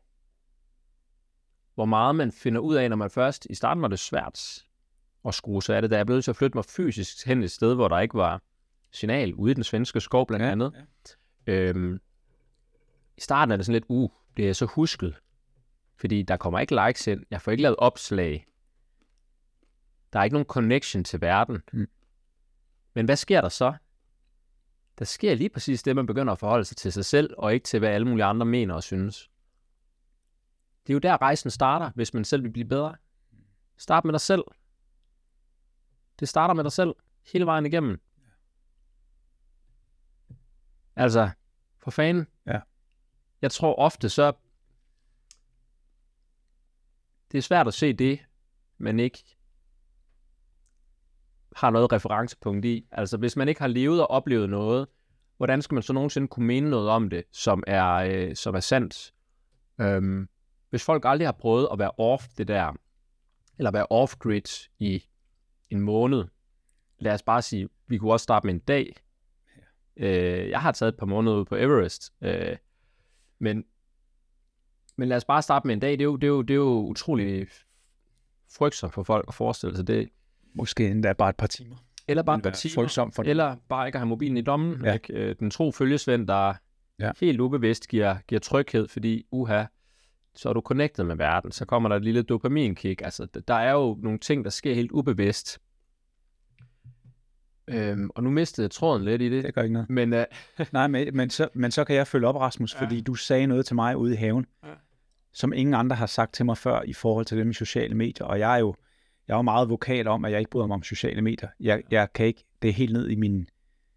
[1.75, 3.47] hvor meget man finder ud af, når man først...
[3.51, 4.65] I starten var det svært
[5.25, 7.43] at skrue sig af det, da jeg blev nødt til at flytte mig fysisk hen
[7.43, 8.43] et sted, hvor der ikke var
[8.95, 10.87] signal, ude i den svenske skov blandt andet.
[11.47, 11.53] Ja.
[11.53, 12.01] Øhm,
[13.17, 15.21] I starten er det sådan lidt, uh, det er så husket.
[15.97, 17.25] Fordi der kommer ikke likes ind.
[17.31, 18.47] Jeg får ikke lavet opslag.
[20.13, 21.63] Der er ikke nogen connection til verden.
[21.73, 21.89] Mm.
[22.95, 23.75] Men hvad sker der så?
[24.99, 27.65] Der sker lige præcis det, man begynder at forholde sig til sig selv, og ikke
[27.65, 29.31] til, hvad alle mulige andre mener og synes.
[30.87, 32.97] Det er jo der, rejsen starter, hvis man selv vil blive bedre.
[33.77, 34.45] Start med dig selv.
[36.21, 36.95] Det starter med dig selv,
[37.33, 38.01] hele vejen igennem.
[40.97, 41.31] Altså,
[41.79, 42.27] for fanden.
[42.47, 42.61] Ja.
[43.43, 44.33] Jeg tror ofte så...
[47.33, 48.21] Det er svært at se det,
[48.79, 49.37] man ikke
[51.57, 52.87] har noget referencepunkt i.
[52.91, 54.87] Altså, hvis man ikke har levet og oplevet noget,
[55.37, 58.61] hvordan skal man så nogensinde kunne mene noget om det, som er, øh, som er
[58.61, 59.15] sandt?
[59.81, 60.29] Øhm,
[60.71, 62.73] hvis folk aldrig har prøvet at være off det der,
[63.59, 65.05] eller være off-grid i
[65.71, 66.25] en måned,
[66.99, 68.97] lad os bare sige, vi kunne også starte med en dag.
[69.97, 72.57] Øh, jeg har taget et par måneder ud på Everest, øh,
[73.39, 73.65] men,
[74.97, 75.93] men lad os bare starte med en dag.
[75.93, 77.47] Det er jo, det er jo, det er jo utrolig
[78.57, 80.09] frygtsomt for folk at forestille sig det.
[80.55, 81.77] Måske endda bare et par timer.
[82.09, 82.75] Eller bare et par timer.
[82.75, 83.31] frygtsomt for dem.
[83.31, 84.85] Eller bare ikke at have mobilen i lommen.
[84.85, 84.93] Ja.
[84.93, 85.13] Ikke?
[85.13, 86.55] Øh, Den tro følgesvend, der
[86.99, 87.11] Ja.
[87.21, 89.65] helt ubevidst giver, giver tryghed, fordi uha,
[90.35, 91.53] så er du connected med verden.
[91.53, 93.03] Så kommer der et lille dopaminkick.
[93.05, 95.59] Altså, der er jo nogle ting, der sker helt ubevidst.
[97.69, 99.45] Øhm, og nu mistede jeg tråden lidt i det.
[99.45, 99.91] Det gør ikke noget.
[99.91, 100.25] Men øh,
[100.73, 102.79] Nej, men, men, så, men så kan jeg følge op, Rasmus, ja.
[102.79, 102.85] Ja.
[102.85, 104.69] fordi du sagde noget til mig ude i haven, ja.
[104.69, 104.75] Ja.
[105.33, 108.27] som ingen andre har sagt til mig før i forhold til det med sociale medier.
[108.27, 108.75] Og jeg er jo
[109.29, 111.49] jeg er jo meget vokal om, at jeg ikke bryder mig om sociale medier.
[111.61, 113.49] Jeg, jeg kan ikke, det er helt ned i min,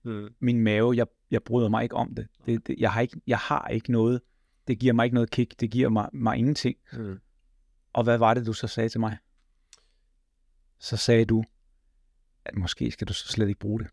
[0.04, 0.96] hmm, min mave.
[0.96, 2.28] Jeg, jeg bryder mig ikke om det.
[2.46, 4.22] det, det jeg, har ikke, jeg har ikke noget.
[4.68, 5.60] Det giver mig ikke noget kick.
[5.60, 6.76] Det giver mig, mig ingenting.
[6.94, 7.20] hmm.
[7.94, 9.18] Og hvad var det, du så sagde til mig?
[10.80, 11.44] Så sagde du,
[12.48, 13.88] at måske skal du så slet ikke bruge det.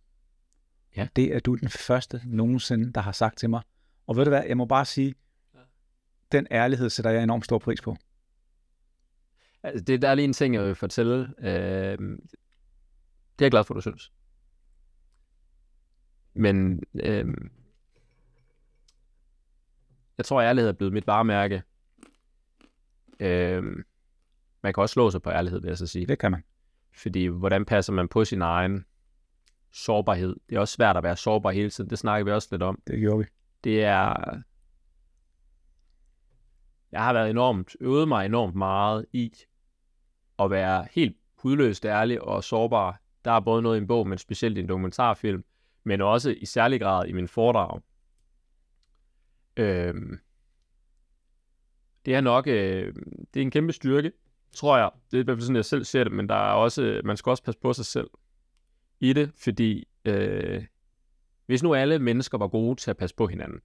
[0.97, 1.09] Ja.
[1.17, 3.63] Det er du den første nogensinde, der har sagt til mig.
[4.07, 5.15] Og ved du hvad, jeg må bare sige,
[6.33, 7.97] den ærlighed sætter jeg enormt stor pris på.
[9.63, 11.35] Altså, det, der er lige en ting, jeg vil fortælle.
[11.39, 11.99] Øh,
[13.39, 14.13] det er jeg glad for, du synes.
[16.35, 17.35] Men øh,
[20.19, 21.63] jeg tror, ærlighed er blevet mit varemærke.
[23.21, 23.63] Øh,
[24.63, 26.07] man kan også slå sig på ærlighed, vil jeg så sige.
[26.07, 26.45] Det kan man.
[26.95, 28.85] Fordi hvordan passer man på sin egen
[29.73, 30.37] sårbarhed?
[30.49, 31.91] Det er også svært at være sårbar hele tiden.
[31.91, 32.83] Det snakker vi også lidt om.
[32.87, 33.25] Det gjorde vi.
[33.65, 34.15] Det er...
[36.93, 39.33] Jeg har været enormt, øvet mig enormt meget i
[40.39, 43.01] at være helt hudløst ærlig og sårbar.
[43.25, 45.45] Der er både noget i en bog, men specielt i en dokumentarfilm,
[45.85, 47.81] men også i særlig grad i min foredrag.
[49.57, 50.19] Øhm,
[52.07, 52.95] det er nok øh,
[53.35, 54.13] det er en kæmpe styrke,
[54.55, 54.91] tror jeg.
[55.11, 57.17] Det er i hvert fald sådan, jeg selv ser det, men der er også, man
[57.17, 58.11] skal også passe på sig selv
[59.01, 60.65] i det, fordi øh,
[61.47, 63.61] hvis nu alle mennesker var gode til at passe på hinanden,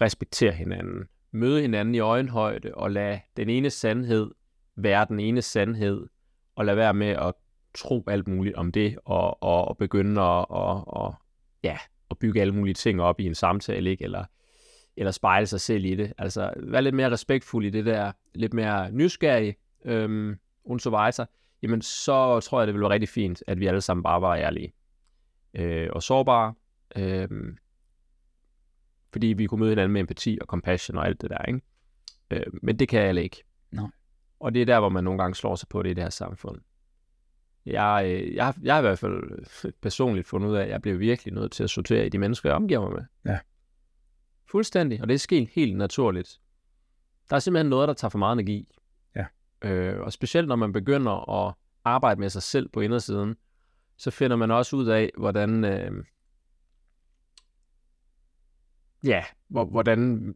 [0.00, 4.30] respektere hinanden, møde hinanden i øjenhøjde og lade den ene sandhed
[4.82, 6.06] være den ene sandhed,
[6.54, 7.34] og lade være med at
[7.74, 11.14] tro alt muligt om det, og, og, og begynde at, og, og,
[11.62, 11.78] ja,
[12.10, 14.04] at bygge alle mulige ting op i en samtale, ikke?
[14.04, 14.24] Eller,
[14.96, 16.12] eller spejle sig selv i det.
[16.18, 20.38] Altså, være lidt mere respektfuld i det der, lidt mere nysgerrig, øhm,
[20.86, 21.24] weiter,
[21.62, 24.36] jamen så tror jeg, det ville være rigtig fint, at vi alle sammen bare var
[24.36, 24.72] ærlige
[25.54, 26.54] øh, og sårbare,
[26.96, 27.28] øh,
[29.12, 31.60] fordi vi kunne møde hinanden med empati og compassion og alt det der, ikke?
[32.30, 33.44] Øh, men det kan alle ikke.
[33.70, 33.86] Nej.
[34.40, 36.10] Og det er der, hvor man nogle gange slår sig på det i det her
[36.10, 36.60] samfund.
[37.66, 40.82] Jeg, øh, jeg, har- jeg har i hvert fald personligt fundet ud af, at jeg
[40.82, 43.32] bliver virkelig nødt til at sortere i de mennesker, jeg omgiver mig med.
[43.32, 43.38] Ja.
[44.50, 46.40] Fuldstændig, og det er sket helt naturligt.
[47.30, 48.68] Der er simpelthen noget, der tager for meget energi.
[49.16, 49.26] Ja.
[49.62, 51.54] Øh, og specielt når man begynder at
[51.84, 53.36] arbejde med sig selv på indersiden,
[53.96, 56.04] så finder man også ud af, hvordan, øh,
[59.04, 60.34] ja, hvor, hvordan,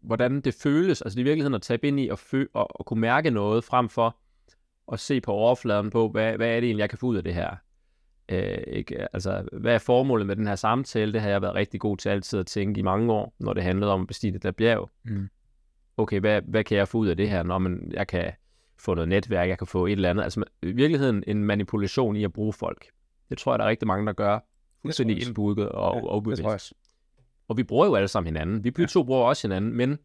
[0.00, 3.00] hvordan det føles, altså i virkeligheden at tabe ind i og, fø, og, og kunne
[3.00, 4.16] mærke noget, frem for
[4.92, 7.24] at se på overfladen på, hvad, hvad er det egentlig, jeg kan få ud af
[7.24, 7.56] det her.
[8.28, 9.14] Øh, ikke?
[9.14, 11.12] Altså, hvad er formålet med den her samtale?
[11.12, 13.62] Det har jeg været rigtig god til altid at tænke i mange år, når det
[13.62, 14.90] handlede om at bestige det der bjerg.
[15.04, 15.28] Mm.
[15.96, 17.42] Okay, hvad, hvad kan jeg få ud af det her?
[17.42, 18.32] Når man, jeg kan
[18.78, 20.22] få noget netværk, jeg kan få et eller andet.
[20.22, 22.86] Altså i virkeligheden en manipulation i at bruge folk.
[23.30, 24.38] Det tror jeg, der er rigtig mange, der gør.
[24.82, 25.28] Fuldstændig også.
[25.28, 26.72] indbygget og, Ja, og ubevidst.
[27.48, 28.64] Og vi bruger jo alle sammen hinanden.
[28.64, 28.86] Vi ja.
[28.86, 29.98] to bruger også hinanden, men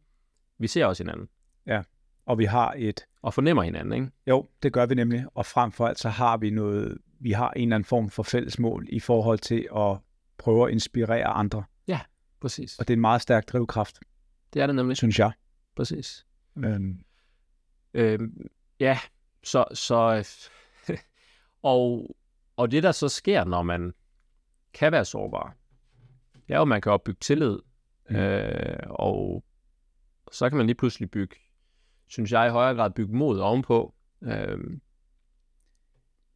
[0.57, 1.27] vi ser også hinanden.
[2.25, 4.07] Og vi har et, Og fornemmer hinanden, ikke?
[4.27, 7.51] jo, det gør vi nemlig, og frem for alt så har vi noget, vi har
[7.51, 9.97] en eller anden form for fælles mål i forhold til at
[10.37, 11.63] prøve at inspirere andre.
[12.41, 12.79] Præcis.
[12.79, 13.99] Og det er en meget stærk drivkraft,
[14.53, 14.97] Det er det nemlig.
[14.97, 15.31] synes jeg.
[15.75, 16.25] Præcis.
[16.57, 17.03] Øhm,
[17.93, 18.47] Øhm,
[18.79, 18.99] ja,
[19.43, 19.65] så...
[19.73, 20.27] så
[21.63, 22.15] og,
[22.57, 23.93] og det, der så sker, når man
[24.73, 25.55] kan være sårbar,
[26.47, 27.59] det er jo, at man kan opbygge tillid.
[28.09, 28.15] Mm.
[28.15, 29.43] Øh, og
[30.31, 31.35] så kan man lige pludselig bygge,
[32.07, 33.93] synes jeg i højere grad, bygge mod ovenpå.
[34.21, 34.81] Øhm,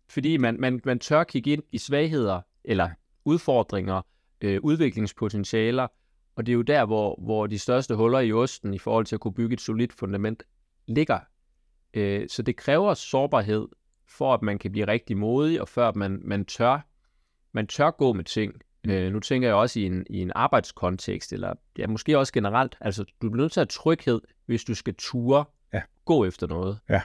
[0.09, 2.89] fordi man, man, man tør kigge ind i svagheder, eller
[3.25, 4.01] udfordringer,
[4.41, 5.87] øh, udviklingspotentialer,
[6.35, 9.15] og det er jo der, hvor, hvor de største huller i osten i forhold til
[9.15, 10.43] at kunne bygge et solidt fundament
[10.87, 11.19] ligger.
[11.93, 13.67] Øh, så det kræver sårbarhed,
[14.07, 16.87] for at man kan blive rigtig modig, og før at man, man, tør,
[17.51, 18.53] man tør gå med ting.
[18.87, 22.77] Øh, nu tænker jeg også i en, i en arbejdskontekst, eller ja, måske også generelt.
[22.81, 25.81] Altså, du bliver nødt til at have tryghed, hvis du skal ture Ja.
[26.05, 26.79] gå efter noget.
[26.89, 27.01] Ja.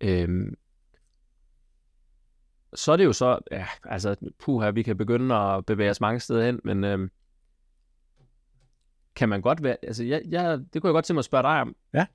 [0.00, 0.54] Øhm,
[2.74, 6.20] så er det jo så, ja, altså, puha, vi kan begynde at bevæge os mange
[6.20, 7.10] steder hen, men øhm,
[9.14, 11.42] kan man godt være, altså, jeg, jeg, det kunne jeg godt tænke mig at spørge
[11.42, 11.76] dig om.
[11.94, 12.06] Ja.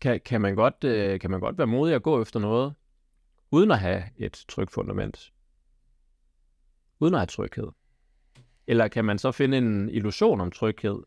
[0.00, 2.74] Kan, kan, man godt, øh, kan man godt være modig at gå efter noget,
[3.50, 5.32] uden at have et trygt fundament?
[7.00, 7.68] Uden at have tryghed?
[8.66, 10.98] Eller kan man så finde en illusion om tryghed?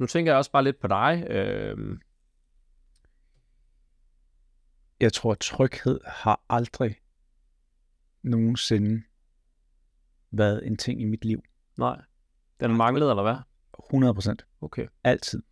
[0.00, 1.26] Nu tænker jeg også bare lidt på dig.
[1.30, 1.98] Øh,
[5.00, 6.96] Jeg tror, tryghed har aldrig
[8.24, 9.02] nogensinde
[10.30, 11.42] været en ting i mit liv.
[11.78, 12.00] nej.
[12.60, 13.36] Den manglede, eller hvad?
[13.88, 14.46] 100 procent.
[14.60, 14.86] Okay.
[15.04, 15.42] Altid.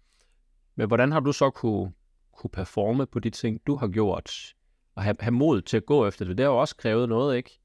[0.75, 1.93] Men hvordan har du så kunne,
[2.33, 4.55] kunne performe på de ting, du har gjort?
[4.95, 6.39] Og have, have mod til at gå efter det.
[6.39, 7.61] Det har jo også krævet noget, ikke?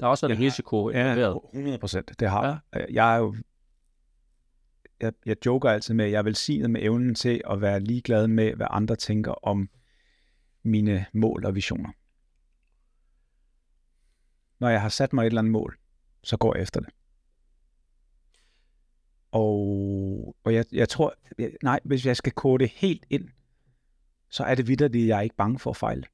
[0.00, 1.40] Der er også en risiko involveret.
[1.54, 2.20] 100 procent.
[2.20, 2.84] Det har ja.
[2.90, 3.36] Jeg er jo...
[5.00, 8.28] Jeg, jeg joker altid med, at jeg er velsignet med evnen til at være ligeglad
[8.28, 9.68] med, hvad andre tænker om
[10.62, 11.90] mine mål og visioner.
[14.60, 15.76] Når jeg har sat mig et eller andet mål,
[16.22, 16.88] så går jeg efter det.
[19.32, 23.28] Og, og jeg, jeg tror, jeg, nej, hvis jeg skal kode det helt ind,
[24.30, 26.04] så er det vidderligt, at jeg er ikke bange for at fejle.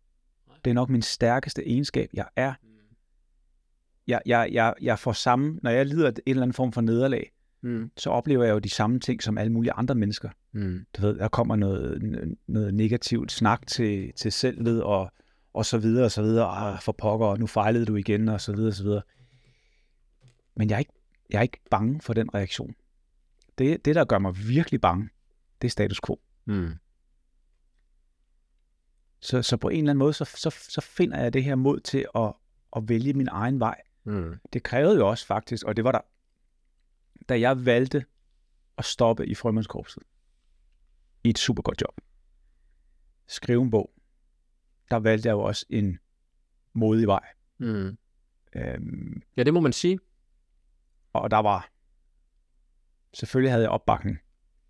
[0.65, 2.11] Det er nok min stærkeste egenskab.
[2.15, 2.55] Jeg er
[4.07, 7.33] jeg, jeg, jeg, jeg får samme, når jeg lider en eller anden form for nederlag,
[7.65, 7.91] Mm.
[7.97, 10.31] så oplever jeg jo de samme ting som alle mulige andre mennesker.
[10.53, 10.87] Mm.
[10.97, 12.03] Du ved, der kommer noget,
[12.47, 15.13] noget negativt snak til, til selvet, og,
[15.55, 18.41] og så videre, og så videre, ah, for pokker, og nu fejlede du igen, og
[18.41, 19.03] så videre, og så videre.
[20.55, 20.93] Men jeg er ikke,
[21.31, 22.75] jeg er ikke bange for den reaktion.
[23.59, 25.09] Det, det, der gør mig virkelig bange,
[25.63, 26.21] det er status quo.
[26.45, 26.75] Mm.
[29.21, 31.81] Så, så på en eller anden måde, så, så, så finder jeg det her mod
[31.81, 32.33] til at,
[32.77, 33.81] at vælge min egen vej.
[34.05, 34.39] Mm.
[34.53, 36.01] Det krævede jo også faktisk, og det var der,
[37.29, 38.05] da jeg valgte
[38.79, 40.03] at stoppe i frømandskorpset,
[41.25, 42.01] i et super godt job,
[43.27, 43.91] skrive en bog,
[44.93, 45.99] der valgte jeg jo også en
[46.73, 47.25] modig vej.
[47.59, 47.99] Mm.
[48.57, 49.99] Øhm, Ja, det må man sige.
[51.13, 51.71] og der var,
[53.13, 54.19] selvfølgelig havde jeg opbakning,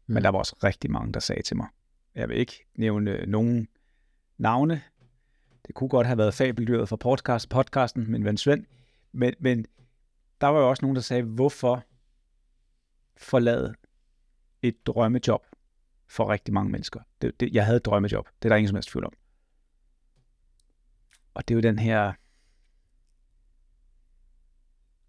[0.07, 0.15] mm.
[0.15, 1.69] men der var også rigtig mange, der sagde til mig,
[2.15, 3.69] jeg vil ikke nævne nogen
[4.39, 4.83] navne,
[5.67, 8.67] det kunne godt have været fabeldyret fra podcast, podcasten, min ven Svend,
[9.13, 9.67] men, men
[10.41, 11.85] der var jo også nogen, der sagde, hvorfor
[13.17, 13.75] forlade
[14.63, 15.47] et drømmejob
[16.09, 17.01] for rigtig mange mennesker.
[17.23, 19.13] Det, det, jeg havde et drømmejob, det er der ingen som helst tvivl om.
[21.35, 22.13] Og det er jo den her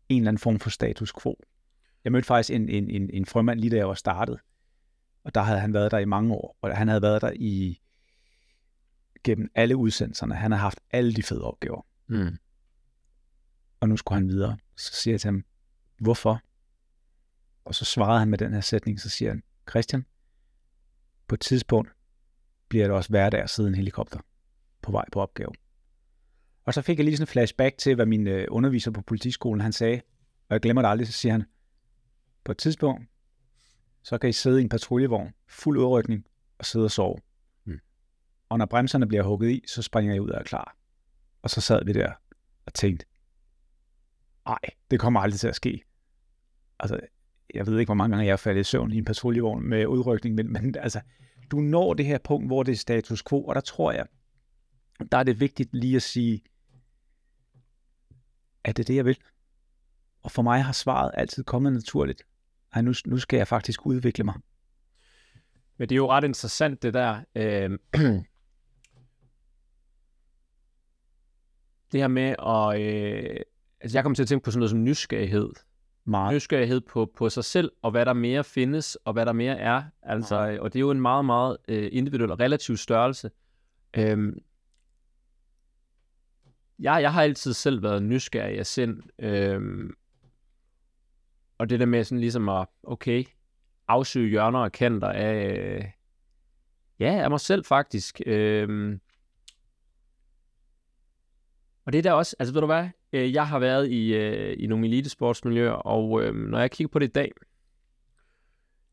[0.09, 1.39] en eller anden form for status quo.
[2.03, 4.39] Jeg mødte faktisk en, en, en, en frømand lige da jeg var startet,
[5.23, 7.79] og der havde han været der i mange år, og han havde været der i
[9.23, 10.35] gennem alle udsendelserne.
[10.35, 12.37] Han har haft alle de fede opgaver, Mm.
[13.79, 14.57] og nu skulle han videre.
[14.77, 15.43] Så siger jeg til ham,
[15.99, 16.41] hvorfor?
[17.65, 20.05] Og så svarede han med den her sætning, så siger han, Christian,
[21.27, 21.91] på et tidspunkt
[22.67, 24.19] bliver det også hverdag at sidde en helikopter
[24.81, 25.51] på vej på opgave.
[26.65, 29.61] Og så fik jeg lige sådan en flashback til, hvad min øh, underviser på politiskolen,
[29.61, 30.01] han sagde,
[30.49, 31.43] og jeg glemmer det aldrig, så siger han,
[32.43, 33.07] på et tidspunkt,
[34.03, 36.25] så kan I sidde i en patruljevogn, fuld udrykning,
[36.57, 37.17] og sidde og sove.
[37.65, 37.79] Mm.
[38.49, 40.77] Og når bremserne bliver hugget i, så springer jeg ud og er klar.
[41.41, 42.11] Og så sad vi der
[42.65, 43.05] og tænkte,
[44.45, 44.59] nej,
[44.91, 45.83] det kommer aldrig til at ske.
[46.79, 46.99] Altså,
[47.53, 49.85] jeg ved ikke, hvor mange gange jeg har faldet i søvn i en patruljevogn med
[49.85, 51.01] udrykning, men, men altså,
[51.51, 54.05] du når det her punkt, hvor det er status quo, og der tror jeg,
[55.11, 56.41] der er det vigtigt lige at sige,
[58.63, 59.17] at det er det, jeg vil.
[60.23, 62.23] Og for mig har svaret altid kommet naturligt.
[62.73, 64.35] Ej, nu, nu skal jeg faktisk udvikle mig.
[65.77, 67.23] Men det er jo ret interessant, det der.
[67.35, 67.69] Øh,
[71.91, 72.81] det her med at...
[72.81, 73.39] Øh,
[73.79, 75.49] altså, jeg kommer til at tænke på sådan noget som nysgerrighed.
[76.05, 76.35] Meget.
[76.35, 79.83] Nysgerrighed på, på sig selv, og hvad der mere findes, og hvad der mere er.
[80.01, 83.31] Altså, og det er jo en meget, meget øh, individuel og relativ størrelse.
[83.97, 84.33] Øh,
[86.83, 89.01] jeg, jeg har altid selv været nysgerrig af sind.
[89.19, 89.95] Øhm,
[91.57, 93.23] og det der med sådan ligesom at, okay,
[93.87, 95.85] afsøge hjørner og kanter af, øh,
[96.99, 98.21] ja, af mig selv faktisk.
[98.25, 98.99] Øhm,
[101.85, 104.55] og det er der også, altså ved du hvad, øh, jeg har været i, øh,
[104.59, 107.31] i nogle elitesportsmiljøer, og øh, når jeg kigger på det i dag,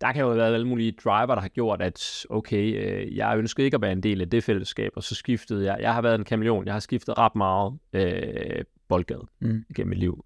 [0.01, 3.39] der kan jo have været alle mulige driver, der har gjort, at okay, øh, jeg
[3.39, 5.77] ønskede ikke at være en del af det fællesskab, og så skiftede jeg.
[5.81, 9.65] Jeg har været en kameleon, jeg har skiftet ret meget øh, boldgade Mm.
[9.77, 10.25] gennem mit liv.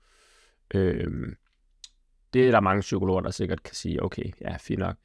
[0.74, 1.32] Øh,
[2.34, 4.96] det er der mange psykologer, der sikkert kan sige, okay, ja, fint nok.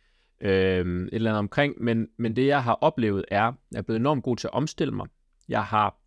[0.41, 0.51] Øh,
[1.03, 3.99] et eller andet omkring, men, men det jeg har oplevet er, at jeg er blevet
[3.99, 5.07] enormt god til at omstille mig.
[5.49, 5.97] Jeg har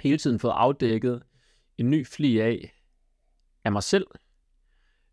[0.00, 1.22] hele tiden fået afdækket
[1.78, 2.72] en ny fli af,
[3.64, 4.06] af mig selv.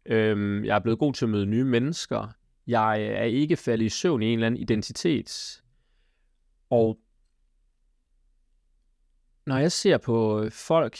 [0.06, 2.28] Øhm, jeg er blevet god til at møde nye mennesker.
[2.70, 5.62] Jeg er ikke faldet i søvn i en eller anden identitet.
[6.70, 7.00] Og
[9.46, 10.98] når jeg ser på folk,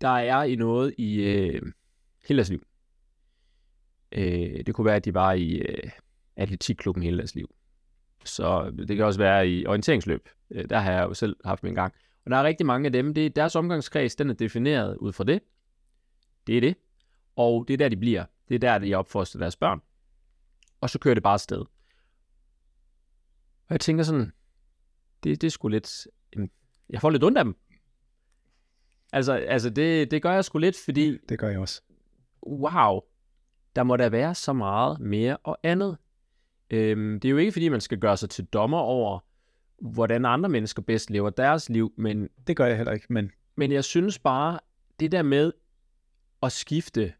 [0.00, 1.62] der er i noget i øh,
[2.28, 2.66] hele deres liv.
[4.12, 5.90] Øh, det kunne være, at de var i øh,
[6.36, 7.54] atletikklubben hele deres liv.
[8.24, 10.28] Så det kan også være i orienteringsløb.
[10.50, 11.94] Øh, der har jeg jo selv haft min gang.
[12.24, 15.24] Og der er rigtig mange af dem, det, deres omgangskreds, den er defineret ud fra
[15.24, 15.40] det.
[16.46, 16.76] Det er det.
[17.36, 18.24] Og det er der, de bliver.
[18.48, 19.80] Det er der, de opfostrer deres børn.
[20.80, 21.58] Og så kører det bare afsted.
[23.66, 24.32] Og jeg tænker sådan,
[25.24, 26.06] det, det er sgu lidt...
[26.90, 27.56] Jeg får lidt ondt af dem.
[29.12, 31.82] Altså, altså det, det gør jeg sgu lidt, fordi Det gør jeg også.
[32.46, 33.00] wow,
[33.76, 35.98] der må der være så meget mere og andet.
[36.70, 39.20] Øhm, det er jo ikke, fordi man skal gøre sig til dommer over,
[39.78, 43.72] hvordan andre mennesker bedst lever deres liv, men, Det gør jeg heller ikke, men men
[43.72, 44.58] jeg synes bare,
[45.00, 45.52] det der med
[46.42, 47.12] at skifte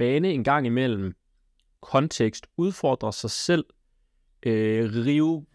[0.00, 1.14] bane en gang imellem,
[1.80, 3.64] kontekst, udfordre sig selv,
[4.42, 5.46] øh, rive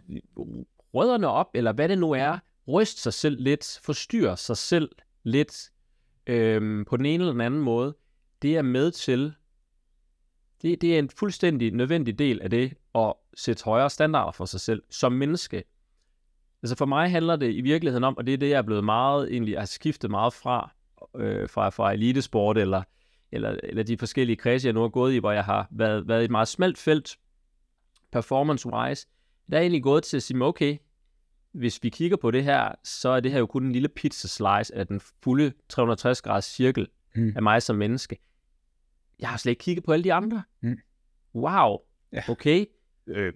[0.94, 4.92] rødderne op, eller hvad det nu er, ryste sig selv lidt, forstyrre sig selv
[5.24, 5.72] lidt
[6.28, 7.96] øh, på den ene eller den anden måde,
[8.42, 9.34] det er med til,
[10.62, 14.60] det, det er en fuldstændig nødvendig del af det at sætte højere standarder for sig
[14.60, 15.64] selv som menneske.
[16.64, 18.84] Altså for mig handler det i virkeligheden om, og det er det, jeg er blevet
[18.84, 20.72] meget, egentlig har skiftet meget fra,
[21.16, 22.84] øh, fra, fra elitesport, eller,
[23.32, 26.24] eller, eller de forskellige kredse, jeg nu har gået i, hvor jeg har været, været
[26.24, 27.18] et meget smalt felt,
[28.12, 29.08] performance-wise,
[29.52, 30.78] der er egentlig gået til at sige, okay,
[31.52, 34.28] hvis vi kigger på det her, så er det her jo kun en lille pizza
[34.28, 36.88] slice af den fulde 360 graders cirkel
[37.18, 37.34] Mm.
[37.36, 38.18] af mig som menneske.
[39.20, 40.44] Jeg har slet ikke kigget på alle de andre.
[40.62, 40.78] Mm.
[41.36, 41.78] Wow,
[42.14, 42.24] Ja.
[42.30, 42.66] okay.
[43.08, 43.34] Øh,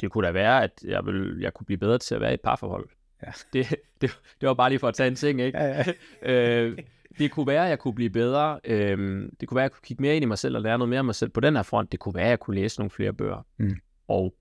[0.00, 2.34] det kunne da være, at jeg, vil, jeg kunne blive bedre til at være i
[2.34, 2.88] et parforhold.
[3.22, 3.30] Ja.
[3.52, 3.66] Det,
[4.00, 5.58] det, det var bare lige for at tage en ting, ikke?
[5.58, 5.84] ja,
[6.22, 6.32] ja.
[6.62, 6.78] øh,
[7.18, 8.60] det kunne være, at jeg kunne blive bedre.
[8.64, 10.78] Øh, det kunne være, at jeg kunne kigge mere ind i mig selv og lære
[10.78, 11.92] noget mere om mig selv på den her front.
[11.92, 13.46] Det kunne være, at jeg kunne læse nogle flere bøger.
[13.58, 13.76] Mm.
[14.08, 14.34] Og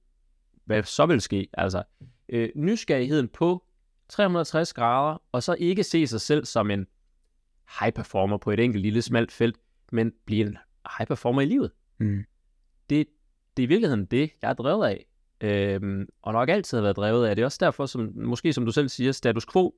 [0.66, 1.48] hvad så vil ske?
[1.54, 1.84] Altså,
[2.30, 3.64] øh, nysgerrigheden på
[4.10, 6.88] 360 grader, og så ikke se sig selv som en
[7.80, 9.58] high performer på et enkelt lille smalt felt,
[9.92, 10.58] men blive en
[10.98, 11.72] high performer i livet.
[11.98, 12.24] Mm.
[12.90, 13.08] Det,
[13.58, 15.06] det er i virkeligheden det, jeg er drevet af.
[15.42, 17.36] Øhm, og nok altid har været drevet af.
[17.36, 19.76] Det er også derfor, som, måske som du selv siger, status quo.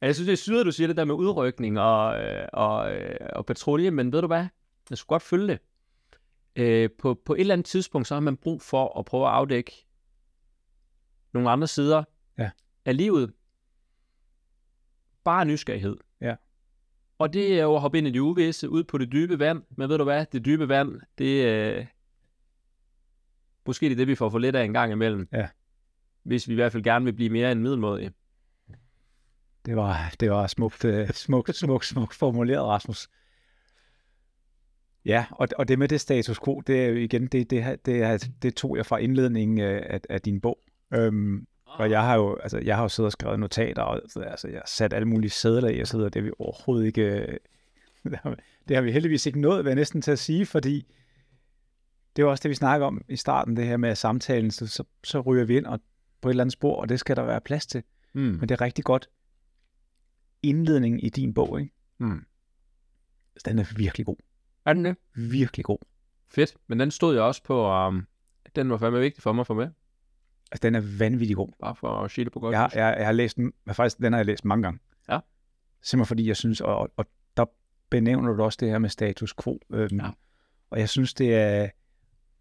[0.00, 3.16] Jeg synes, det er syret, du siger det der med udrykning og, øh, og, øh,
[3.32, 4.46] og patrulje, men ved du hvad?
[4.90, 5.58] Jeg skulle godt følge det.
[6.56, 9.32] Øh, på, på et eller andet tidspunkt, så har man brug for at prøve at
[9.32, 9.86] afdække
[11.32, 12.04] nogle andre sider
[12.38, 12.50] Ja.
[12.84, 13.32] af livet.
[15.24, 15.96] Bare nysgerrighed.
[16.20, 16.34] Ja.
[17.18, 19.62] Og det er jo at hoppe ind i det uvisse, ud på det dybe vand.
[19.70, 20.26] Men ved du hvad?
[20.32, 21.78] Det dybe vand, det er...
[21.78, 21.86] Øh,
[23.66, 25.28] måske det er det, vi får for lidt af en gang imellem.
[25.32, 25.48] Ja.
[26.22, 28.12] Hvis vi i hvert fald gerne vil blive mere end middelmådige.
[29.68, 33.08] Det var, det var smukt, øh, smukt, smukt, smukt formuleret, Rasmus.
[35.04, 38.30] Ja, og, og det med det status quo, det er jo igen, det, det, det,
[38.42, 40.58] det tog jeg fra indledningen af, af din bog.
[40.94, 44.48] Øhm, og jeg har jo, altså, jeg har jo siddet og skrevet notater, og altså,
[44.48, 46.10] jeg har sat alle mulige sædler i, og så videre.
[46.10, 47.36] det er vi overhovedet ikke, øh,
[48.04, 48.36] det har-
[48.68, 50.86] det har vi heldigvis ikke nået, hvad næsten til at sige, fordi
[52.16, 54.66] det er jo også det, vi snakker om i starten, det her med samtalen, så,
[54.66, 55.80] så, så ryger vi ind og
[56.20, 57.82] på et eller andet spor, og det skal der være plads til.
[58.12, 58.20] Mm.
[58.20, 59.08] Men det er rigtig godt.
[60.42, 61.74] Indledningen i din bog, ikke?
[61.98, 62.24] Mm.
[63.44, 64.16] den er virkelig god.
[64.64, 64.96] Er den det?
[65.14, 65.78] Virkelig god.
[66.28, 66.56] Fedt.
[66.66, 68.06] Men den stod jeg også på, um,
[68.56, 69.68] den var fandme vigtig for mig at få med.
[70.52, 71.48] Altså, den er vanvittig god.
[71.60, 73.98] Bare for at sige det på godt Jeg, jeg, jeg har læst den, men faktisk,
[73.98, 74.80] den har jeg læst mange gange.
[75.08, 75.18] Ja.
[75.82, 77.06] Simpelthen fordi jeg synes, og, og, og
[77.36, 77.44] der
[77.90, 79.60] benævner du også det her med status quo.
[79.70, 80.10] Øhm, Ja.
[80.70, 81.68] Og jeg synes, det er,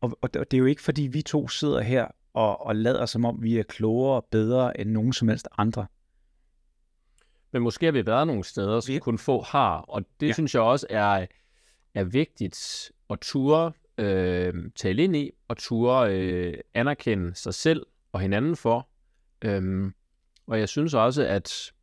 [0.02, 3.26] og, og det er jo ikke fordi vi to sidder her og, og lader som
[3.26, 5.88] om, vi er klogere og bedre end nogen som helst andre.
[7.52, 10.34] Men måske har vi været nogle steder, som kun få har, og det Ja.
[10.34, 11.26] synes jeg også er,
[11.94, 18.19] er vigtigt at ture øh, tale ind i, og ture øh, anerkende sig selv og
[18.19, 18.90] hinanden for.
[19.41, 19.94] Øhm,
[20.48, 21.74] og jeg synes også, at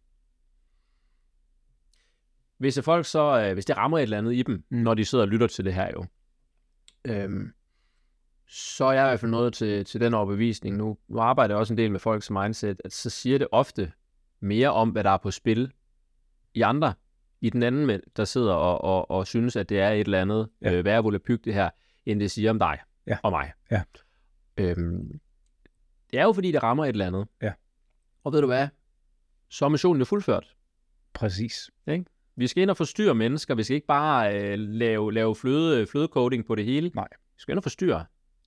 [2.58, 4.78] hvis folk så, øh, hvis det rammer et eller andet i dem, mm.
[4.78, 6.06] når de sidder og lytter til det her jo,
[7.04, 7.52] øhm,
[8.48, 10.98] så er jeg i hvert fald nået til, til den overbevisning nu.
[11.08, 13.92] Nu arbejder jeg også en del med folks mindset, at så siger det ofte
[14.44, 15.72] mere om, hvad der er på spil
[16.54, 16.94] i andre
[17.40, 20.20] i den anden mænd, der sidder og, og, og synes, at det er et eller
[20.20, 20.72] andet Ja.
[20.72, 21.70] øh, værre volapyk, det her,
[22.06, 23.18] end det siger om dig Ja.
[23.22, 23.52] og mig.
[23.70, 23.82] Ja.
[24.56, 25.20] Øhm,
[26.10, 27.26] det er jo fordi, det rammer et eller andet.
[27.42, 27.52] Ja.
[28.24, 28.68] Og ved du hvad?
[29.48, 30.54] Så er missionen jo fuldført.
[31.12, 31.70] Præcis.
[32.36, 33.54] Vi skal ind og forstyrre mennesker.
[33.54, 36.90] Vi skal ikke bare øh, lave, lave fløde, flødecoating på det hele.
[36.94, 37.08] Nej.
[37.12, 38.04] Vi skal ind og forstyrre.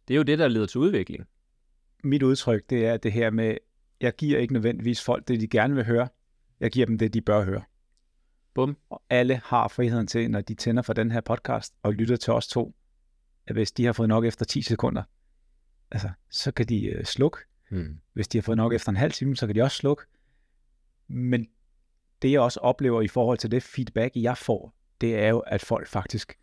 [0.07, 1.26] Det er jo det, der leder til udvikling.
[2.03, 3.57] Mit udtryk, det er det her med,
[4.02, 6.07] jeg giver ikke nødvendigvis folk det, de gerne vil høre.
[6.60, 7.64] Jeg giver dem det, de bør høre.
[8.53, 8.78] Bum.
[8.90, 12.34] Og alle har friheden til, når de tænder for den her podcast og lytter til
[12.34, 12.76] os to,
[13.48, 15.03] at hvis de har fået nok efter 10 sekunder,
[15.91, 17.38] altså, så kan de øh, slukke.
[17.69, 17.99] Hmm.
[18.14, 20.03] Hvis de har fået nok efter en halv time, så kan de også slukke.
[21.07, 21.48] Men
[22.22, 25.61] det jeg også oplever i forhold til det feedback, jeg får, det er jo, at
[25.61, 26.40] folk faktisk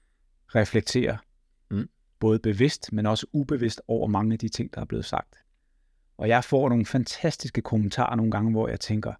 [0.55, 1.16] reflekterer
[1.70, 1.89] Mm.
[2.18, 5.43] både bevidst, men også ubevidst over mange af de ting, der er blevet sagt.
[6.16, 9.12] Og jeg får nogle fantastiske kommentarer nogle gange, hvor jeg tænker,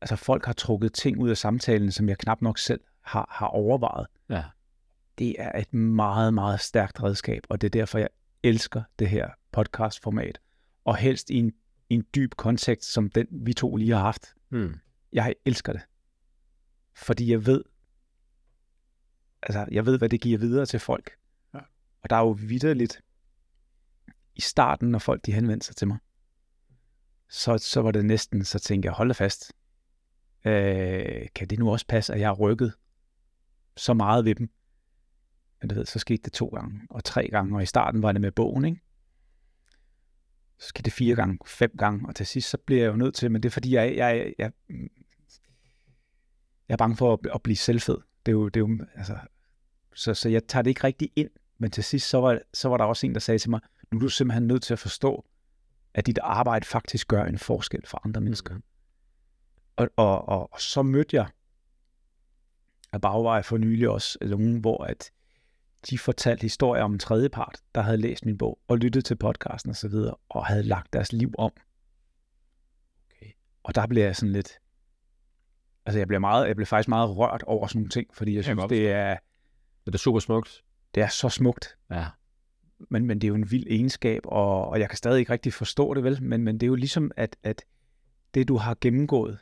[0.00, 3.46] altså folk har trukket ting ud af samtalen, som jeg knap nok selv har, har
[3.46, 4.06] overvejet.
[4.28, 4.44] Ja.
[5.18, 8.08] Det er et meget, meget stærkt redskab, og det er derfor, jeg
[8.42, 10.40] elsker det her podcastformat.
[10.84, 11.52] Og helst i en,
[11.88, 14.34] i en dyb kontekst, som den vi to lige har haft.
[14.48, 14.74] Hmm.
[15.12, 15.82] Jeg elsker det.
[16.94, 17.64] Fordi jeg ved,
[19.42, 21.10] altså jeg ved, hvad det giver videre til folk.
[21.54, 21.58] Ja.
[22.02, 23.02] Og der er jo vidderligt,
[24.34, 25.98] i starten, når folk de henvendte sig til mig,
[27.28, 29.52] så, så var det næsten, så tænkte jeg, hold da fast.
[30.44, 32.72] Øh, kan det nu også passe, at jeg har rykket
[33.76, 34.50] så meget ved dem?
[35.60, 38.12] Men du ved, så skete det to gange, og tre gange, og i starten var
[38.12, 38.80] det med bogen, ikke?
[40.58, 43.14] Så skete det fire gange, fem gange, og til sidst, så bliver jeg jo nødt
[43.14, 44.52] til, men det er fordi, jeg, jeg, jeg,
[46.68, 47.98] jeg er bange for at, at blive selvfed.
[48.26, 49.18] Det er jo, det er jo altså,
[49.94, 52.76] så, så jeg tager det ikke rigtig ind, men til sidst, så var, så var
[52.76, 53.60] der også en, der sagde til mig,
[53.92, 55.24] nu er du simpelthen nødt til at forstå,
[55.94, 58.54] at dit arbejde faktisk gør en forskel for andre mennesker.
[58.54, 58.62] Mhm.
[59.76, 61.26] Og, og, og, og så mødte jeg
[62.92, 65.10] af bagvej for nylig også nogen, hvor at
[65.90, 69.70] de fortalte historier om en tredjepart, der havde læst min bog og lyttet til podcasten
[69.70, 71.52] og så videre, og havde lagt deres liv om.
[73.06, 73.32] Okay.
[73.62, 74.58] Og der blev jeg sådan lidt,
[75.86, 78.44] altså jeg blev, meget, jeg blev faktisk meget rørt over sådan nogle ting, fordi jeg
[78.44, 79.16] synes, godt det er,
[79.86, 80.62] Det er super smukt.
[80.94, 82.06] det er så smukt, Ja.
[82.90, 85.52] Men, men det er jo en vild egenskab, og, og jeg kan stadig ikke rigtig
[85.52, 87.64] forstå det vel, men, men det er jo ligesom, at, at
[88.34, 89.38] det du har gennemgået,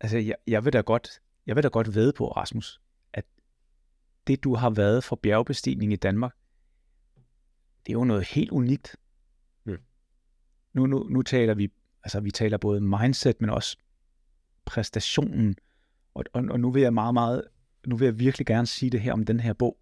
[0.00, 2.80] altså jeg, jeg vil da godt, jeg vil da godt ved på, Rasmus,
[3.12, 3.24] at
[4.26, 6.34] det du har været for bjergbestigning i Danmark,
[7.86, 8.96] det er jo noget helt unikt.
[9.64, 9.78] Mm.
[10.72, 11.72] Nu, nu, nu taler vi,
[12.04, 13.76] altså vi taler både mindset, men også
[14.64, 15.56] præstationen,
[16.14, 17.44] og, og, og nu vil jeg meget, meget,
[17.86, 19.78] nu vil jeg virkelig gerne sige det her om den her bog,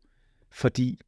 [0.51, 1.01] fordi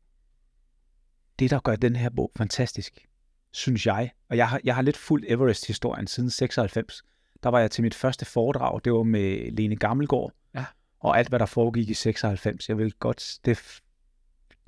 [1.38, 3.06] det, der gør den her bog fantastisk,
[3.52, 7.02] synes jeg, og jeg har, jeg har lidt fuldt Everest-historien siden 96.
[7.42, 10.64] Der var jeg til mit første foredrag, det var med Lene Gammelgaard, Ja.
[11.00, 12.68] og alt, hvad der foregik i 96.
[12.68, 13.80] Jeg vil godt, det,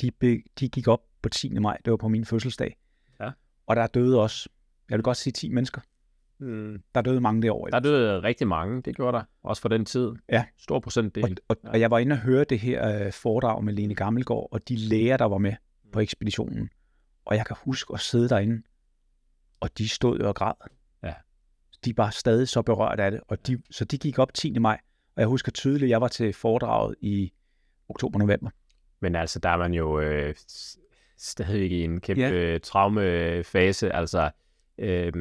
[0.01, 1.48] de, be, de gik op på 10.
[1.59, 2.76] maj, det var på min fødselsdag.
[3.20, 3.30] Ja.
[3.66, 4.48] Og der døde også,
[4.90, 5.80] jeg vil godt sige 10 mennesker.
[6.38, 6.82] Hmm.
[6.94, 7.66] Der døde mange det år.
[7.66, 9.22] Der døde rigtig mange, det gjorde der.
[9.43, 10.12] Også for den tid.
[10.28, 10.44] Ja.
[10.59, 11.24] Stor procentdel.
[11.24, 11.68] Og, og, Ja.
[11.70, 14.76] og jeg var inde og høre det her øh, foredrag med Lene Gammelgaard, og de
[14.76, 15.52] læger, der var med
[15.97, 16.70] på ekspeditionen.
[17.24, 18.62] Og jeg kan huske at sidde derinde,
[19.60, 20.52] og de stod jo og græd.
[21.02, 21.14] Ja.
[21.85, 24.59] De var stadig så berørt af det, og de, så de gik op 10.
[24.59, 24.81] maj.
[25.16, 27.32] Og jeg husker tydeligt, at jeg var til foredraget i
[27.89, 28.51] oktober-november.
[29.01, 30.78] Men altså, der er man jo øh, s-
[31.18, 32.52] stadigvæk i en kæmpe Ja.
[32.52, 32.59] ja.
[32.59, 34.31] traumefase, altså
[34.78, 35.12] øh,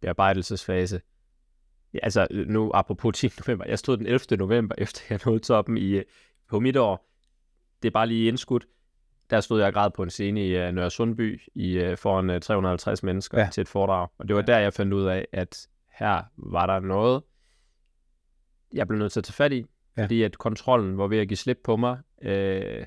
[0.00, 1.00] bearbejdelsesfase.
[1.94, 3.30] Ja, altså, nu apropos 10.
[3.46, 4.36] november, jeg stod den 11.
[4.36, 6.04] november, efter jeg nåede toppen i, øh,
[6.48, 7.10] på mit år.
[7.82, 8.66] Det er bare lige indskudt.
[9.34, 12.30] Der stod jeg og græd på en scene i uh, Nørre Sundby i, uh, foran
[12.30, 13.44] uh, 350 mennesker Ja.
[13.44, 13.50] ja.
[13.50, 14.08] til et foredrag.
[14.18, 14.52] Og det var Ja.
[14.52, 15.66] der, jeg fandt ud af, at
[15.98, 17.22] her var der noget,
[18.74, 19.64] jeg blev nødt til at tage fat i,
[19.96, 20.02] Ja.
[20.02, 21.98] fordi at kontrollen var ved at give slip på mig.
[22.22, 22.86] Øh,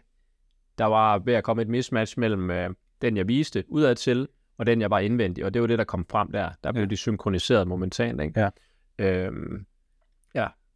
[0.77, 2.69] der var ved at komme et mismatch mellem øh,
[3.01, 5.45] den, jeg viste udad til, og den, jeg var indvendig.
[5.45, 6.49] Og det var det, der kom frem der.
[6.63, 6.85] Der blev Ja.
[6.85, 6.89] ja.
[6.89, 8.21] de synkroniseret momentant.
[8.21, 8.39] Ikke?
[8.39, 8.49] Ja.
[9.25, 9.65] Øhm,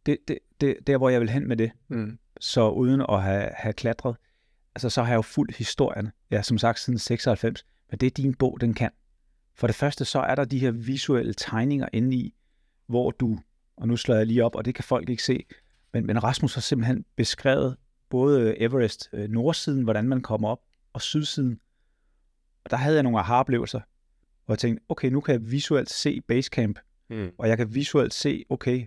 [0.06, 3.48] Det, det, det, der, hvor jeg vil hen med det, mm, så uden at have,
[3.54, 4.16] have klatret,
[4.74, 8.10] altså så har jeg jo fuldt historien, ja, som sagt siden 96, men det er
[8.10, 8.90] din bog, den kan.
[9.54, 12.34] For det første, så er der de her visuelle tegninger inde i,
[12.86, 13.38] hvor du,
[13.76, 15.44] og nu slår jeg lige op, og det kan folk ikke se,
[15.92, 17.76] men, men Rasmus har simpelthen beskrevet
[18.10, 20.60] både Everest, øh, nordsiden, hvordan man kommer op,
[20.92, 21.60] og sydsiden.
[22.64, 23.80] Og der havde jeg nogle aha-oplevelser,
[24.44, 26.78] hvor jeg tænkte, okay, nu kan jeg visuelt se Basecamp,
[27.10, 28.86] mm, og jeg kan visuelt se, okay,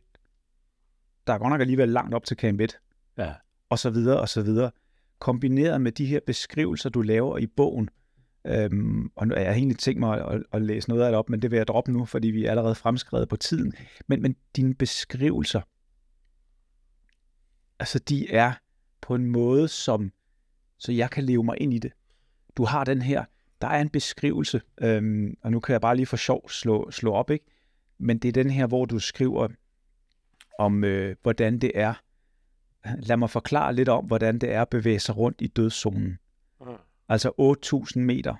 [1.28, 2.80] der er godt nok alligevel langt op til Camp 1,
[3.18, 3.34] ja.
[3.70, 4.72] og så videre, og så videre.
[5.20, 7.90] Kombineret med de her beskrivelser, du laver i bogen,
[8.48, 11.18] øhm, og nu- jeg har egentlig tænkt mig at, at, at læse noget af det
[11.18, 13.74] op, men det vil jeg droppe nu, fordi vi er allerede fremskrevet på tiden.
[14.08, 15.62] Men, men dine beskrivelser
[17.80, 18.54] altså de er
[19.02, 20.12] på en måde, som
[20.78, 21.92] så jeg kan leve mig ind i det.
[22.58, 23.26] Du har den her,
[23.62, 27.12] der er en beskrivelse, øhm, og nu kan jeg bare lige for sjov slå, slå
[27.14, 27.46] op, ikke?
[27.98, 29.48] Men det er den her, hvor du skriver
[30.60, 31.94] om, øh, hvordan det er.
[33.00, 36.18] Lad mig forklare lidt om, hvordan det er at bevæge sig rundt i dødszonen.
[37.10, 37.32] Altså
[37.96, 38.36] 8.000 meter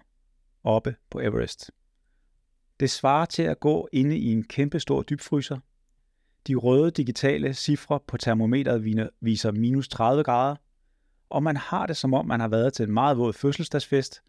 [0.64, 1.72] oppe på Everest.
[2.80, 5.58] Det svarer til at gå inde i en kæmpe stor dybfryser.
[6.48, 10.56] De røde digitale cifre på termometeret viser minus 30 grader,
[11.30, 14.22] og man har det som om, man har været til en meget våd fødselsdagsfest,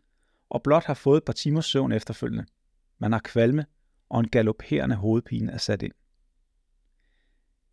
[0.48, 2.46] og blot har fået et par timers søvn efterfølgende.
[2.98, 3.66] Man har kvalme,
[4.08, 5.92] og en galopperende hovedpine er sat ind.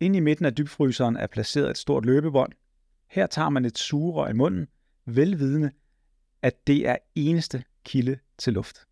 [0.00, 2.52] Ind i midten af dybfryseren er placeret et stort løbebånd.
[3.06, 4.66] Her tager man et sugerør i munden,
[5.04, 5.70] velvidende,
[6.42, 8.86] at det er eneste kilde til luft.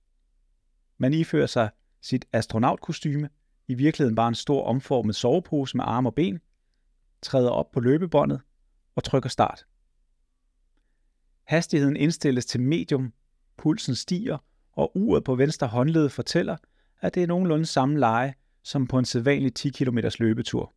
[0.99, 1.71] Man ifører sig
[2.01, 3.29] sit astronautkostyme,
[3.69, 6.41] i virkeligheden bare en stor omformet sovepose med arme og ben,
[7.23, 8.41] træder op på løbebåndet
[8.95, 9.67] og trykker start.
[11.45, 13.13] Hastigheden indstilles til medium,
[13.57, 14.39] pulsen stiger,
[14.73, 16.57] og uret på venstre håndled fortæller,
[17.01, 20.73] at det er nogenlunde samme leje som på en sædvanlig 10 km løbetur.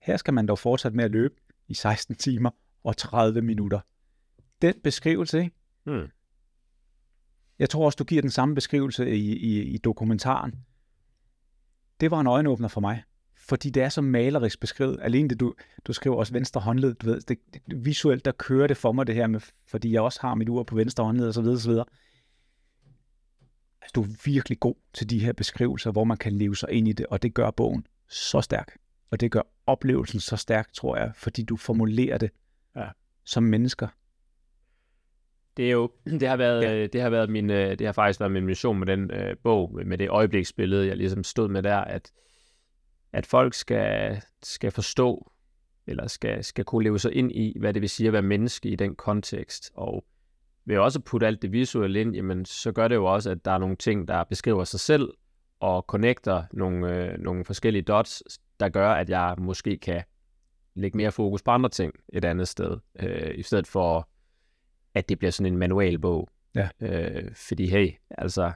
[0.00, 1.34] Her skal man dog fortsætte med at løbe
[1.68, 2.50] i 16 timer
[2.84, 3.80] og 30 minutter.
[4.62, 5.56] Den beskrivelse, ikke?
[5.84, 6.08] Hmm.
[7.58, 10.54] Jeg tror også, du giver den samme beskrivelse i, i, i dokumentaren.
[12.00, 13.02] Det var en øjenåbner for mig,
[13.36, 14.98] fordi det er så malerisk beskrevet.
[15.02, 15.54] Alene det, du,
[15.84, 19.06] du skriver også venstre håndled, du ved, det, det, visuelt, der kører det for mig
[19.06, 21.56] det her med, fordi jeg også har mit ur på venstre håndled og så videre,
[21.56, 21.84] og så videre.
[23.82, 26.88] Altså, du er virkelig god til de her beskrivelser, hvor man kan leve sig ind
[26.88, 28.76] i det, og det gør bogen så stærk.
[29.10, 32.30] Og det gør oplevelsen så stærk, tror jeg, fordi du formulerer det
[32.76, 32.88] Ja.
[33.24, 33.88] som mennesker.
[35.56, 35.90] Det er jo,
[36.20, 36.72] det har været, Ja.
[36.76, 36.86] ja.
[36.86, 39.74] det har været min, øh, det har faktisk været min mission med den øh, bog,
[39.74, 42.12] med- med det øjebliksbillede, jeg ligesom stod med der, at,
[43.12, 45.32] at folk skal, skal forstå,
[45.86, 48.68] eller skal, skal kunne leve sig ind i, hvad det vil sige at være menneske
[48.68, 49.70] i den kontekst.
[49.74, 50.04] Og
[50.64, 53.44] ved også at putte alt det visuelle ind, jamen, så gør det jo også, at
[53.44, 55.08] der er nogle ting, der beskriver sig selv,
[55.60, 58.22] og connecter nogle, øh, nogle forskellige dots,
[58.60, 60.02] der gør, at jeg måske kan
[60.74, 64.08] lægge mere fokus på andre ting et andet sted, øh, i stedet for
[64.94, 66.28] at det bliver sådan en manualbog.
[66.54, 66.68] Ja.
[66.80, 68.52] Øh, fordi hey, altså,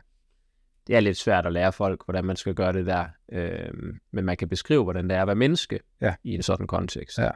[0.87, 3.05] det er lidt svært at lære folk, hvordan man skal gøre det der.
[3.33, 3.73] Øh,
[4.11, 6.15] men man kan beskrive, hvordan det er at være menneske Ja.
[6.24, 7.19] i en sådan kontekst.
[7.19, 7.31] Ja.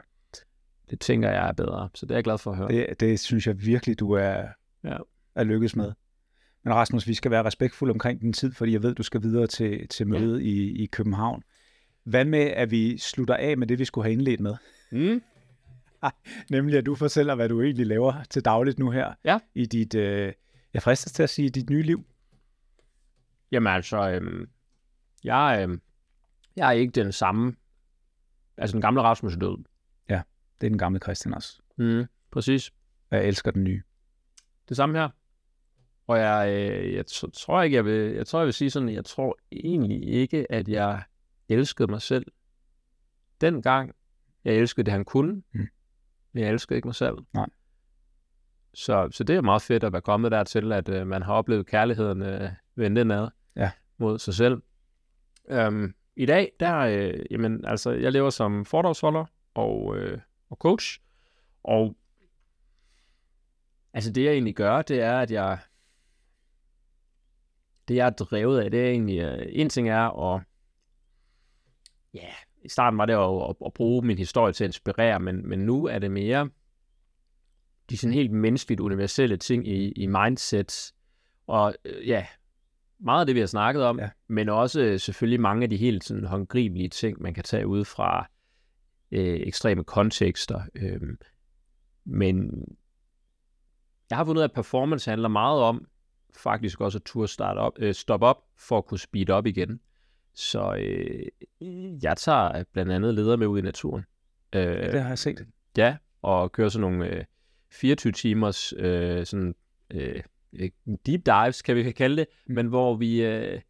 [0.91, 2.69] Det tænker jeg er bedre, så det er jeg glad for at høre.
[2.69, 4.45] Det, det synes jeg virkelig, du er,
[4.85, 4.97] Ja.
[5.35, 5.93] er lykkes med.
[6.65, 9.47] Men Rasmus, vi skal være respektfulde omkring din tid, fordi jeg ved, du skal videre
[9.47, 10.45] til, til mødet ja.
[10.45, 11.43] i, i København.
[12.07, 14.55] Hvad med, at vi slutter af med det, vi skulle have indledt med?
[14.93, 15.23] Mm.
[16.51, 19.39] Nemlig, at du fortæller, hvad du egentlig laver til dagligt nu her Ja.
[19.55, 20.33] i dit, øh,
[20.75, 22.05] jeg fristes til at sige, dit nye liv.
[23.53, 24.49] Jamen altså, øhm,
[25.25, 25.81] jeg, øhm,
[26.57, 27.57] jeg er ikke den samme,
[28.57, 29.65] altså den gamle Rasmus er død.
[30.61, 31.63] Det er den gamle Christian også.
[31.77, 32.05] Mm.
[32.31, 32.73] Præcis.
[33.11, 33.83] Jeg elsker den nye.
[34.69, 35.09] det samme her.
[36.07, 38.89] Og jeg, øh, jeg t- tror ikke, jeg vil, jeg tror, jeg vil sige sådan,
[38.89, 41.03] jeg tror egentlig ikke, at jeg
[41.49, 42.27] elskede mig selv.
[43.41, 43.93] Dengang,
[44.45, 45.69] jeg elskede det, han kunne, Mm.
[46.33, 47.17] men jeg elskede ikke mig selv.
[47.35, 47.47] Nej.
[48.75, 51.67] Så, så det er meget fedt at være kommet dertil, at øh, man har oplevet
[51.67, 53.71] kærligheden øh, vende indad Ja.
[53.99, 54.63] mod sig selv.
[55.49, 59.25] Øhm, I dag, der, øh, jamen, altså, jeg lever som foredragsholder
[59.55, 60.19] og, øh,
[60.51, 61.01] og coach,
[61.65, 61.97] og
[63.93, 65.59] Altså det, jeg egentlig gør, det er, at jeg...
[67.89, 69.19] Det, jeg er drevet af, det er egentlig...
[69.21, 70.43] øh, En ting er at...
[72.17, 72.29] Ja,
[72.65, 75.59] i starten var det at, at, at bruge min historie til at inspirere, men, men
[75.59, 76.51] nu er det mere
[77.91, 80.93] de sådan helt menneskeligt universelle ting i, i mindset.
[81.47, 82.27] Og øh, ja,
[82.99, 84.11] meget af det, vi har snakket om, Ja.
[84.29, 87.85] men også øh, selvfølgelig mange af de helt sådan håndgribelige ting, man kan tage ud
[87.85, 88.29] fra
[89.11, 90.61] øh, ekstreme kontekster.
[90.75, 91.01] Øh,
[92.05, 92.65] men
[94.11, 95.87] jeg har fundet ud af, at performance handler meget om
[96.37, 99.81] faktisk også at turde starte op, øh, stoppe op for at kunne speede op igen.
[100.37, 104.05] Så øh, jeg tager blandt andet ledere med ud i naturen.
[104.53, 105.47] Øh, Det har jeg set.
[105.77, 107.25] Ja, og kører sådan nogle øh,
[107.71, 109.55] 24 timers øh, sådan,
[109.91, 110.23] øh,
[111.07, 112.55] deep dives, kan vi kalde det, mm.
[112.55, 113.61] men hvor vi, øh,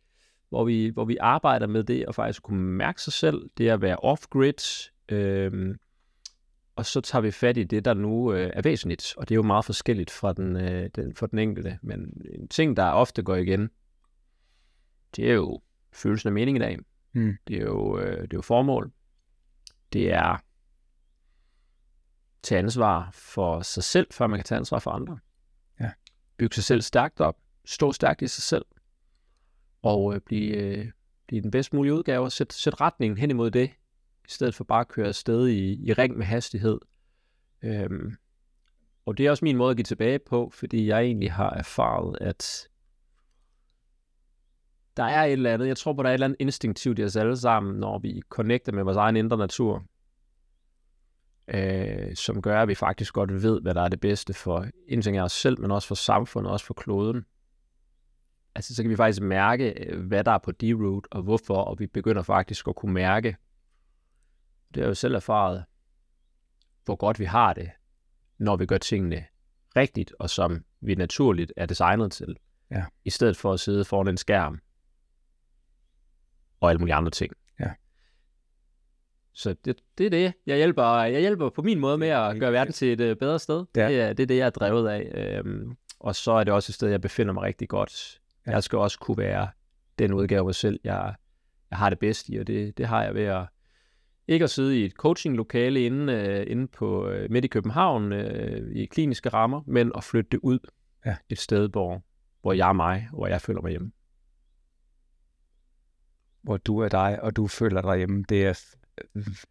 [0.48, 3.82] hvor, vi, hvor vi arbejder med det, og faktisk kunne mærke sig selv, det at
[3.82, 5.76] være off-grid, øh,
[6.76, 9.36] og så tager vi fat i det, der nu øh, er væsentligt, og det er
[9.36, 13.22] jo meget forskelligt fra den, øh, den, for den enkelte, men en ting, der ofte
[13.22, 13.70] går igen,
[15.16, 15.60] det er jo
[15.96, 16.78] følelsen af mening i dag.
[17.12, 17.36] Mm.
[17.48, 18.92] Det, er jo, øh, det er jo formål.
[19.92, 20.36] Det er
[22.42, 25.18] tage ansvar for sig selv, før man kan tage ansvar for andre.
[25.80, 25.90] Ja.
[26.36, 27.36] Bygge sig selv stærkt op.
[27.64, 28.64] Stå stærkt i sig selv.
[29.82, 30.90] Og øh, blive, øh,
[31.26, 32.24] blive den bedst mulige udgave.
[32.24, 33.70] og Sæt, sæt retningen hen imod det,
[34.24, 36.78] i stedet for bare at køre afsted i, i ring med hastighed,
[37.62, 38.16] Øhm,
[39.06, 42.18] og det er også min måde at give tilbage på, fordi jeg egentlig har erfaret,
[42.20, 42.68] at
[44.96, 47.04] der er et eller andet, jeg tror på, der er et eller andet instinktivt i
[47.04, 49.84] os alle sammen, når vi connecter med vores egen indre natur,
[51.48, 55.02] øh, som gør, at vi faktisk godt ved, hvad der er det bedste for en
[55.02, 57.24] ting af os selv, men også for samfundet, og også for kloden.
[58.54, 61.78] Altså, så kan vi faktisk mærke, øh, hvad der er på D-root, og hvorfor, og
[61.78, 63.36] vi begynder faktisk at kunne mærke,
[64.68, 65.64] det har jeg jo selv erfaret,
[66.84, 67.70] hvor godt vi har det,
[68.38, 69.24] når vi gør tingene
[69.76, 72.36] rigtigt, og som vi naturligt er designet til.
[72.70, 72.84] Ja.
[73.04, 74.60] I stedet for at sidde foran en skærm
[76.60, 77.32] og alle mulige andre ting.
[77.60, 77.70] Ja.
[79.32, 80.32] Så det, det er det.
[80.46, 83.38] Jeg hjælper, jeg hjælper på min måde med at gøre verden til et uh, bedre
[83.38, 83.64] sted.
[83.76, 83.88] Ja.
[83.88, 85.12] Det, er, det er det, jeg er drevet af.
[85.14, 88.20] Øhm, og så er det også et sted, jeg befinder mig rigtig godt.
[88.46, 88.50] Ja.
[88.50, 89.48] Jeg skal også kunne være
[89.98, 91.14] den udgave af mig selv, jeg,
[91.70, 93.46] jeg har det bedst i, og det, det har jeg ved at
[94.28, 98.76] ikke at sidde i et coachinglokale inde, øh, inde på øh, midt i København øh,
[98.76, 100.58] i kliniske rammer, men at flytte det ud
[101.06, 101.16] Ja.
[101.28, 102.02] et sted, hvor,
[102.42, 103.92] hvor jeg er mig, hvor jeg føler mig hjemme.
[106.46, 108.24] Hvor du er dig, og du føler dig hjemme.
[108.28, 108.60] Det er,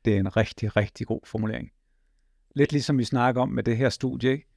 [0.06, 1.72] det er en rigtig, rigtig god formulering.
[2.56, 4.48] Lidt ligesom vi snakker om med det her studie, ikke?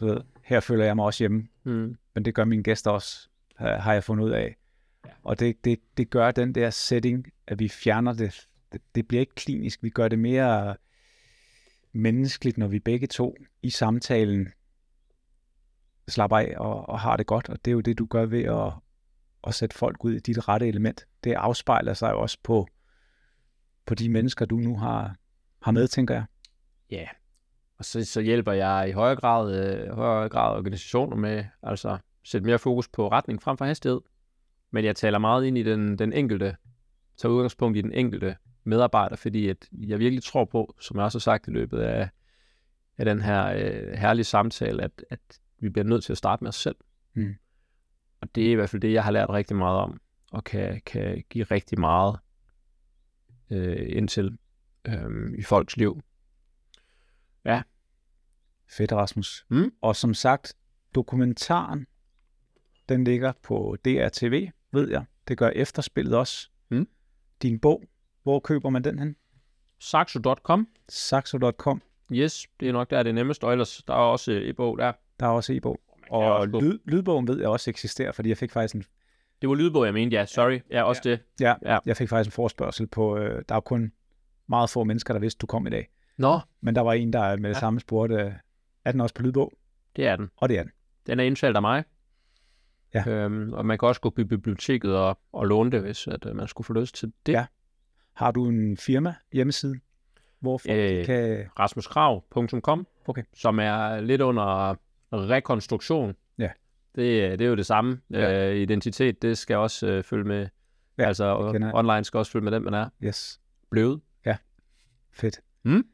[0.00, 1.96] Du ved, her føler jeg mig også hjemme, Mm.
[2.14, 4.56] men det gør mine gæster også, har jeg fundet ud af.
[5.06, 5.10] Ja.
[5.22, 8.46] Og det, det, det gør den der setting, at vi fjerner det.
[8.72, 8.80] det.
[8.94, 10.76] Det bliver ikke klinisk, vi gør det mere
[11.92, 14.48] menneskeligt, når vi begge to i samtalen
[16.08, 17.48] slapper af og, og har det godt.
[17.48, 18.72] Og det er jo det, du gør ved at,
[19.46, 21.06] at sætte folk ud i dit rette element.
[21.26, 22.68] Det afspejler sig jo også på,
[23.86, 25.16] på de mennesker, du nu har,
[25.62, 26.24] har med, tænker jeg.
[26.90, 27.06] Ja,
[27.78, 32.46] og så, så hjælper jeg i højere grad, øh, højere grad organisationer med altså sætte
[32.46, 34.00] mere fokus på retning frem for hastighed.
[34.70, 36.56] Men jeg taler meget ind i den, den enkelte,
[37.16, 41.18] tager udgangspunkt i den enkelte medarbejder, fordi at jeg virkelig tror på, som jeg også
[41.18, 42.08] har sagt i løbet af,
[42.98, 46.48] af den her øh, herlige samtale, at, at vi bliver nødt til at starte med
[46.48, 46.76] os selv.
[47.14, 47.34] Mm.
[48.20, 50.00] Og det er i hvert fald det, jeg har lært rigtig meget om,
[50.36, 52.18] og kan, kan give rigtig meget
[53.50, 54.38] øh, indtil
[54.88, 56.00] øh, i folks liv.
[58.68, 59.46] Fedt, Rasmus.
[59.48, 59.72] Mm.
[59.80, 60.56] Og som sagt,
[60.94, 61.86] dokumentaren,
[62.88, 65.04] den ligger på DRTV, ved jeg.
[65.28, 66.50] Det gør efterspillet også.
[66.68, 66.88] Mm.
[67.42, 67.84] Din bog,
[68.22, 69.16] hvor køber man den hen?
[69.78, 71.82] Saxo.com Saxo.com.
[72.12, 74.78] Yes, det er nok der er det nemmeste, og ellers der er også øh, e-bog
[74.78, 74.92] der.
[75.20, 75.80] Der er også e-bog.
[76.10, 78.84] Og lyd, lydbogen ved jeg også eksisterer, fordi jeg fik faktisk en,
[79.40, 80.60] Det var lydbog, jeg mente, ja, sorry.
[80.70, 81.20] Ja, også det.
[81.40, 81.78] ja, Ja.
[81.86, 83.92] jeg fik faktisk en forspørgsel på, øh, der er kun
[84.48, 85.88] meget få mennesker, der vidste, du kom i dag.
[86.16, 87.60] Nå, Men der var en, der med det Ja.
[87.60, 88.32] samme spurgte, øh,
[88.84, 89.52] er den også på lydbog?
[89.96, 90.30] det er den.
[90.36, 90.72] Og det er den.
[91.06, 91.84] Den er indtalt af mig.
[92.94, 93.04] Ja.
[93.08, 96.36] Øhm, og man kan også gå på biblioteket og, og låne det, hvis at, øh,
[96.36, 97.32] man skulle få lyst til det.
[97.32, 97.46] Ja.
[98.14, 99.74] Har du en firma hjemmeside,
[100.40, 101.46] hvor folk Øh, kan...
[101.58, 103.22] rasmuskrav.com, Okay.
[103.34, 104.76] som er lidt under
[105.12, 106.14] rekonstruktion.
[106.96, 107.02] Ja.
[107.02, 108.00] Det, det er jo det samme.
[108.10, 108.50] Ja.
[108.50, 110.46] Øh, identitet, det skal også øh, følge med.
[110.98, 113.40] Ja, altså, det online skal også følge med den, man er Yes,
[113.70, 114.00] blevet.
[115.12, 115.40] fedt.
[115.64, 115.84] Mm.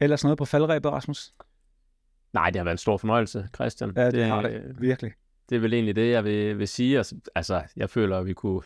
[0.00, 1.32] Ellers noget på faldrebet, Rasmus?
[2.32, 3.92] Nej, det har været en stor fornøjelse, Christian.
[3.96, 4.50] Ja, det har det.
[4.64, 5.12] øh, Virkelig.
[5.48, 6.96] Det er vel egentlig det, jeg vil, vil sige.
[6.96, 8.60] Altså, altså, jeg føler, at vi kunne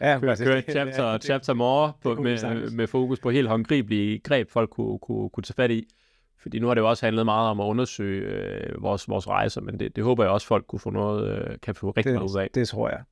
[0.00, 3.20] Ja, køre, køre det- et chapter, det- chapter more på, kunne vi med, med fokus
[3.20, 5.88] på helt håndgribelige greb, folk kunne, kunne, kunne tage fat i.
[6.42, 9.60] Fordi nu har det jo også handlet meget om at undersøge øh, vores, vores rejser,
[9.60, 12.30] men det, det håber jeg også, folk kunne få noget, øh, kan få rigtig meget
[12.30, 12.44] ud af.
[12.44, 13.02] det, det tror jeg.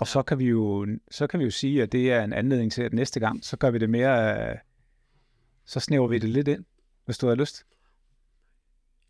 [0.00, 2.72] Og så kan vi jo så kan vi jo sige, at det er en anledning
[2.72, 4.56] til, at næste gang, så gør vi det mere, øh,
[5.64, 6.64] så snæver vi det lidt ind,
[7.04, 7.64] hvis du har lyst.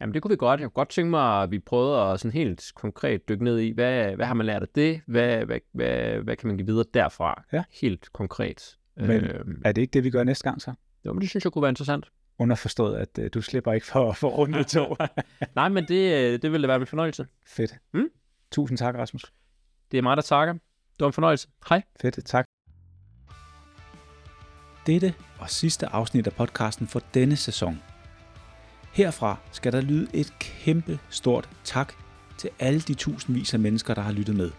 [0.01, 0.61] Jamen det kunne vi godt.
[0.61, 3.71] Jeg kunne godt tænke mig, at vi prøvede at sådan helt konkret dykke ned i,
[3.71, 5.01] hvad, hvad har man lært af det?
[5.07, 7.45] Hvad, hvad, hvad, hvad kan man give videre derfra?
[7.53, 7.65] Ja.
[7.81, 8.77] Helt konkret.
[8.97, 10.73] Men- øhm, Er det ikke det, vi gør næste gang så?
[11.07, 12.07] jo, men det synes jeg kunne være interessant.
[12.39, 14.97] Underforstået, at øh, du slipper ikke for, for runde to.
[15.55, 17.27] Nej, men det, øh, det ville da være min fornøjelse.
[17.47, 17.75] Fedt.
[17.95, 18.09] Mm.
[18.53, 19.33] Tusind tak, Rasmus.
[19.91, 20.53] Det er mig, der takker.
[20.53, 21.49] Det var en fornøjelse.
[21.69, 21.83] Hej.
[22.01, 22.47] Fedt, tak.
[24.87, 27.83] Dette var sidste afsnit af podcasten for denne sæson.
[28.93, 31.93] Herfra skal der lyde et kæmpe stort tak
[32.39, 34.51] til alle de tusindvis af mennesker, der har lyttet med.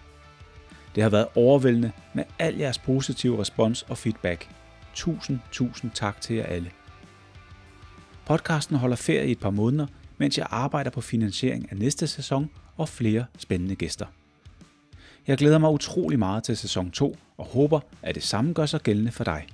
[0.96, 4.50] Det har været overvældende med al jeres positive respons og feedback.
[4.94, 6.72] Tusind, tusind tak til jer alle.
[8.28, 9.88] Podcasten holder ferie i et par måneder,
[10.18, 14.06] mens jeg arbejder på finansiering af næste sæson og flere spændende gæster.
[15.28, 18.82] Jeg glæder mig utrolig meget til sæson 2 og håber, at det samme gør sig
[18.82, 19.48] gældende for dig.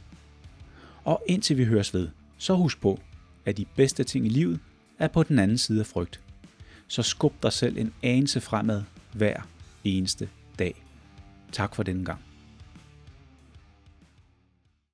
[1.03, 2.99] Og indtil vi høres ved, så husk på,
[3.45, 4.59] at de bedste ting i livet
[4.99, 6.19] er på den anden side af frygt.
[6.87, 9.41] Så skub dig selv en anelse fremad hver
[9.83, 10.29] eneste
[10.59, 10.83] dag.
[11.51, 12.32] Tak for denne gang.